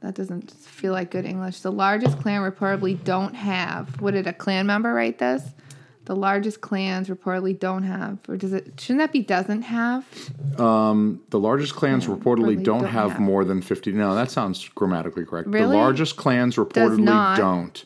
That 0.00 0.14
doesn't 0.14 0.52
feel 0.52 0.92
like 0.92 1.10
good 1.10 1.24
English. 1.24 1.60
The 1.60 1.72
largest 1.72 2.18
Klan 2.20 2.40
reportedly 2.40 3.02
don't 3.02 3.34
have. 3.34 4.00
What 4.00 4.12
did 4.14 4.26
a 4.28 4.32
Klan 4.32 4.66
member 4.66 4.94
write 4.94 5.18
this? 5.18 5.42
The 6.08 6.16
largest 6.16 6.62
clans 6.62 7.10
reportedly 7.10 7.58
don't 7.58 7.82
have, 7.82 8.18
or 8.28 8.38
does 8.38 8.54
it? 8.54 8.80
Shouldn't 8.80 9.00
that 9.00 9.12
be 9.12 9.20
doesn't 9.20 9.60
have? 9.60 10.06
Um, 10.58 11.20
the 11.28 11.38
largest 11.38 11.74
clans 11.74 12.06
reportedly 12.06 12.56
reportedly 12.56 12.64
don't, 12.64 12.80
don't 12.80 12.90
have, 12.90 13.12
have. 13.12 13.20
more 13.20 13.44
than 13.44 13.60
fifty. 13.60 13.92
No, 13.92 14.14
that 14.14 14.30
sounds 14.30 14.66
grammatically 14.70 15.26
correct. 15.26 15.48
Really? 15.48 15.66
The 15.66 15.74
largest 15.74 16.16
clans 16.16 16.56
reportedly 16.56 17.00
not. 17.00 17.36
don't. 17.36 17.84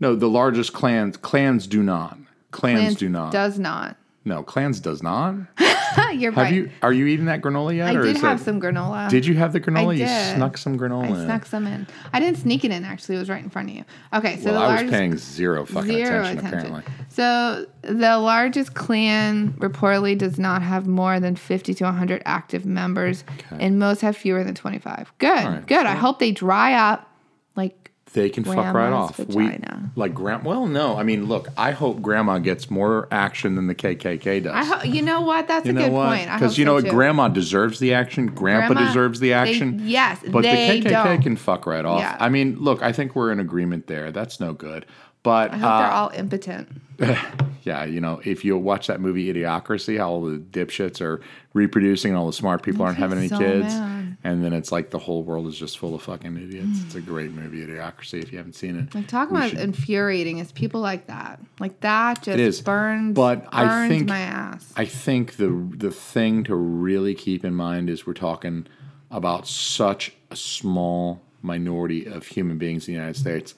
No, 0.00 0.16
the 0.16 0.28
largest 0.28 0.72
clans 0.72 1.16
clans 1.16 1.68
do 1.68 1.80
not. 1.80 2.18
Clans, 2.50 2.80
Clans 2.80 2.96
do 2.96 3.08
not. 3.08 3.30
Does 3.30 3.56
not. 3.60 3.96
No, 4.24 4.42
clans 4.42 4.80
does 4.80 5.02
not. 5.02 5.34
You're 6.14 6.30
Have 6.32 6.44
right. 6.44 6.54
you? 6.54 6.70
Are 6.82 6.92
you 6.92 7.06
eating 7.06 7.24
that 7.26 7.40
granola 7.40 7.74
yet? 7.74 7.88
I 7.88 8.00
did 8.00 8.16
have 8.18 8.38
that, 8.38 8.44
some 8.44 8.60
granola. 8.60 9.08
Did 9.08 9.26
you 9.26 9.34
have 9.34 9.52
the 9.52 9.60
granola? 9.60 9.96
You 9.96 10.04
did. 10.04 10.36
snuck 10.36 10.56
some 10.58 10.78
granola. 10.78 11.04
I 11.04 11.08
in. 11.08 11.24
snuck 11.24 11.46
some 11.46 11.66
in. 11.66 11.86
I 12.12 12.20
didn't 12.20 12.38
sneak 12.38 12.64
it 12.64 12.70
in. 12.70 12.84
Actually, 12.84 13.16
it 13.16 13.18
was 13.18 13.30
right 13.30 13.42
in 13.42 13.50
front 13.50 13.70
of 13.70 13.76
you. 13.76 13.84
Okay, 14.12 14.36
so 14.40 14.52
Well, 14.52 14.60
the 14.60 14.66
I 14.66 14.82
was 14.82 14.90
paying 14.90 15.16
zero 15.16 15.64
fucking 15.66 15.90
zero 15.90 16.20
attention, 16.20 16.38
attention. 16.38 16.58
Apparently, 16.76 16.92
So 17.08 17.66
the 17.82 18.18
largest 18.18 18.74
Klan 18.74 19.52
reportedly 19.54 20.16
does 20.16 20.38
not 20.38 20.62
have 20.62 20.86
more 20.86 21.18
than 21.18 21.34
50 21.34 21.74
to 21.74 21.84
100 21.84 22.22
active 22.24 22.66
members, 22.66 23.24
and 23.50 23.78
most 23.78 24.02
have 24.02 24.16
fewer 24.16 24.44
than 24.44 24.54
25. 24.54 25.12
Good, 25.18 25.28
right, 25.28 25.66
good. 25.66 25.86
I 25.86 25.94
hope 25.94 26.18
they 26.18 26.30
dry 26.30 26.74
up. 26.74 27.09
They 28.12 28.28
can 28.28 28.42
fuck 28.42 28.56
right 28.56 28.72
Grandma's 28.72 29.10
off. 29.10 29.16
vagina. 29.18 29.90
We 29.94 30.00
like 30.00 30.14
grand. 30.14 30.44
Well, 30.44 30.66
no. 30.66 30.96
I 30.96 31.04
mean, 31.04 31.26
look. 31.26 31.46
I 31.56 31.70
hope 31.70 32.02
Grandma 32.02 32.38
gets 32.38 32.68
more 32.68 33.06
action 33.12 33.54
than 33.54 33.68
the 33.68 33.74
KKK 33.74 34.42
does. 34.42 34.52
I, 34.52 34.64
ho- 34.64 34.82
you 34.82 35.00
know 35.00 35.20
what? 35.20 35.46
That's 35.46 35.64
you 35.64 35.70
a 35.72 35.74
good 35.74 35.92
what? 35.92 36.08
point. 36.08 36.28
Because 36.32 36.58
you 36.58 36.64
know 36.64 36.78
so 36.80 36.84
what. 36.86 36.92
Grandma 36.92 37.28
deserves 37.28 37.78
the 37.78 37.94
action. 37.94 38.26
Grandpa 38.26 38.74
Grandma- 38.74 38.88
deserves 38.88 39.20
the 39.20 39.28
they- 39.28 39.34
action. 39.34 39.80
yes, 39.84 40.18
but 40.28 40.42
they 40.42 40.80
the 40.80 40.88
KKK 40.88 41.04
don't. 41.04 41.22
can 41.22 41.36
fuck 41.36 41.66
right 41.66 41.84
off. 41.84 42.00
Yeah. 42.00 42.16
I 42.18 42.28
mean, 42.30 42.58
look. 42.58 42.82
I 42.82 42.90
think 42.92 43.14
we're 43.14 43.30
in 43.30 43.38
agreement 43.38 43.86
there. 43.86 44.10
That's 44.10 44.40
no 44.40 44.54
good. 44.54 44.86
But 45.22 45.52
I 45.52 45.56
hope 45.58 45.70
uh, 45.70 45.78
they're 45.82 45.90
all 45.90 46.10
impotent. 46.14 46.68
yeah, 47.62 47.84
you 47.84 48.00
know, 48.00 48.20
if 48.24 48.44
you 48.44 48.56
watch 48.56 48.86
that 48.86 49.00
movie 49.00 49.32
Idiocracy, 49.32 49.98
how 49.98 50.10
all 50.10 50.22
the 50.24 50.38
dipshits 50.38 51.00
are 51.00 51.20
reproducing 51.52 52.10
and 52.12 52.18
all 52.18 52.26
the 52.26 52.32
smart 52.32 52.62
people 52.62 52.84
aren't 52.84 52.98
having 52.98 53.18
any 53.18 53.28
so 53.28 53.38
kids, 53.38 53.66
mad. 53.74 54.09
And 54.22 54.44
then 54.44 54.52
it's 54.52 54.70
like 54.70 54.90
the 54.90 54.98
whole 54.98 55.22
world 55.22 55.46
is 55.46 55.58
just 55.58 55.78
full 55.78 55.94
of 55.94 56.02
fucking 56.02 56.36
idiots. 56.36 56.82
it's 56.84 56.94
a 56.94 57.00
great 57.00 57.32
movie, 57.32 57.64
Idiocracy. 57.66 58.22
If 58.22 58.32
you 58.32 58.38
haven't 58.38 58.54
seen 58.54 58.76
it, 58.76 58.94
Like 58.94 59.08
talking 59.08 59.34
about 59.36 59.50
should- 59.50 59.60
infuriating 59.60 60.38
is 60.38 60.52
people 60.52 60.80
like 60.80 61.06
that. 61.06 61.40
Like 61.58 61.80
that 61.80 62.22
just 62.22 62.38
is. 62.38 62.60
burns, 62.60 63.14
But 63.14 63.46
I 63.52 63.88
think- 63.88 64.08
my 64.08 64.18
ass. 64.20 64.72
I 64.76 64.84
think 64.84 65.36
the 65.36 65.48
the 65.76 65.90
thing 65.90 66.44
to 66.44 66.54
really 66.54 67.14
keep 67.14 67.44
in 67.44 67.54
mind 67.54 67.88
is 67.88 68.06
we're 68.06 68.12
talking 68.14 68.66
about 69.10 69.46
such 69.46 70.12
a 70.30 70.36
small 70.36 71.22
minority 71.42 72.04
of 72.06 72.26
human 72.26 72.58
beings 72.58 72.86
in 72.86 72.94
the 72.94 72.98
United 73.00 73.18
States 73.18 73.54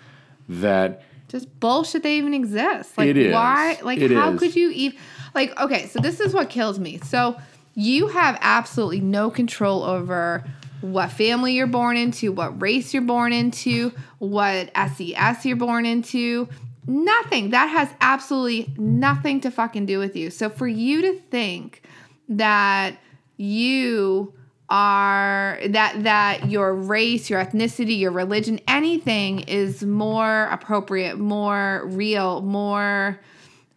that 0.49 1.03
just 1.29 1.59
bullshit 1.61 2.03
they 2.03 2.17
even 2.19 2.35
exist. 2.35 2.97
Like 2.97 3.09
It 3.09 3.17
is. 3.17 3.33
why 3.33 3.79
like 3.83 3.99
It 3.99 4.11
how 4.13 4.33
is. 4.33 4.39
could 4.39 4.55
you 4.57 4.71
even 4.71 4.99
like 5.35 5.59
okay, 5.61 5.87
so 5.87 5.99
this 5.99 6.21
is 6.21 6.33
what 6.35 6.51
kills 6.51 6.79
me. 6.79 6.99
So 6.99 7.37
you 7.75 8.09
have 8.09 8.39
absolutely 8.41 9.01
no 9.01 9.31
control 9.31 9.83
over 9.83 10.45
what 10.81 11.13
family 11.13 11.55
you're 11.55 11.67
born 11.67 11.97
into, 11.97 12.33
what 12.33 12.61
race 12.61 12.93
you're 12.93 13.03
born 13.03 13.33
into, 13.33 13.93
what 14.19 14.71
SES 14.97 15.47
you're 15.47 15.57
born 15.57 15.87
into. 15.87 16.49
Nothing. 16.87 17.51
That 17.51 17.67
has 17.67 17.89
absolutely 18.01 18.75
nothing 18.77 19.41
to 19.43 19.51
fucking 19.51 19.87
do 19.87 19.99
with 19.99 20.17
you. 20.17 20.31
So 20.31 20.51
for 20.51 20.67
you 20.67 21.03
to 21.03 21.21
think 21.31 21.83
that 22.29 22.99
you 23.37 24.35
are 24.69 25.59
that 25.69 26.03
that 26.05 26.51
your 26.51 26.75
race, 26.75 27.29
your 27.29 27.45
ethnicity, 27.45 27.99
your 27.99 28.11
religion, 28.11 28.59
anything 28.67 29.41
is 29.41 29.85
more 29.85 30.45
appropriate, 30.51 31.19
more 31.19 31.83
real, 31.87 32.41
more 32.41 33.21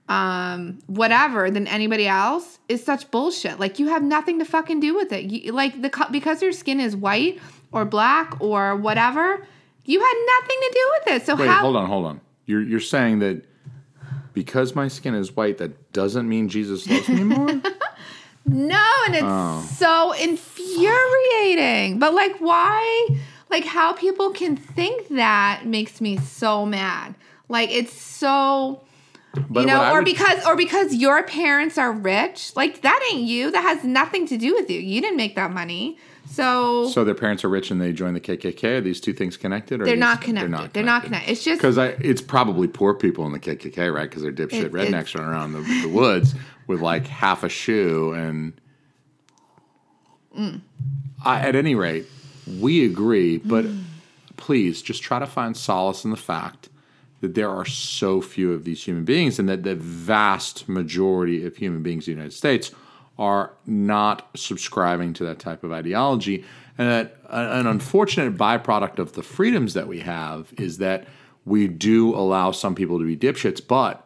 um 0.08 0.78
whatever 0.88 1.50
than 1.50 1.66
anybody 1.68 2.08
else 2.08 2.60
is 2.70 2.84
such 2.84 3.10
bullshit. 3.12 3.60
Like 3.60 3.80
you 3.80 3.88
have 3.88 4.04
nothing 4.04 4.40
to 4.40 4.46
fucking 4.46 4.80
do 4.80 4.94
with 4.96 5.12
it. 5.12 5.26
You, 5.26 5.52
like 5.52 5.82
the 5.82 5.92
because 6.12 6.42
your 6.42 6.52
skin 6.52 6.80
is 6.80 6.96
white 6.96 7.40
or 7.72 7.86
black 7.86 8.40
or 8.40 8.76
whatever, 8.76 9.46
you 9.86 10.00
had 10.00 10.14
nothing 10.40 10.58
to 10.62 10.70
do 10.74 10.92
with 10.94 11.16
it. 11.22 11.26
So 11.26 11.36
Wait, 11.36 11.48
how 11.50 11.62
hold 11.62 11.76
on, 11.76 11.88
hold 11.88 12.06
on. 12.06 12.22
You're 12.46 12.62
you're 12.62 12.80
saying 12.80 13.20
that 13.20 13.44
because 14.34 14.76
my 14.76 14.88
skin 14.90 15.16
is 15.16 15.36
white, 15.36 15.58
that 15.58 15.92
doesn't 15.94 16.28
mean 16.30 16.50
Jesus 16.50 16.88
loves 16.90 17.10
me 17.10 17.24
more? 17.24 17.62
No, 18.48 18.86
and 19.08 19.16
it's 19.16 19.24
Oh. 19.26 19.68
so 19.76 20.12
infuriating. 20.12 21.98
But 21.98 22.14
like, 22.14 22.38
why? 22.38 23.08
Like, 23.50 23.66
how 23.66 23.94
people 23.94 24.30
can 24.32 24.56
think 24.56 25.08
that 25.10 25.64
makes 25.66 26.00
me 26.00 26.18
so 26.18 26.64
mad. 26.66 27.16
Like, 27.50 27.72
it's 27.72 27.94
so. 27.94 28.82
But 29.50 29.62
you 29.62 29.68
know, 29.68 29.92
or 29.92 29.96
would- 29.98 30.06
because 30.06 30.46
or 30.46 30.56
because 30.56 30.94
your 30.96 31.24
parents 31.24 31.78
are 31.78 31.92
rich, 31.92 32.52
like 32.56 32.82
that 32.82 33.08
ain't 33.12 33.24
you. 33.24 33.52
That 33.52 33.62
has 33.64 33.84
nothing 33.84 34.28
to 34.28 34.38
do 34.38 34.54
with 34.54 34.70
you. 34.70 34.80
You 34.80 35.02
didn't 35.02 35.18
make 35.18 35.36
that 35.36 35.52
money, 35.52 35.98
so, 36.28 36.88
So 36.90 37.04
their 37.04 37.14
parents 37.16 37.44
are 37.46 37.50
rich 37.50 37.70
and 37.72 37.80
they 37.80 37.94
join 37.94 38.14
the 38.14 38.20
KKK. 38.20 38.78
Are 38.78 38.82
these 38.82 39.00
two 39.00 39.14
things 39.14 39.38
connected? 39.38 39.82
Or 39.82 39.86
they're 39.86 39.96
these- 39.96 40.00
not 40.00 40.22
connected. 40.22 40.74
They're 40.74 40.84
not 40.84 41.04
connected. 41.04 41.32
It's 41.32 41.44
just 41.44 41.60
Because 41.62 41.78
I. 41.78 41.88
it's 42.00 42.22
probably 42.22 42.68
poor 42.68 42.94
people 42.94 43.26
in 43.28 43.32
the 43.32 43.40
KKK, 43.40 43.94
right? 43.94 44.10
Because 44.10 44.24
they're 44.24 44.32
dipshit 44.32 44.66
It- 44.66 44.72
rednecks 44.72 45.14
running 45.16 45.30
around 45.32 45.54
the, 45.54 45.62
the 45.84 45.90
woods 45.90 46.34
with 46.68 46.82
like 46.82 47.08
half 47.08 47.44
a 47.44 47.50
shoe. 47.50 48.12
And 48.14 48.54
Mm. 50.38 50.62
I, 51.24 51.40
at 51.40 51.56
any 51.56 51.76
rate, 51.76 52.06
we 52.60 52.86
agree. 52.86 53.38
But 53.38 53.66
please 54.38 54.82
just 54.82 55.02
try 55.02 55.20
to 55.20 55.26
find 55.28 55.56
solace 55.56 56.04
in 56.04 56.12
the 56.12 56.18
fact 56.18 56.70
that 57.26 57.34
there 57.34 57.50
are 57.50 57.66
so 57.66 58.22
few 58.22 58.54
of 58.54 58.66
these 58.66 58.84
human 58.84 59.04
beings 59.04 59.40
and 59.40 59.50
that 59.50 59.64
the 59.64 59.76
vast 59.76 60.70
majority 60.70 61.44
of 61.46 61.58
human 61.58 61.82
beings 61.82 62.08
in 62.08 62.14
the 62.14 62.18
United 62.18 62.36
States 62.36 62.72
are 63.18 63.54
not 63.66 64.30
subscribing 64.36 65.14
to 65.14 65.24
that 65.24 65.40
type 65.40 65.64
of 65.64 65.72
ideology. 65.72 66.46
And 66.78 66.88
that 66.88 67.18
an 67.30 67.66
unfortunate 67.66 68.38
byproduct 68.38 69.00
of 69.00 69.14
the 69.14 69.24
freedoms 69.24 69.74
that 69.74 69.88
we 69.88 70.02
have 70.02 70.54
is 70.58 70.78
that 70.78 71.08
we 71.46 71.68
do 71.68 72.14
allow 72.14 72.52
some 72.52 72.76
people 72.76 73.00
to 73.00 73.06
be 73.06 73.18
dipshits, 73.18 73.66
but 73.66 74.02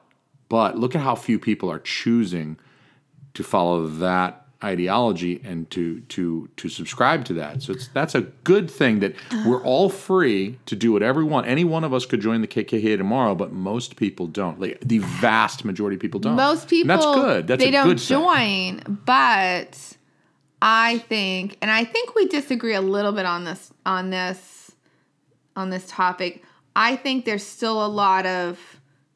but 0.47 0.77
look 0.77 0.95
at 0.95 1.01
how 1.01 1.13
few 1.13 1.37
people 1.37 1.69
are 1.71 1.79
choosing 1.79 2.57
to 3.35 3.43
follow 3.43 3.85
that 3.85 4.38
ideology 4.63 5.39
and 5.45 5.69
to 5.71 6.01
to 6.01 6.49
to 6.57 6.67
subscribe 6.69 7.23
to 7.25 7.33
that. 7.33 7.61
So 7.61 7.71
it's 7.73 7.87
that's 7.89 8.13
a 8.15 8.21
good 8.43 8.69
thing 8.69 8.99
that 8.99 9.15
we're 9.45 9.63
all 9.63 9.89
free 9.89 10.59
to 10.65 10.75
do 10.75 10.91
whatever 10.91 11.23
we 11.23 11.29
want. 11.31 11.47
Any 11.47 11.63
one 11.63 11.83
of 11.85 11.93
us 11.93 12.05
could 12.05 12.19
join 12.19 12.41
the 12.41 12.47
KKK 12.47 12.97
tomorrow, 12.97 13.35
but 13.35 13.53
most 13.53 13.95
people 13.95 14.27
don't. 14.27 14.59
Like 14.59 14.79
the 14.81 14.97
vast 14.99 15.63
majority 15.63 15.95
of 15.95 16.01
people 16.01 16.19
don't. 16.19 16.35
most 16.35 16.67
people 16.67 16.91
And 16.91 17.01
that's 17.01 17.05
good. 17.05 17.47
That's 17.47 17.63
they 17.63 17.69
a 17.69 17.71
don't 17.71 17.87
good 17.87 17.99
thing. 18.01 18.19
join 18.19 18.99
but 19.05 19.95
i 20.61 20.97
think 21.07 21.57
and 21.61 21.71
i 21.71 21.85
think 21.85 22.15
we 22.15 22.27
disagree 22.27 22.73
a 22.73 22.81
little 22.81 23.13
bit 23.13 23.25
on 23.25 23.45
this 23.45 23.71
on 23.85 24.09
this 24.09 24.71
on 25.55 25.69
this 25.69 25.85
topic 25.87 26.43
i 26.75 26.97
think 26.97 27.23
there's 27.23 27.45
still 27.45 27.85
a 27.85 27.87
lot 27.87 28.25
of 28.25 28.59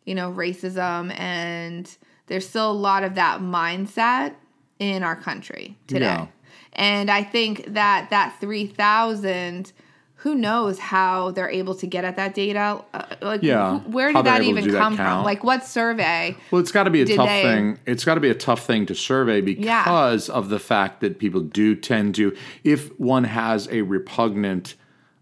you 0.05 0.15
know 0.15 0.31
racism 0.31 1.13
and 1.19 1.97
there's 2.27 2.47
still 2.47 2.71
a 2.71 2.73
lot 2.73 3.03
of 3.03 3.15
that 3.15 3.41
mindset 3.41 4.35
in 4.79 5.03
our 5.03 5.15
country 5.15 5.77
today 5.87 6.05
Yeah. 6.05 6.27
and 6.73 7.09
i 7.11 7.23
think 7.23 7.65
that 7.73 8.09
that 8.09 8.35
3000 8.41 9.71
who 10.17 10.35
knows 10.35 10.79
how 10.79 11.31
they're 11.31 11.49
able 11.49 11.75
to 11.75 11.85
get 11.85 12.05
at 12.05 12.15
that 12.15 12.33
data 12.33 12.81
uh, 12.93 13.03
like 13.21 13.43
Yeah. 13.43 13.79
who- 13.79 13.91
where 13.91 14.13
did 14.13 14.25
that 14.25 14.41
even 14.43 14.63
do 14.63 14.71
that 14.71 14.77
come 14.79 14.95
from 14.95 15.23
like 15.23 15.43
what 15.43 15.65
survey 15.65 16.37
Well, 16.49 16.61
it's 16.61 16.71
got 16.71 16.83
to 16.83 16.89
be 16.89 17.01
a 17.01 17.05
tough 17.05 17.27
they- 17.27 17.43
thing. 17.43 17.77
It's 17.85 18.05
got 18.05 18.15
to 18.15 18.21
be 18.21 18.29
a 18.29 18.33
tough 18.35 18.65
thing 18.65 18.85
to 18.85 18.95
survey 18.95 19.41
because 19.41 20.29
of 20.29 20.47
the 20.49 20.59
fact 20.59 21.01
that 21.01 21.19
people 21.19 21.41
do 21.41 21.75
tend 21.75 22.15
to, 22.15 22.33
if 22.63 22.97
one 22.99 23.25
has 23.25 23.67
a 23.69 23.81
repugnant, 23.81 24.75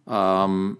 um, 0.07 0.77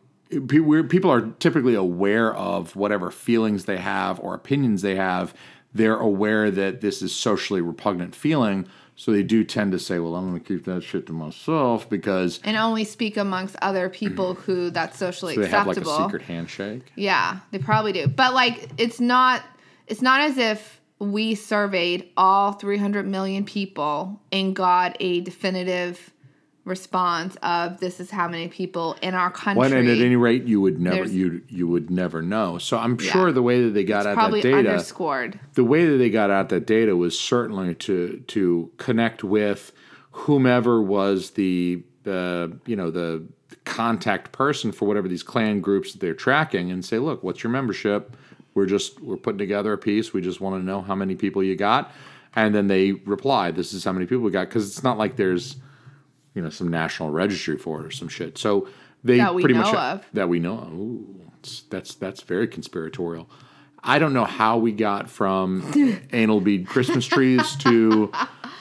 people 0.48 1.12
are 1.12 1.22
typically 1.40 1.74
aware 1.76 2.34
of 2.36 2.76
whatever 2.76 3.10
feelings 3.12 3.66
they 3.66 3.78
have 3.78 4.20
or 4.20 4.34
opinions 4.36 4.82
they 4.84 4.96
have. 4.96 5.34
They're 5.74 5.98
aware 5.98 6.52
that 6.52 6.82
this 6.82 7.02
is 7.02 7.16
socially 7.16 7.62
repugnant 7.62 8.16
feeling, 8.16 8.68
so 8.96 9.12
they 9.12 9.24
do 9.24 9.44
tend 9.44 9.72
to 9.72 9.80
say, 9.80 10.00
"Well, 10.00 10.16
I'm 10.16 10.30
going 10.30 10.42
to 10.42 10.46
keep 10.46 10.66
that 10.66 10.84
shit 10.84 11.08
to 11.08 11.14
myself," 11.14 11.90
because 11.90 12.40
and 12.44 12.58
only 12.58 12.84
speak 12.84 13.18
amongst 13.18 13.56
other 13.62 13.90
people 13.90 14.34
who 14.46 14.70
that's 14.70 14.98
socially 14.98 15.38
they 15.38 15.48
have 15.48 15.68
like 15.68 15.78
a 15.78 15.86
secret 15.86 16.24
handshake. 16.24 16.92
Yeah, 16.96 17.40
they 17.52 17.60
probably 17.60 17.94
do. 17.94 18.08
But 18.08 18.34
like 18.34 18.70
it's 18.78 19.00
not 19.00 19.44
it's 19.88 20.02
not 20.02 20.22
as 20.22 20.38
if 20.38 20.82
we 21.00 21.34
surveyed 21.34 22.10
all 22.16 22.52
300 22.54 23.08
million 23.08 23.44
people 23.44 24.22
and 24.32 24.56
got 24.56 24.96
a 25.00 25.22
definitive 25.22 26.12
response 26.64 27.36
of 27.42 27.80
this 27.80 28.00
is 28.00 28.12
how 28.12 28.28
many 28.28 28.48
people 28.48 28.96
in 29.02 29.14
our 29.16 29.32
country. 29.32 29.60
When 29.60 29.74
and 29.74 29.90
at 29.90 29.98
any 29.98 30.16
rate, 30.16 30.44
you 30.44 30.62
would 30.62 30.80
never 30.80 31.06
you 31.06 31.42
you 31.50 31.68
would 31.68 31.90
never 31.90 32.22
know. 32.22 32.58
So 32.58 32.78
I'm 32.78 32.98
Yeah. 33.00 33.12
sure 33.12 33.32
the 33.32 33.42
way 33.42 33.64
that 33.64 33.72
they 33.72 33.84
got 33.84 34.06
out 34.06 34.32
that 34.32 34.42
data. 34.42 34.58
underscored. 34.70 35.40
the 35.56 35.64
way 35.64 35.86
that 35.86 35.98
they 35.98 36.10
got 36.10 36.30
out 36.30 36.50
that 36.50 36.66
data 36.68 36.96
was 36.96 37.20
certainly 37.20 37.74
to 37.76 38.24
to 38.28 38.72
connect 38.78 39.24
with 39.24 39.72
whomever 40.12 40.82
was 40.82 41.32
the 41.32 41.82
uh, 42.06 42.48
you 42.66 42.76
know 42.76 42.92
the 42.92 43.24
contact 43.66 44.32
person 44.32 44.72
for 44.72 44.88
whatever 44.88 45.08
these 45.08 45.24
Klan 45.24 45.62
groups 45.62 45.92
that 45.94 46.00
they're 46.00 46.14
tracking 46.14 46.72
and 46.72 46.84
say 46.84 46.98
look 47.00 47.24
what's 47.24 47.44
your 47.44 47.52
membership 47.52 48.16
we're 48.54 48.66
just 48.66 49.00
we're 49.02 49.18
putting 49.18 49.38
together 49.38 49.72
a 49.74 49.78
piece 49.78 50.14
we 50.14 50.22
just 50.22 50.42
want 50.42 50.60
to 50.60 50.66
know 50.66 50.82
how 50.82 50.96
many 50.96 51.16
people 51.16 51.44
you 51.44 51.56
got 51.56 51.92
and 52.36 52.56
then 52.56 52.68
they 52.68 52.94
reply 52.94 53.52
this 53.52 53.72
is 53.74 53.84
how 53.84 53.92
many 53.92 54.06
people 54.06 54.24
we 54.24 54.32
got 54.32 54.48
because 54.48 54.68
it's 54.68 54.84
not 54.84 54.98
like 54.98 55.16
there's 55.16 55.58
you 56.34 56.42
know 56.42 56.50
some 56.50 56.70
national 56.70 57.10
registry 57.10 57.58
for 57.58 57.82
it 57.82 57.86
or 57.86 57.92
some 57.92 58.08
shit 58.08 58.38
so 58.38 58.68
they 59.04 59.20
pretty 59.20 59.54
know 59.54 59.62
much 59.62 59.74
of. 59.74 60.06
that 60.14 60.30
we 60.30 60.40
know 60.40 60.60
of. 60.60 60.74
Ooh, 60.74 61.22
that's 61.70 61.96
that's 61.96 62.22
very 62.22 62.48
conspiratorial 62.48 63.28
I 63.84 64.00
don't 64.00 64.14
know 64.14 64.26
how 64.26 64.58
we 64.58 64.72
got 64.72 65.10
from 65.10 65.72
anal 66.14 66.40
bead 66.40 66.68
Christmas 66.68 67.06
trees 67.06 67.56
to 67.58 68.12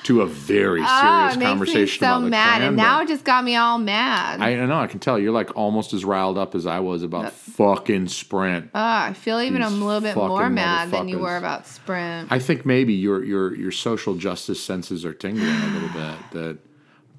to 0.04 0.22
a 0.22 0.26
very 0.26 0.78
serious 0.78 0.88
Oh, 0.88 1.28
it 1.28 1.40
conversation 1.42 2.00
so 2.00 2.06
about 2.06 2.20
the 2.20 2.30
mad, 2.30 2.56
Klan, 2.56 2.68
and 2.68 2.76
now 2.76 3.02
it 3.02 3.08
just 3.08 3.24
got 3.24 3.44
me 3.44 3.54
all 3.54 3.76
mad. 3.76 4.40
I, 4.40 4.52
I 4.52 4.64
know 4.66 4.80
I 4.80 4.86
can 4.86 4.98
tell 4.98 5.18
you're 5.18 5.32
like 5.32 5.54
almost 5.56 5.92
as 5.92 6.06
riled 6.06 6.38
up 6.38 6.54
as 6.54 6.66
I 6.66 6.80
was 6.80 7.02
about 7.02 7.32
fucking 7.32 8.08
Sprint. 8.08 8.70
Ah, 8.74 9.08
I 9.08 9.12
feel 9.12 9.40
even 9.40 9.60
These 9.60 9.72
a 9.72 9.74
little 9.74 10.00
bit 10.00 10.16
more 10.16 10.48
mad 10.48 10.90
than 10.90 11.08
you 11.08 11.18
were 11.18 11.36
about 11.36 11.66
Sprint. 11.66 12.32
I 12.32 12.38
think 12.38 12.64
maybe 12.64 12.94
your 12.94 13.22
your 13.22 13.54
your 13.54 13.72
social 13.72 14.14
justice 14.14 14.62
senses 14.62 15.04
are 15.04 15.12
tingling 15.12 15.46
a 15.48 15.66
little 15.74 15.88
bit. 15.88 16.30
That, 16.32 16.58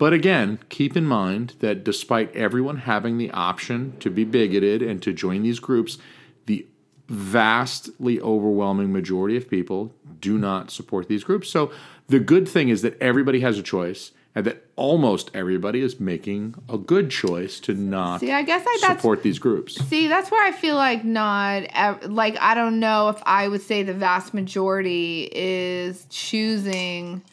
but 0.02 0.14
again, 0.14 0.58
keep 0.70 0.98
in 0.98 1.06
mind 1.06 1.54
that 1.60 1.84
despite 1.84 2.36
everyone 2.36 2.78
having 2.78 3.20
the 3.20 3.30
option 3.30 3.96
to 4.00 4.10
be 4.10 4.24
bigoted 4.24 4.82
and 4.82 5.00
to 5.04 5.14
join 5.14 5.44
these 5.44 5.60
groups, 5.60 6.00
the 6.48 6.66
vastly 7.08 8.20
overwhelming 8.20 8.92
majority 8.92 9.38
of 9.38 9.48
people 9.48 9.94
do 10.20 10.40
not 10.40 10.72
support 10.72 11.08
these 11.08 11.24
groups. 11.24 11.52
So 11.52 11.72
the 12.08 12.20
good 12.20 12.50
thing 12.50 12.70
is 12.70 12.82
that 12.82 13.00
everybody 13.00 13.42
has 13.42 13.60
a 13.60 13.62
choice. 13.62 14.10
And 14.34 14.46
that 14.46 14.66
almost 14.78 15.30
everybody 15.34 15.82
is 15.82 16.00
making 16.00 16.56
a 16.70 16.78
good 16.78 17.12
choice 17.12 17.60
to 17.60 17.74
not 17.74 18.22
See, 18.22 18.32
I 18.32 18.44
guess 18.44 18.66
I, 18.66 18.78
support 18.96 19.24
these 19.24 19.40
groups. 19.40 19.76
See, 19.88 20.08
that's 20.08 20.32
where 20.32 20.42
I 20.42 20.54
feel 20.54 20.78
like 20.78 21.04
not 21.04 21.66
like 22.10 22.40
I 22.40 22.56
don't 22.56 22.80
know 22.80 23.10
if 23.10 23.22
I 23.26 23.50
would 23.50 23.62
say 23.62 23.84
the 23.84 23.94
vast 23.94 24.34
majority 24.34 25.30
is 25.34 26.08
choosing 26.10 27.24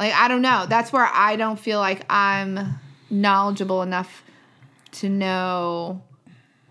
like 0.00 0.14
I 0.14 0.26
don't 0.28 0.42
know. 0.42 0.66
That's 0.68 0.92
where 0.92 1.08
I 1.12 1.36
don't 1.36 1.58
feel 1.60 1.78
like 1.78 2.04
I'm 2.10 2.80
knowledgeable 3.10 3.82
enough 3.82 4.24
to 4.92 5.08
know 5.08 6.02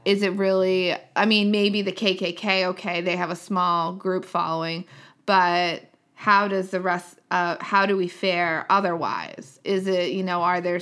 is 0.03 0.23
it 0.23 0.34
really 0.34 0.95
I 1.15 1.25
mean 1.25 1.51
maybe 1.51 1.82
the 1.82 1.91
KKK 1.91 2.65
okay, 2.69 3.01
they 3.01 3.15
have 3.15 3.30
a 3.30 3.36
small 3.36 3.93
group 3.93 4.25
following, 4.25 4.86
but 5.25 5.84
how 6.15 6.47
does 6.47 6.71
the 6.71 6.82
rest 6.82 7.19
uh 7.32 7.57
how 7.61 7.86
do 7.86 7.95
we 7.95 8.07
fare 8.07 8.65
otherwise? 8.69 9.59
Is 9.63 9.88
it, 9.88 10.11
you 10.11 10.23
know, 10.23 10.41
are 10.41 10.59
there 10.59 10.80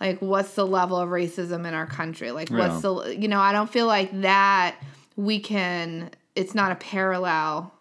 like 0.00 0.18
what's 0.20 0.54
the 0.54 0.66
level 0.66 0.96
of 0.96 1.10
racism 1.10 1.66
in 1.66 1.74
our 1.74 1.86
country? 1.86 2.30
Like 2.30 2.48
Yeah. 2.50 2.58
what's 2.58 2.80
the 2.82 3.14
you 3.16 3.28
know, 3.28 3.40
I 3.40 3.52
don't 3.52 3.70
feel 3.70 3.86
like 3.86 4.22
that 4.22 4.76
we 5.16 5.40
can 5.40 6.10
it's 6.34 6.54
not 6.54 6.72
a 6.72 6.76
parallel, 6.76 7.74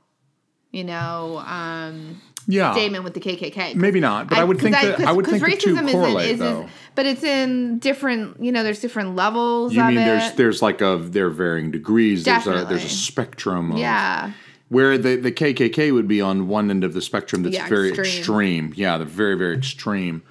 you 0.71 0.83
know, 0.83 1.41
um 1.45 2.21
Yeah. 2.47 2.71
statement 2.73 3.03
with 3.03 3.13
the 3.13 3.19
KKK. 3.19 3.75
Maybe 3.75 3.99
not, 3.99 4.27
but 4.29 4.37
I 4.37 4.43
would 4.43 4.59
think 4.59 4.75
that- 4.75 5.01
I 5.01 5.11
would 5.11 5.25
think 5.27 5.43
the 5.43 5.55
two 5.57 5.75
racism 5.75 5.91
correlate, 5.91 6.25
is- 6.25 6.31
is- 6.33 6.39
though. 6.39 6.67
but 6.95 7.05
it's 7.05 7.23
in 7.23 7.77
different. 7.79 8.43
You 8.43 8.51
know, 8.51 8.63
there's 8.63 8.79
different 8.79 9.15
levels 9.15 9.73
You 9.73 9.83
mean 9.83 9.97
it. 9.97 10.05
there's 10.05 10.31
there's 10.33 10.61
like 10.61 10.81
a 10.81 10.97
there 11.01 11.27
are 11.27 11.29
varying 11.29 11.71
degrees. 11.71 12.23
There's 12.23 12.47
a 12.47 12.65
there's 12.67 12.85
a 12.85 12.89
spectrum. 12.89 13.71
Of, 13.73 13.77
yeah. 13.79 14.31
Where 14.69 14.97
the, 14.97 15.17
the 15.17 15.31
KKK 15.33 15.91
would 15.93 16.07
be 16.07 16.21
on 16.21 16.47
one 16.47 16.69
end 16.71 16.83
of 16.85 16.93
the 16.93 17.01
spectrum 17.01 17.43
that's 17.43 17.55
Yeah, 17.55 17.67
very 17.67 17.89
extreme. 17.89 18.07
extreme. 18.17 18.73
Yeah, 18.75 18.97
the 18.97 19.05
very 19.05 19.35
very 19.35 19.55
extreme. 19.57 20.21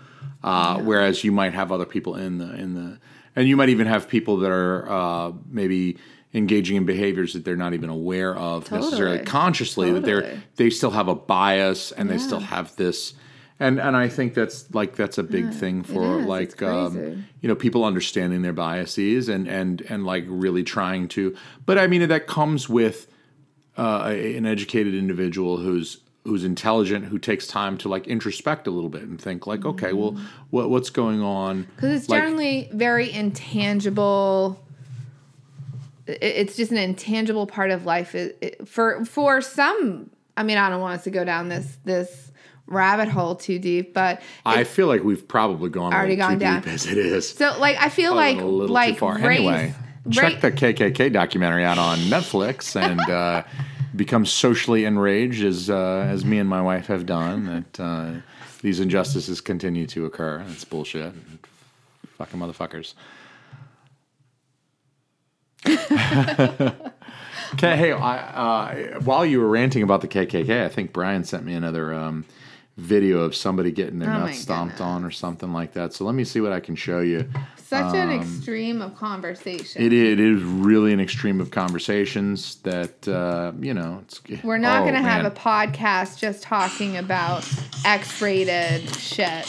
Uh, 0.42 0.78
Whereas 0.80 1.22
you 1.24 1.30
might 1.32 1.52
have 1.52 1.70
other 1.70 1.84
people 1.84 2.14
in 2.16 2.38
the 2.38 2.54
in 2.54 2.74
the, 2.74 2.98
and 3.36 3.46
you 3.48 3.56
might 3.56 3.68
even 3.68 3.86
have 3.86 4.08
people 4.08 4.38
that 4.38 4.50
are 4.50 4.90
uh, 4.90 5.32
maybe 5.50 5.98
engaging 6.32 6.76
in 6.76 6.84
behaviors 6.84 7.32
that 7.32 7.44
they're 7.44 7.56
not 7.56 7.74
even 7.74 7.90
aware 7.90 8.34
of 8.36 8.70
necessarily 8.70 9.18
Totally. 9.18 9.26
consciously 9.26 9.92
that 9.92 10.04
they're 10.04 10.42
they 10.56 10.70
still 10.70 10.90
have 10.92 11.08
a 11.08 11.14
bias 11.14 11.90
and 11.92 12.08
they 12.08 12.18
still 12.18 12.40
have 12.40 12.74
this. 12.76 13.14
And, 13.62 13.78
and 13.78 13.94
I 13.94 14.08
think 14.08 14.32
that's 14.32 14.72
like 14.74 14.96
that's 14.96 15.18
a 15.18 15.22
big 15.22 15.52
thing 15.52 15.82
for 15.82 16.20
is. 16.20 16.26
like 16.26 16.62
um, 16.62 17.26
you 17.40 17.48
know 17.48 17.54
people 17.54 17.84
understanding 17.84 18.40
their 18.42 18.54
biases 18.54 19.28
and 19.28 19.46
and 19.48 19.82
and 19.82 20.06
like 20.06 20.24
really 20.28 20.62
trying 20.62 21.08
to 21.08 21.36
but 21.66 21.76
i 21.76 21.86
mean 21.86 22.08
that 22.08 22.26
comes 22.26 22.68
with 22.70 23.06
uh, 23.76 24.04
an 24.14 24.46
educated 24.46 24.94
individual 24.94 25.58
who's 25.58 25.98
who's 26.24 26.42
intelligent 26.44 27.04
who 27.06 27.18
takes 27.18 27.46
time 27.46 27.76
to 27.78 27.88
like 27.88 28.04
introspect 28.06 28.66
a 28.66 28.70
little 28.70 28.88
bit 28.90 29.02
and 29.02 29.20
think 29.20 29.46
like 29.46 29.64
okay 29.66 29.92
well 29.92 30.18
what 30.50 30.70
what's 30.70 30.88
going 30.90 31.20
on 31.20 31.66
Because 31.76 32.00
it's 32.00 32.08
Like, 32.08 32.22
generally 32.22 32.70
very 32.72 33.12
intangible. 33.12 34.58
It's 36.20 36.56
just 36.56 36.70
an 36.70 36.78
intangible 36.78 37.46
part 37.46 37.70
of 37.70 37.84
life. 37.86 38.14
It, 38.14 38.38
it- 38.40 38.68
for 38.68 39.04
for 39.04 39.40
some, 39.40 40.10
I 40.36 40.42
mean, 40.42 40.58
I 40.58 40.68
don't 40.70 40.80
want 40.80 40.98
us 40.98 41.04
to 41.04 41.10
go 41.10 41.24
down 41.24 41.48
this 41.48 41.78
this 41.84 42.32
rabbit 42.66 43.08
hole 43.08 43.34
too 43.34 43.58
deep, 43.58 43.92
but 43.94 44.22
i 44.46 44.62
feel 44.62 44.86
like 44.86 45.02
we've 45.02 45.26
probably 45.26 45.68
gone 45.70 45.92
Already 45.92 46.14
gone 46.14 46.34
too 46.34 46.38
down. 46.38 46.60
deep 46.62 46.68
as 46.72 46.86
it 46.86 46.98
is. 46.98 47.28
So 47.28 47.56
like 47.58 47.76
I 47.80 47.88
feel 47.88 48.14
like 48.14 48.38
a 48.38 48.44
little 48.44 48.72
like 48.72 48.94
too 48.94 49.00
far. 49.00 49.14
Race, 49.18 49.38
anyway 49.40 49.74
check 50.10 50.40
the 50.40 50.50
kkk 50.50 51.12
documentary 51.12 51.62
out 51.62 51.76
on 51.76 51.98
netflix 51.98 52.74
and 52.90 52.98
uh, 53.10 53.42
become 53.94 54.24
socially 54.24 54.84
enraged 54.86 55.44
as 55.44 55.68
uh, 55.68 56.06
as 56.08 56.24
me 56.24 56.38
and 56.38 56.48
my 56.48 56.62
wife 56.62 56.86
have 56.86 57.04
done 57.04 57.44
that 57.46 57.80
uh, 57.80 58.12
these 58.62 58.80
injustices 58.80 59.40
continue 59.40 59.86
to 59.86 60.04
occur. 60.06 60.44
It's 60.50 60.64
bullshit. 60.64 61.12
Fucking 62.18 62.38
motherfuckers 62.38 62.94
Okay, 67.54 67.76
hey, 67.76 67.92
I, 67.92 68.16
uh, 68.18 69.00
while 69.00 69.26
you 69.26 69.40
were 69.40 69.48
ranting 69.48 69.82
about 69.82 70.02
the 70.02 70.08
KKK, 70.08 70.64
I 70.64 70.68
think 70.68 70.92
Brian 70.92 71.24
sent 71.24 71.44
me 71.44 71.54
another 71.54 71.92
um, 71.92 72.24
video 72.76 73.20
of 73.20 73.34
somebody 73.34 73.72
getting 73.72 73.98
their 73.98 74.08
Oh 74.10 74.20
nuts 74.26 74.38
stomped 74.38 74.74
goodness. 74.76 74.86
on 74.86 75.04
or 75.04 75.10
something 75.10 75.52
like 75.52 75.72
that. 75.72 75.92
So 75.92 76.04
let 76.04 76.14
me 76.14 76.22
see 76.22 76.40
what 76.40 76.52
I 76.52 76.60
can 76.60 76.76
show 76.76 77.00
you. 77.00 77.28
such 77.56 77.92
an 77.94 78.10
extreme 78.12 78.80
of 78.80 78.94
conversation. 78.96 79.82
um, 79.82 79.86
It, 79.86 79.92
it 79.92 80.20
is 80.20 80.40
really 80.42 80.92
an 80.92 81.00
extreme 81.00 81.40
of 81.40 81.50
conversations 81.50 82.56
that 82.62 83.08
uh, 83.08 83.50
you 83.60 83.74
know. 83.74 84.04
It's, 84.04 84.22
We're 84.44 84.58
not 84.58 84.82
oh, 84.82 84.84
going 84.84 84.94
to 84.94 85.02
have 85.02 85.24
a 85.26 85.30
podcast 85.32 86.18
just 86.18 86.44
talking 86.44 86.96
about 86.98 87.44
X-rated 87.84 88.94
shit. 88.96 89.44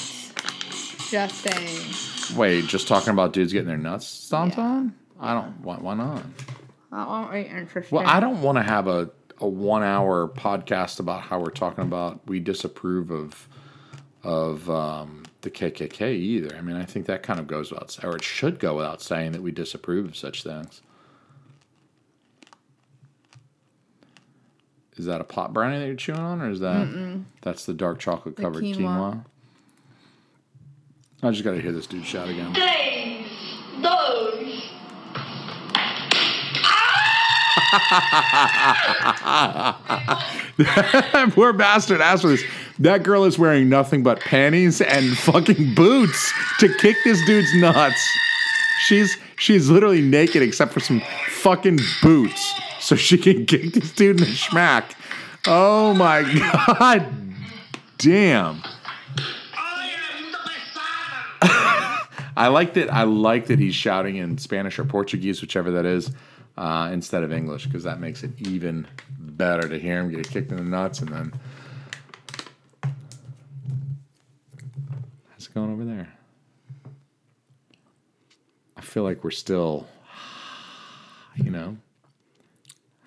Just 1.11 1.35
saying. 1.35 2.37
Wait, 2.37 2.65
just 2.65 2.87
talking 2.87 3.09
about 3.11 3.31
dudes 3.33 3.53
getting 3.53 3.67
their 3.67 3.77
nuts 3.77 4.07
stomped 4.07 4.57
Yeah. 4.57 4.63
on? 4.63 4.95
I 5.21 5.33
don't. 5.33 5.61
Why, 5.61 5.77
why 5.77 5.93
not? 5.93 6.23
That 6.91 7.07
won't 7.07 7.31
be 7.31 7.41
interesting. 7.41 7.97
Well, 7.97 8.07
I 8.07 8.19
don't 8.19 8.41
want 8.41 8.57
to 8.57 8.63
have 8.63 8.87
a, 8.87 9.09
a 9.37 9.47
one 9.47 9.83
hour 9.83 10.27
podcast 10.27 10.99
about 10.99 11.21
how 11.21 11.39
we're 11.39 11.51
talking 11.51 11.83
about 11.83 12.19
we 12.27 12.39
disapprove 12.39 13.11
of 13.11 13.47
of 14.23 14.69
um, 14.69 15.23
the 15.41 15.51
KKK 15.51 16.11
either. 16.13 16.55
I 16.57 16.61
mean, 16.61 16.75
I 16.75 16.85
think 16.85 17.05
that 17.05 17.23
kind 17.23 17.39
of 17.39 17.47
goes 17.47 17.71
without 17.71 17.97
or 18.03 18.15
it 18.15 18.23
should 18.23 18.59
go 18.59 18.75
without 18.75 19.01
saying 19.01 19.31
that 19.33 19.41
we 19.41 19.51
disapprove 19.51 20.05
of 20.05 20.17
such 20.17 20.43
things. 20.43 20.81
Is 24.97 25.05
that 25.05 25.21
a 25.21 25.23
pot 25.23 25.53
brownie 25.53 25.79
that 25.79 25.85
you're 25.87 25.95
chewing 25.95 26.19
on, 26.19 26.41
or 26.41 26.49
is 26.49 26.59
that 26.59 27.23
that's 27.41 27.65
the 27.65 27.73
dark 27.73 27.99
chocolate 27.99 28.35
covered 28.35 28.63
quinoa. 28.63 28.77
quinoa? 28.77 29.25
I 31.23 31.31
just 31.31 31.43
got 31.43 31.51
to 31.51 31.61
hear 31.61 31.71
this 31.71 31.87
dude 31.87 32.05
shout 32.05 32.29
again. 32.29 32.53
Três, 32.53 33.00
Poor 41.31 41.53
bastard 41.53 42.01
asked 42.01 42.23
for 42.23 42.29
this. 42.29 42.43
That 42.79 43.03
girl 43.03 43.23
is 43.23 43.39
wearing 43.39 43.69
nothing 43.69 44.03
but 44.03 44.19
panties 44.19 44.81
and 44.81 45.17
fucking 45.19 45.75
boots 45.75 46.33
to 46.59 46.67
kick 46.77 46.97
this 47.03 47.23
dude's 47.25 47.53
nuts. 47.55 48.09
She's 48.81 49.17
she's 49.37 49.69
literally 49.69 50.01
naked 50.01 50.41
except 50.41 50.73
for 50.73 50.79
some 50.79 51.01
fucking 51.29 51.79
boots, 52.01 52.53
so 52.79 52.95
she 52.95 53.17
can 53.17 53.45
kick 53.45 53.73
this 53.73 53.91
dude 53.93 54.19
in 54.19 54.25
the 54.25 54.31
schmack. 54.31 54.95
Oh 55.47 55.93
my 55.93 56.23
god, 56.79 57.07
damn! 57.97 58.61
I 61.41 62.47
like 62.47 62.73
that. 62.73 62.91
I 62.91 63.03
like 63.03 63.47
that 63.47 63.59
he's 63.59 63.75
shouting 63.75 64.15
in 64.15 64.37
Spanish 64.37 64.79
or 64.79 64.85
Portuguese, 64.85 65.41
whichever 65.41 65.71
that 65.71 65.85
is, 65.85 66.11
uh, 66.61 66.91
instead 66.93 67.23
of 67.23 67.33
English, 67.33 67.65
because 67.65 67.83
that 67.83 67.99
makes 67.99 68.21
it 68.23 68.39
even 68.39 68.85
better 69.17 69.67
to 69.67 69.79
hear 69.79 69.99
him 69.99 70.11
get 70.11 70.29
kicked 70.29 70.51
in 70.51 70.57
the 70.57 70.63
nuts 70.63 70.99
and 70.99 71.09
then. 71.09 71.33
How's 75.31 75.47
it 75.47 75.53
going 75.55 75.73
over 75.73 75.83
there? 75.83 76.13
I 78.77 78.81
feel 78.81 79.01
like 79.01 79.23
we're 79.23 79.31
still, 79.31 79.87
you 81.35 81.49
know. 81.49 81.77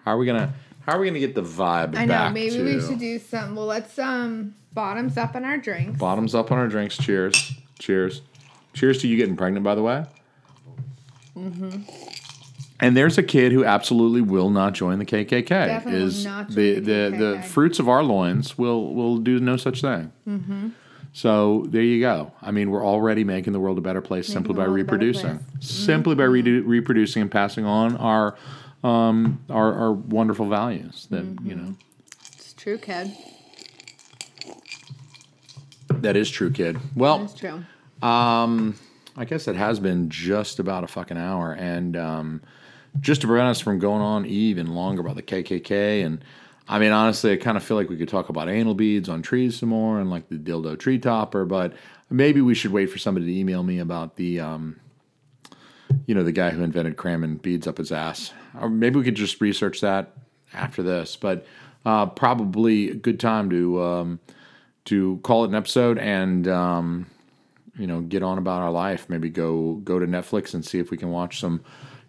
How 0.05 0.15
are 0.15 0.19
we 0.19 0.27
gonna? 0.27 0.53
How 0.85 0.97
are 0.97 1.01
we 1.01 1.07
gonna 1.07 1.21
get 1.21 1.37
the 1.37 1.43
vibe 1.43 1.97
I 1.97 2.07
know. 2.07 2.31
Maybe 2.31 2.57
to 2.57 2.65
we 2.65 2.81
should 2.81 2.99
do 2.99 3.21
some. 3.21 3.55
Well, 3.55 3.67
let's 3.67 3.97
um 4.01 4.57
bottoms 4.73 5.17
up 5.17 5.37
on 5.37 5.45
our 5.45 5.59
drinks. 5.59 6.01
bottoms 6.01 6.35
up 6.35 6.51
on 6.51 6.59
our 6.59 6.67
drinks? 6.67 6.97
Cheers! 6.97 7.53
Cheers! 7.79 8.23
Cheers 8.73 9.01
to 9.03 9.09
you 9.09 9.17
getting 9.17 9.37
pregnant, 9.37 9.63
by 9.63 9.77
the 9.77 9.83
way. 9.83 10.05
Mm-hmm. 11.37 12.14
And 12.81 12.97
there's 12.97 13.16
a 13.18 13.22
kid 13.22 13.53
who 13.53 13.64
absolutely 13.64 14.20
will 14.20 14.51
not 14.51 14.72
join 14.75 14.99
the 14.99 15.05
KKK. 15.05 15.49
Definitely 15.49 16.03
is 16.03 16.25
the, 16.25 16.41
the 16.49 16.81
the, 16.81 17.16
the 17.37 17.43
fruits 17.43 17.79
of 17.79 17.89
our 17.89 18.03
loins 18.03 18.59
will 18.59 18.93
will 18.95 19.18
do 19.18 19.39
no 19.39 19.57
such 19.57 19.81
thing. 19.81 20.12
Mm-hmm. 20.29 20.68
So 21.12 21.66
there 21.68 21.83
you 21.83 22.01
go. 22.01 22.33
I 22.43 22.51
mean, 22.51 22.70
we're 22.72 22.85
already 22.85 23.22
making 23.22 23.53
the 23.53 23.61
world 23.61 23.79
a 23.79 23.81
better 23.81 24.01
place 24.01 24.27
simply 24.27 24.55
by 24.55 24.66
world 24.66 24.81
a 24.81 24.85
better 24.85 24.97
reproducing, 24.97 25.39
simply 25.61 26.16
by 26.16 26.25
Mm-hmm. 26.25 26.49
redu- 26.49 26.66
reproducing 26.66 27.22
and 27.22 27.31
passing 27.31 27.64
on 27.64 27.97
our 27.99 28.37
um, 28.83 29.41
our, 29.49 29.72
our 29.72 29.93
wonderful 29.93 30.47
values. 30.49 31.07
That 31.11 31.25
Mm-hmm. 31.25 31.49
you 31.49 31.55
know 31.55 31.75
It's 32.37 32.53
true, 32.55 32.79
kid. 32.79 33.12
that 35.91 36.16
is 36.16 36.31
true, 36.31 36.51
kid. 36.51 36.79
Well, 36.97 37.22
It's 37.25 37.35
true. 37.35 37.64
I 38.03 39.25
guess 39.27 39.47
it 39.47 39.55
has 39.57 39.79
been 39.79 40.11
just 40.11 40.59
about 40.59 40.83
a 40.83 40.89
fucking 40.89 41.16
hour, 41.16 41.53
and 41.53 41.97
um, 41.97 42.43
just 43.01 43.20
to 43.22 43.26
prevent 43.26 43.49
us 43.49 43.61
from 43.61 43.78
going 43.78 44.03
on 44.03 44.26
even 44.26 44.74
longer 44.74 45.01
about 45.01 45.16
the 45.16 45.22
KKK, 45.22 46.05
and 46.05 46.24
I 46.68 46.78
mean, 46.78 46.92
honestly, 46.92 47.32
I 47.32 47.36
kind 47.36 47.57
of 47.57 47.62
feel 47.62 47.76
like 47.76 47.88
we 47.88 47.97
could 47.97 48.09
talk 48.09 48.28
about 48.28 48.49
anal 48.49 48.74
beads 48.74 49.09
on 49.09 49.22
trees 49.22 49.59
some 49.59 49.68
more, 49.70 50.01
and 50.01 50.11
like 50.11 50.28
the 50.28 50.36
dildo 50.36 50.78
tree 50.78 50.99
topper, 50.99 51.45
but 51.45 51.74
maybe 52.11 52.40
we 52.40 52.55
should 52.55 52.72
wait 52.72 52.86
for 52.86 52.99
somebody 52.99 53.26
to 53.26 53.38
email 53.38 53.62
me 53.62 53.78
about 53.78 54.16
the, 54.16 54.40
um, 54.40 54.80
you 56.07 56.14
know, 56.14 56.22
the 56.22 56.32
guy 56.32 56.51
who 56.51 56.62
invented 56.62 56.97
cramming 56.97 57.36
beads 57.36 57.66
up 57.66 57.78
his 57.78 57.92
ass, 57.92 58.32
or 58.61 58.70
maybe 58.70 58.99
we 58.99 59.05
could 59.05 59.16
just 59.16 59.40
research 59.40 59.80
that 59.80 60.12
after 60.55 60.82
this, 60.82 61.16
but 61.16 61.47
uh, 61.84 62.07
probably 62.07 62.90
a 62.90 62.95
good 62.95 63.20
time 63.20 63.51
to 63.51 63.82
um, 63.82 64.20
to 64.86 65.18
call 65.22 65.45
it 65.45 65.49
an 65.49 65.55
episode 65.55 65.99
and. 65.99 66.49
Um, 66.49 67.07
you 67.76 67.88
know 67.88 68.01
get 68.01 68.22
on 68.22 68.38
about 68.38 68.62
our 68.62 68.70
life 68.70 69.09
maybe 69.09 69.28
go 69.28 69.74
go 69.82 69.99
to 69.99 70.07
netflix 70.07 70.55
and 70.55 70.64
see 70.64 70.78
if 70.78 70.92
we 70.92 70.97
can 70.97 71.11
watch 71.11 71.40
some 71.40 71.61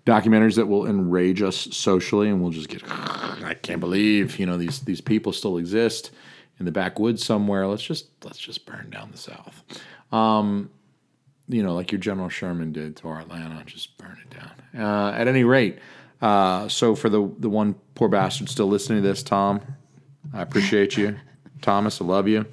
documentaries 0.05 0.55
that 0.55 0.67
will 0.67 0.85
enrage 0.85 1.41
us 1.41 1.67
socially 1.71 2.29
and 2.29 2.41
we'll 2.41 2.51
just 2.51 2.69
get 2.69 2.83
i 2.89 3.55
can't 3.61 3.79
believe 3.79 4.37
you 4.37 4.45
know 4.45 4.57
these 4.57 4.81
these 4.81 5.01
people 5.01 5.33
still 5.33 5.57
exist 5.57 6.11
in 6.59 6.65
the 6.65 6.71
backwoods 6.71 7.23
somewhere 7.23 7.67
let's 7.67 7.83
just 7.83 8.07
let's 8.23 8.37
just 8.37 8.65
burn 8.65 8.89
down 8.89 9.09
the 9.11 9.17
south 9.17 9.63
um 10.11 10.69
you 11.47 11.63
know 11.63 11.73
like 11.73 11.91
your 11.91 11.99
general 11.99 12.29
sherman 12.29 12.71
did 12.71 12.95
to 12.95 13.07
our 13.07 13.19
atlanta 13.19 13.63
just 13.65 13.97
burn 13.97 14.17
it 14.21 14.39
down 14.39 14.83
uh, 14.83 15.11
at 15.11 15.27
any 15.27 15.43
rate 15.43 15.79
uh, 16.21 16.67
so 16.67 16.95
for 16.95 17.09
the 17.09 17.29
the 17.39 17.49
one 17.49 17.75
poor 17.95 18.07
bastard 18.07 18.49
still 18.49 18.67
listening 18.67 19.01
to 19.01 19.07
this 19.07 19.23
tom 19.23 19.59
i 20.33 20.41
appreciate 20.41 20.95
you 20.95 21.15
thomas 21.61 21.99
i 21.99 22.05
love 22.05 22.27
you 22.27 22.45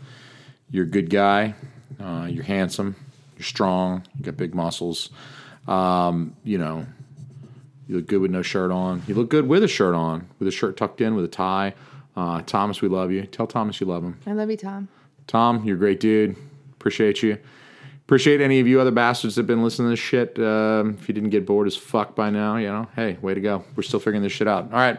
you're 0.72 0.84
a 0.84 0.88
good 0.88 1.10
guy. 1.10 1.54
Uh, 2.00 2.26
you're 2.28 2.42
handsome. 2.42 2.96
You're 3.36 3.44
strong. 3.44 4.04
You 4.16 4.24
got 4.24 4.38
big 4.38 4.54
muscles. 4.54 5.10
Um, 5.68 6.34
you 6.42 6.56
know, 6.58 6.86
you 7.88 7.96
look 7.96 8.06
good 8.06 8.20
with 8.20 8.30
no 8.30 8.42
shirt 8.42 8.70
on. 8.70 9.02
You 9.06 9.14
look 9.14 9.28
good 9.28 9.46
with 9.46 9.62
a 9.64 9.68
shirt 9.68 9.94
on, 9.94 10.28
with 10.38 10.48
a 10.48 10.52
shirt 10.52 10.76
tucked 10.76 11.00
in, 11.00 11.14
with 11.14 11.24
a 11.24 11.28
tie. 11.28 11.74
Uh, 12.16 12.42
Thomas, 12.42 12.82
we 12.82 12.88
love 12.88 13.10
you. 13.10 13.24
Tell 13.26 13.46
Thomas 13.46 13.80
you 13.80 13.86
love 13.86 14.04
him. 14.04 14.18
I 14.26 14.32
love 14.32 14.50
you, 14.50 14.56
Tom. 14.56 14.88
Tom, 15.26 15.64
you're 15.64 15.76
a 15.76 15.78
great 15.78 16.00
dude. 16.00 16.36
Appreciate 16.72 17.22
you. 17.22 17.38
Appreciate 18.04 18.40
any 18.40 18.60
of 18.60 18.66
you 18.66 18.80
other 18.80 18.90
bastards 18.90 19.36
that 19.36 19.42
have 19.42 19.46
been 19.46 19.62
listening 19.62 19.86
to 19.86 19.90
this 19.90 19.98
shit. 19.98 20.38
Um, 20.38 20.98
if 21.00 21.08
you 21.08 21.14
didn't 21.14 21.30
get 21.30 21.46
bored 21.46 21.66
as 21.66 21.76
fuck 21.76 22.14
by 22.14 22.30
now, 22.30 22.56
you 22.56 22.66
know, 22.66 22.88
hey, 22.96 23.16
way 23.22 23.32
to 23.32 23.40
go. 23.40 23.64
We're 23.76 23.82
still 23.84 24.00
figuring 24.00 24.22
this 24.22 24.32
shit 24.32 24.48
out. 24.48 24.64
All 24.64 24.78
right. 24.78 24.98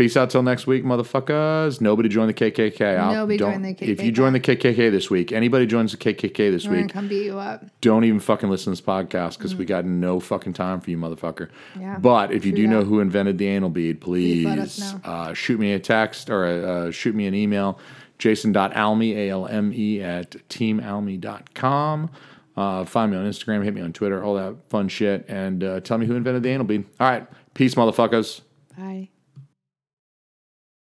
Peace 0.00 0.16
out 0.16 0.30
till 0.30 0.42
next 0.42 0.66
week, 0.66 0.82
motherfuckers. 0.82 1.78
Nobody 1.82 2.08
join 2.08 2.26
the 2.26 2.32
KKK. 2.32 2.96
I'll- 2.96 3.12
Nobody 3.12 3.36
join 3.36 3.60
the 3.60 3.74
KKK. 3.74 3.88
If 3.92 4.02
you 4.02 4.10
join 4.10 4.32
the 4.32 4.40
KKK 4.40 4.88
this 4.88 5.10
week, 5.10 5.30
anybody 5.30 5.66
joins 5.66 5.92
the 5.92 5.98
KKK 5.98 6.50
this 6.50 6.66
We're 6.66 6.84
week, 6.84 6.90
come 6.90 7.06
beat 7.06 7.26
you 7.26 7.38
up. 7.38 7.66
don't 7.82 8.04
even 8.04 8.18
fucking 8.18 8.48
listen 8.48 8.64
to 8.64 8.70
this 8.70 8.80
podcast 8.80 9.36
because 9.36 9.54
we 9.54 9.66
got 9.66 9.84
no 9.84 10.18
fucking 10.18 10.54
time 10.54 10.80
for 10.80 10.88
you, 10.90 10.96
motherfucker. 10.96 11.50
Yeah, 11.78 11.98
but 11.98 12.32
if 12.32 12.46
you 12.46 12.52
do 12.52 12.66
know 12.66 12.82
who 12.82 13.00
invented 13.00 13.36
the 13.36 13.46
anal 13.48 13.68
bead, 13.68 14.00
please. 14.00 14.94
Uh, 15.04 15.34
shoot 15.34 15.60
me 15.60 15.74
a 15.74 15.78
text 15.78 16.30
or 16.30 16.46
uh, 16.46 16.90
shoot 16.90 17.14
me 17.14 17.26
an 17.26 17.34
email, 17.34 17.78
jason.alme, 18.16 19.02
A-L-M-E, 19.02 20.00
at 20.00 20.30
teamalme.com. 20.48 22.10
Uh, 22.56 22.84
find 22.86 23.12
me 23.12 23.18
on 23.18 23.26
Instagram, 23.26 23.62
hit 23.64 23.74
me 23.74 23.82
on 23.82 23.92
Twitter, 23.92 24.24
all 24.24 24.36
that 24.36 24.56
fun 24.70 24.88
shit, 24.88 25.26
and 25.28 25.62
uh, 25.62 25.80
tell 25.80 25.98
me 25.98 26.06
who 26.06 26.14
invented 26.16 26.42
the 26.42 26.48
anal 26.48 26.64
bead. 26.64 26.86
All 26.98 27.06
right. 27.06 27.26
Peace, 27.52 27.74
motherfuckers. 27.74 28.40
Bye. 28.78 29.10